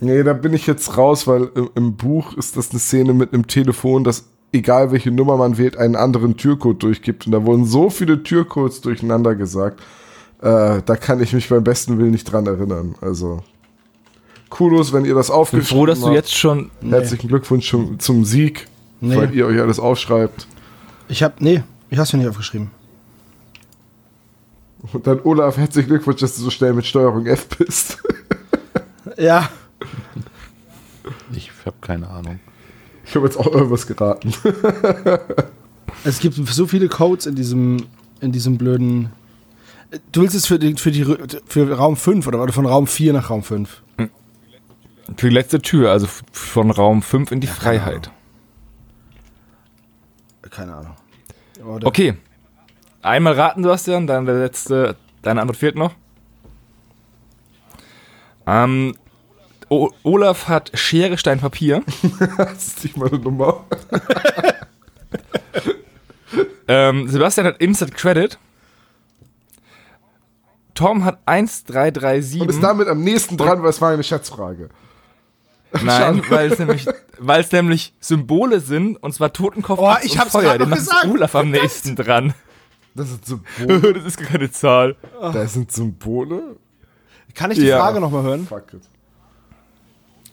[0.00, 3.32] Nee, da bin ich jetzt raus, weil im, im Buch ist das eine Szene mit
[3.32, 7.26] einem Telefon, das egal welche Nummer man wählt, einen anderen Türcode durchgibt.
[7.26, 9.80] Und da wurden so viele Türcodes durcheinander gesagt.
[10.40, 12.94] Äh, da kann ich mich beim besten Willen nicht dran erinnern.
[13.00, 13.42] Also,
[14.50, 16.14] Kudos, wenn ihr das Ich bin aufgeschrieben froh, dass du habt.
[16.16, 16.70] jetzt schon.
[16.82, 18.68] Herzlichen Glückwunsch zum, zum Sieg,
[19.00, 19.16] Nee.
[19.16, 20.46] weil ihr euch alles aufschreibt.
[21.08, 21.40] Ich hab.
[21.40, 22.70] Nee, ich hab's mir nicht aufgeschrieben.
[24.92, 28.02] Und dann Olaf, herzlichen Glückwunsch, dass du so schnell mit Steuerung F bist.
[29.16, 29.48] Ja.
[31.34, 32.38] Ich habe keine Ahnung.
[33.06, 34.32] Ich habe jetzt auch irgendwas geraten.
[36.04, 37.86] Es gibt so viele Codes in diesem,
[38.20, 39.10] in diesem blöden.
[40.12, 41.04] Du willst es für, die, für, die,
[41.46, 43.82] für Raum 5 oder warte, von Raum 4 nach Raum 5?
[45.16, 48.10] Für die letzte Tür, also von Raum 5 in die Freiheit.
[50.50, 50.96] Keine Ahnung.
[51.64, 52.14] Oder Okay.
[53.02, 54.96] Einmal raten, Sebastian, dann der letzte.
[55.22, 55.92] Deine Antwort fehlt noch.
[58.46, 58.94] Ähm,
[59.68, 61.82] o Olaf hat Schere, Stein, Papier.
[62.36, 63.64] Das ist nicht meine Nummer.
[66.66, 68.38] Ähm, Sebastian hat Instant Credit.
[70.72, 72.42] Tom hat 1, 3, 3, 7.
[72.42, 74.70] Und ist damit am nächsten dran, weil es war eine Schätzfrage.
[75.82, 76.86] Nein, weil es nämlich,
[77.18, 80.56] weil es nämlich Symbole sind, und zwar Totenkopf Oh, ich und hab's Feuer.
[80.56, 80.88] Den macht.
[81.08, 82.32] Olaf am nächsten dran.
[82.94, 83.26] Das sind
[83.58, 83.92] Symbole.
[83.92, 84.96] das ist gar keine Zahl.
[85.20, 86.56] das sind Symbole.
[87.34, 87.78] Kann ich die Ja.
[87.78, 88.46] Frage nochmal hören?
[88.46, 88.82] Fuck it.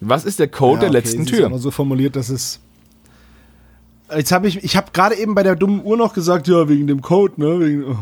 [0.02, 1.50] Was ist der Code Ja, der okay, letzten ist Tür?
[1.50, 2.60] noch so formuliert, dass es.
[4.14, 6.88] Jetzt habe ich, ich habe gerade eben bei der dummen Uhr noch gesagt, ja, wegen
[6.88, 7.60] dem Code, ne?
[7.60, 7.98] Wegen, oh.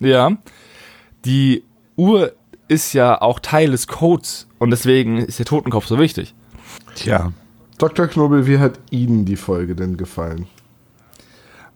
[0.00, 0.36] Ja.
[1.24, 1.64] Die
[1.96, 2.32] Uhr
[2.68, 6.34] ist ja auch Teil des Codes und deswegen ist der Totenkopf so wichtig.
[6.94, 7.32] Tja.
[7.78, 8.06] Dr.
[8.06, 10.46] Knobel, wie hat Ihnen die Folge denn gefallen?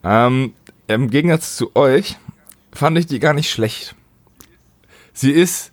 [0.04, 0.54] Ähm,
[0.86, 2.16] Im Gegensatz zu euch
[2.72, 3.96] fand ich die gar nicht schlecht.
[5.12, 5.72] Sie ist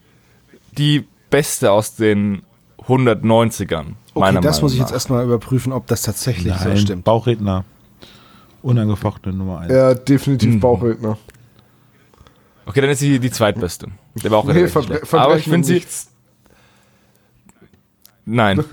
[0.78, 2.42] die beste aus den
[2.88, 3.80] 190ern.
[3.80, 4.94] Okay, meiner das Meinung muss ich jetzt nach.
[4.96, 7.04] erstmal überprüfen, ob das tatsächlich so Nein, stimmt.
[7.04, 7.66] Bauchredner.
[8.62, 9.72] Unangefochtene Nummer 1.
[9.72, 10.60] Ja, definitiv Mhm.
[10.60, 11.18] Bauchredner.
[12.66, 13.88] Okay, dann ist sie die zweitbeste.
[14.24, 15.14] Der war auch Nee, relativ Verbre schlecht.
[15.14, 15.74] Aber ich finde sie.
[15.74, 16.10] nichts.
[18.26, 18.64] Nein.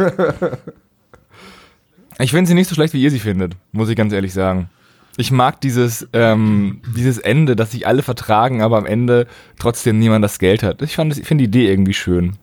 [2.19, 4.71] ich finde sie nicht so schlecht, wie ihr sie findet, muss ich ganz ehrlich sagen.
[5.17, 9.27] Ich mag dieses, ähm, dieses Ende, dass sich alle vertragen, aber am Ende
[9.59, 10.83] trotzdem niemand das Geld hat.
[10.83, 12.37] Ich, fand das- ich finde die Idee irgendwie schön.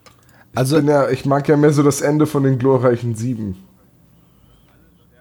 [0.58, 3.58] Also, Bin ja, ich mag ja mehr so das Ende von den glorreichen Sieben.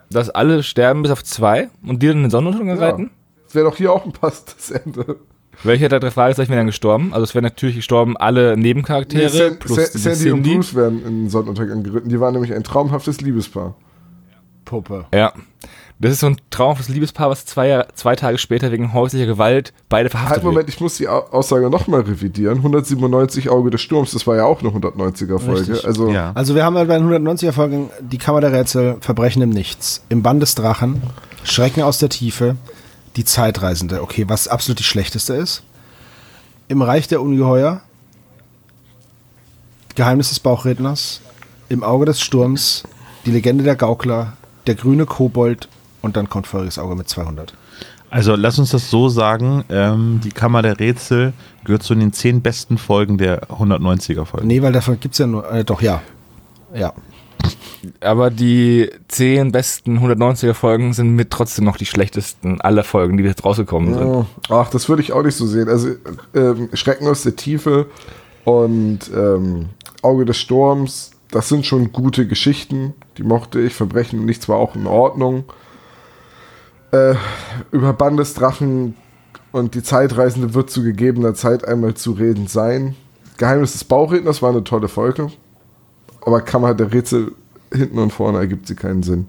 [0.09, 2.87] Dass alle sterben bis auf zwei und die dann in den Sonnenuntergang Ja.
[2.87, 3.11] reiten?
[3.45, 5.17] Das wäre doch hier auch ein passendes Ende.
[5.63, 7.13] Welcher der drei Fragezeichen wäre dann gestorben?
[7.13, 10.55] Also es wären natürlich gestorben alle Nebencharaktere Nee, San plus Sa die Sandy und Cindy.
[10.55, 12.09] Bruce werden in den Sonnenuntergang geritten.
[12.09, 13.75] Die waren nämlich ein traumhaftes Liebespaar.
[14.67, 15.07] Puppe.
[15.15, 15.33] Ja.
[15.99, 20.11] Das ist so ein traumhaftes Liebespaar, was zwei, zwei Tage später wegen häuslicher Gewalt beide
[20.11, 22.59] verhaftet Halt, Moment, ich muss die Au- Aussage nochmal revidieren.
[22.59, 25.61] 197 Auge des Sturms, das war ja auch eine 190er-Folge.
[25.73, 25.87] Richtig.
[25.87, 26.33] Also, Ja.
[26.35, 30.05] Also wir haben halt bei den 190er Folgen die Kammer der Rätsel, Verbrechen im Nichts,
[30.11, 31.03] im Band des Drachen,
[31.45, 32.57] Schrecken aus der Tiefe,
[33.17, 35.63] die Zeitreisende, okay, was absolut die schlechteste ist.
[36.69, 37.81] Im Reich der Ungeheuer,
[39.95, 41.23] Geheimnis des Bauchredners,
[41.71, 42.83] im Auge des Sturms,
[43.25, 44.35] die Legende der Gaukler,
[44.67, 45.69] der grüne Kobold
[46.03, 47.55] und dann kommt Feuriges Auge mit 200.
[48.11, 51.33] Also lass uns das so sagen, ähm, die Kammer der Rätsel
[51.65, 54.47] gehört zu den zehn besten Folgen der 190er Folgen.
[54.47, 56.03] Nee, weil davon gibt's ja nur, äh, doch, ja.
[56.75, 56.93] Ja.
[58.01, 63.25] Aber die zehn besten 190er Folgen sind mit trotzdem noch die schlechtesten aller Folgen, die
[63.25, 64.27] jetzt rausgekommen sind.
[64.49, 65.69] Ach, das würde ich auch nicht so sehen.
[65.69, 65.91] Also
[66.35, 67.87] ähm, Schrecken aus der Tiefe
[68.45, 69.67] und ähm,
[70.03, 72.95] Auge des Sturms, das sind schon gute Geschichten.
[73.19, 73.75] Die mochte ich.
[73.75, 75.45] Verbrechen und nichts war auch in Ordnung.
[76.93, 77.15] Äh,
[77.73, 78.97] über Bandesdrachen
[79.53, 82.95] und die Zeitreisende wird zu gegebener Zeit einmal zu reden sein.
[83.39, 85.31] Geheimnis des Bauchredners war eine tolle Folge.
[86.21, 87.33] Aber Kammer der Rätsel
[87.73, 89.27] hinten und vorne ergibt sie keinen Sinn.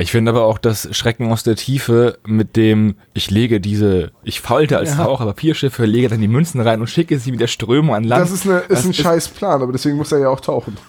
[0.00, 4.40] Ich finde aber auch das Schrecken aus der Tiefe mit dem, ich lege diese, ich
[4.40, 5.04] falte als Ja.
[5.04, 8.22] Taucher Papierschiffe, lege dann die Münzen rein und schicke sie mit der Strömung an Land.
[8.22, 10.76] Das ist, eine, ist Das ein scheiß Plan, aber deswegen muss er ja auch tauchen.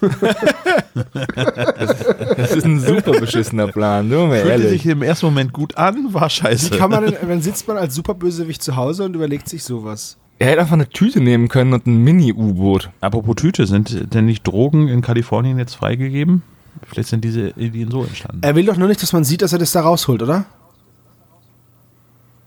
[2.36, 4.82] Das ist ein super beschissener Plan, nur mal Fühlte ehrlich.
[4.82, 6.72] sich im ersten Moment gut an, war scheiße.
[6.72, 10.18] Wie kann man denn, wenn sitzt man als Superbösewicht zu Hause und überlegt sich sowas?
[10.38, 12.90] Er hätte einfach eine Tüte nehmen können und ein Mini-U-Boot.
[13.00, 16.42] Apropos Tüte, sind denn nicht Drogen in Kalifornien jetzt freigegeben?
[16.86, 18.40] Vielleicht sind diese Ideen so entstanden.
[18.42, 20.44] Er will doch nur nicht, dass man sieht, dass er das da rausholt, oder?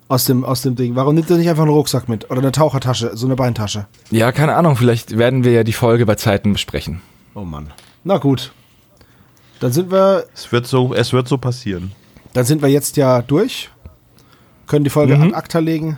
[0.08, 0.96] Aus dem, aus dem Ding.
[0.96, 2.30] Warum nimmt er nicht einfach einen Rucksack mit?
[2.30, 3.88] Oder eine Tauchertasche, so eine Beintasche?
[4.12, 7.02] Ja, keine Ahnung, vielleicht werden wir ja die Folge bei Zeiten besprechen.
[7.34, 7.72] Oh Mann.
[8.04, 8.52] Na gut.
[9.60, 11.92] Dann sind wir, Es wird so, es wird so passieren.
[12.34, 13.70] dann sind wir jetzt ja durch.
[14.68, 15.24] Können die Folge Mhm.
[15.24, 15.98] ad acta legen.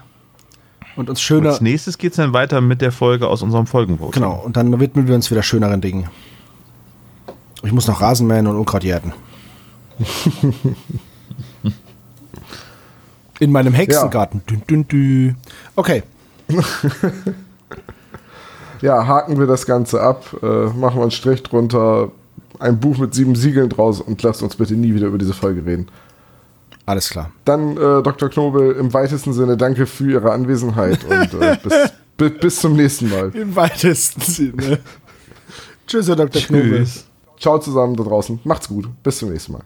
[0.96, 1.50] Und uns schöner.
[1.50, 4.22] Als nächstes geht es dann weiter mit der Folge aus unserem Folgenvoting.
[4.22, 4.36] Genau.
[4.44, 6.10] Und dann widmen wir uns wieder schöneren Dingen.
[7.68, 9.12] Ich muss noch Rasen mähen und Unkraut jäten.
[13.40, 14.42] In meinem Hexengarten.
[14.50, 15.34] Dün, dün, dü.
[15.76, 16.04] Okay.
[18.80, 22.12] Ja, haken wir das Ganze ab, äh, machen wir einen Strich drunter,
[22.60, 25.66] ein Buch mit sieben Siegeln draus und lasst uns bitte nie wieder über diese Folge
[25.66, 25.88] reden.
[26.86, 27.32] Alles klar.
[27.44, 28.30] Dann, äh, Dr.
[28.30, 31.74] Knobel, im weitesten Sinne danke für Ihre Anwesenheit und äh, bis,
[32.18, 33.32] bi- bis zum nächsten Mal.
[33.36, 34.78] Im weitesten Sinne.
[35.88, 36.40] Tschüss, Herr Dr.
[36.44, 36.86] Knobel.
[37.40, 38.40] Ciao zusammen da draußen.
[38.44, 38.88] Macht's gut.
[39.04, 39.64] Bis zum nächsten Mal.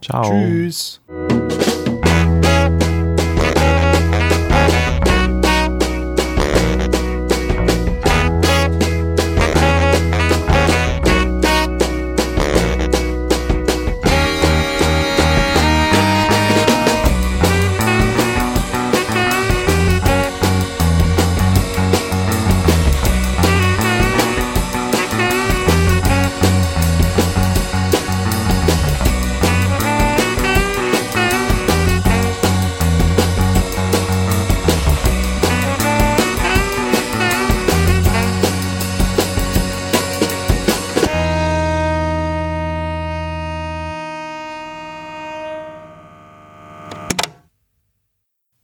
[0.00, 0.22] Ciao.
[0.22, 1.00] Tschüss.